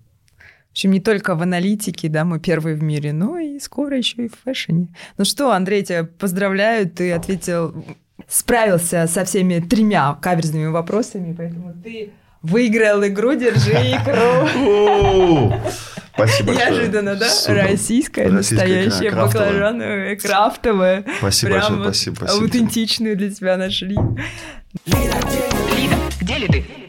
В 0.76 0.78
общем, 0.78 0.90
не 0.90 1.00
только 1.00 1.34
в 1.34 1.40
аналитике, 1.40 2.10
да, 2.10 2.26
мы 2.26 2.38
первые 2.38 2.76
в 2.76 2.82
мире, 2.82 3.14
но 3.14 3.38
и 3.38 3.58
скоро 3.58 3.96
еще 3.96 4.26
и 4.26 4.28
в 4.28 4.34
фэшне. 4.44 4.88
Ну 5.16 5.24
что, 5.24 5.52
Андрей, 5.52 5.82
тебя 5.82 6.04
поздравляю, 6.04 6.86
ты 6.86 7.12
ответил, 7.12 7.74
справился 8.28 9.06
со 9.06 9.24
всеми 9.24 9.60
тремя 9.60 10.18
каверзными 10.20 10.66
вопросами, 10.66 11.34
поэтому 11.34 11.72
ты 11.82 12.10
выиграл 12.42 13.02
игру 13.06 13.32
«Держи 13.32 13.72
икру». 13.72 15.54
Спасибо 16.12 16.48
большое. 16.48 16.70
Неожиданно, 16.70 17.14
да? 17.14 17.30
Супер. 17.30 17.54
Российская, 17.54 18.28
Российская, 18.28 18.28
настоящая, 18.28 19.10
крафтовая. 19.12 19.46
баклажановая, 19.46 20.16
крафтовая. 20.16 21.04
Спасибо 21.20 21.52
Прям 21.52 21.62
большое, 21.62 21.84
спасибо, 21.84 22.14
спасибо. 22.16 22.42
Аутентичную 22.42 23.16
для 23.16 23.30
тебя 23.30 23.56
нашли. 23.56 23.96
Лида, 24.84 25.16
где 26.20 26.36
ли 26.36 26.48
ты? 26.48 26.85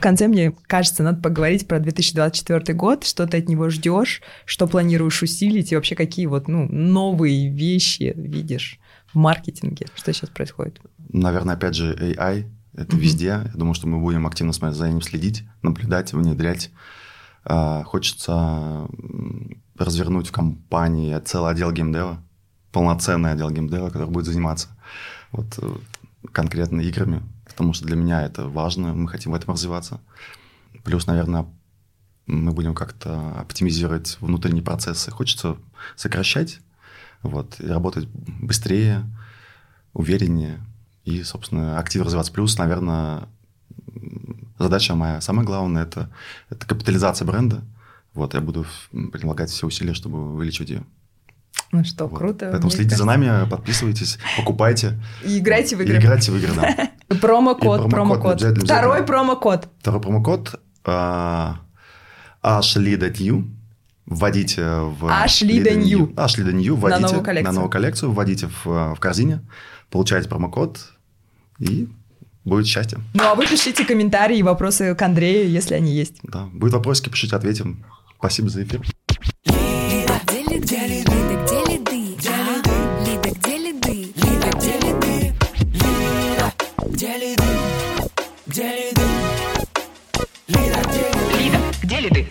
В 0.00 0.02
конце, 0.02 0.28
мне 0.28 0.54
кажется, 0.66 1.02
надо 1.02 1.20
поговорить 1.20 1.68
про 1.68 1.78
2024 1.78 2.72
год, 2.72 3.04
что 3.04 3.26
ты 3.26 3.36
от 3.36 3.50
него 3.50 3.68
ждешь, 3.68 4.22
что 4.46 4.66
планируешь 4.66 5.22
усилить 5.22 5.72
и 5.72 5.74
вообще 5.74 5.94
какие 5.94 6.24
вот 6.24 6.48
ну, 6.48 6.66
новые 6.72 7.50
вещи 7.50 8.14
видишь 8.16 8.80
в 9.12 9.18
маркетинге, 9.18 9.88
что 9.94 10.10
сейчас 10.14 10.30
происходит. 10.30 10.80
Наверное, 11.12 11.54
опять 11.54 11.74
же, 11.74 11.94
AI. 11.94 12.46
Это 12.72 12.96
Мгм. 12.96 12.98
везде. 13.04 13.26
Я 13.26 13.52
думаю, 13.54 13.74
что 13.74 13.88
мы 13.88 14.00
будем 14.00 14.26
активно 14.26 14.54
за 14.54 14.88
ним 14.88 15.02
следить, 15.02 15.44
наблюдать, 15.60 16.14
внедрять. 16.14 16.70
А, 17.44 17.84
Хочется 17.84 18.88
развернуть 19.76 20.28
в 20.28 20.32
компании 20.32 21.18
целый 21.26 21.50
отдел 21.50 21.72
геймдева, 21.72 22.22
полноценный 22.72 23.32
отдел 23.32 23.50
геймдева, 23.50 23.90
который 23.90 24.08
будет 24.08 24.24
заниматься 24.24 24.68
вот 25.30 25.58
э, 25.58 25.74
конкретно 26.32 26.80
играми, 26.80 27.20
потому 27.50 27.72
что 27.72 27.84
для 27.86 27.96
меня 27.96 28.22
это 28.22 28.48
важно, 28.48 28.94
мы 28.94 29.08
хотим 29.08 29.32
в 29.32 29.34
этом 29.34 29.54
развиваться. 29.54 30.00
Плюс, 30.84 31.06
наверное, 31.06 31.46
мы 32.26 32.52
будем 32.52 32.74
как-то 32.74 33.32
оптимизировать 33.40 34.16
внутренние 34.20 34.62
процессы. 34.62 35.10
Хочется 35.10 35.56
сокращать 35.96 36.60
вот, 37.22 37.60
и 37.60 37.66
работать 37.66 38.06
быстрее, 38.08 39.04
увереннее 39.92 40.60
и, 41.04 41.22
собственно, 41.22 41.78
активно 41.78 42.06
развиваться. 42.06 42.32
Плюс, 42.32 42.56
наверное, 42.56 43.28
задача 44.58 44.94
моя 44.94 45.20
самая 45.20 45.44
главная 45.44 45.82
это, 45.84 46.10
это 46.50 46.66
капитализация 46.66 47.26
бренда. 47.26 47.62
Вот, 48.14 48.34
я 48.34 48.40
буду 48.40 48.66
прилагать 49.12 49.50
все 49.50 49.66
усилия, 49.66 49.94
чтобы 49.94 50.34
увеличивать 50.34 50.70
ее. 50.70 50.84
Ну 51.72 51.84
что, 51.84 52.06
Вот. 52.08 52.18
круто. 52.18 52.48
Поэтому 52.50 52.70
следите 52.70 52.96
за 52.96 53.04
кажется. 53.04 53.28
нами, 53.28 53.48
подписывайтесь, 53.48 54.18
покупайте. 54.36 55.00
И 55.24 55.38
играйте 55.38 55.76
в 55.76 55.80
И 55.80 55.84
игры. 55.84 55.98
играйте 55.98 56.32
в 56.32 56.36
игры, 56.36 56.52
да. 56.54 56.90
Промокод, 57.20 57.60
промокод 57.60 57.90
промокод. 57.90 58.32
обязательно, 58.34 58.64
Второй 58.64 58.98
обязательно. 58.98 59.06
промокод. 59.06 59.68
Второй 59.80 60.00
промокод 60.00 60.60
а, 60.84 61.60
ashlead.new. 62.42 63.44
Вводите 64.06 64.62
в... 64.62 65.04
Ashley 65.04 65.62
the 65.62 65.76
New. 65.76 66.14
Ashley 66.14 66.44
the 66.44 66.52
New. 66.52 66.74
Вводите 66.74 67.00
новую 67.00 67.22
коллекцию. 67.22 67.44
на 67.44 67.52
новую 67.52 67.70
коллекцию. 67.70 68.12
Вводите 68.12 68.48
в, 68.64 68.94
в 68.94 68.98
корзине. 68.98 69.40
Получаете 69.90 70.28
промокод. 70.28 70.78
И 71.60 71.88
будет 72.44 72.66
счастье. 72.66 72.98
Ну 73.14 73.24
а 73.24 73.34
вы 73.34 73.46
пишите 73.46 73.84
комментарии 73.84 74.38
и 74.38 74.42
вопросы 74.42 74.94
к 74.94 75.02
Андрею, 75.02 75.48
если 75.50 75.74
они 75.74 75.92
есть. 75.92 76.16
Да. 76.22 76.48
Будет 76.52 76.72
вопросики, 76.72 77.08
пишите, 77.08 77.36
ответим. 77.36 77.84
Спасибо 78.18 78.48
за 78.48 78.64
эфир. 78.64 78.82
ಹೇಳಿದೆ 92.00 92.22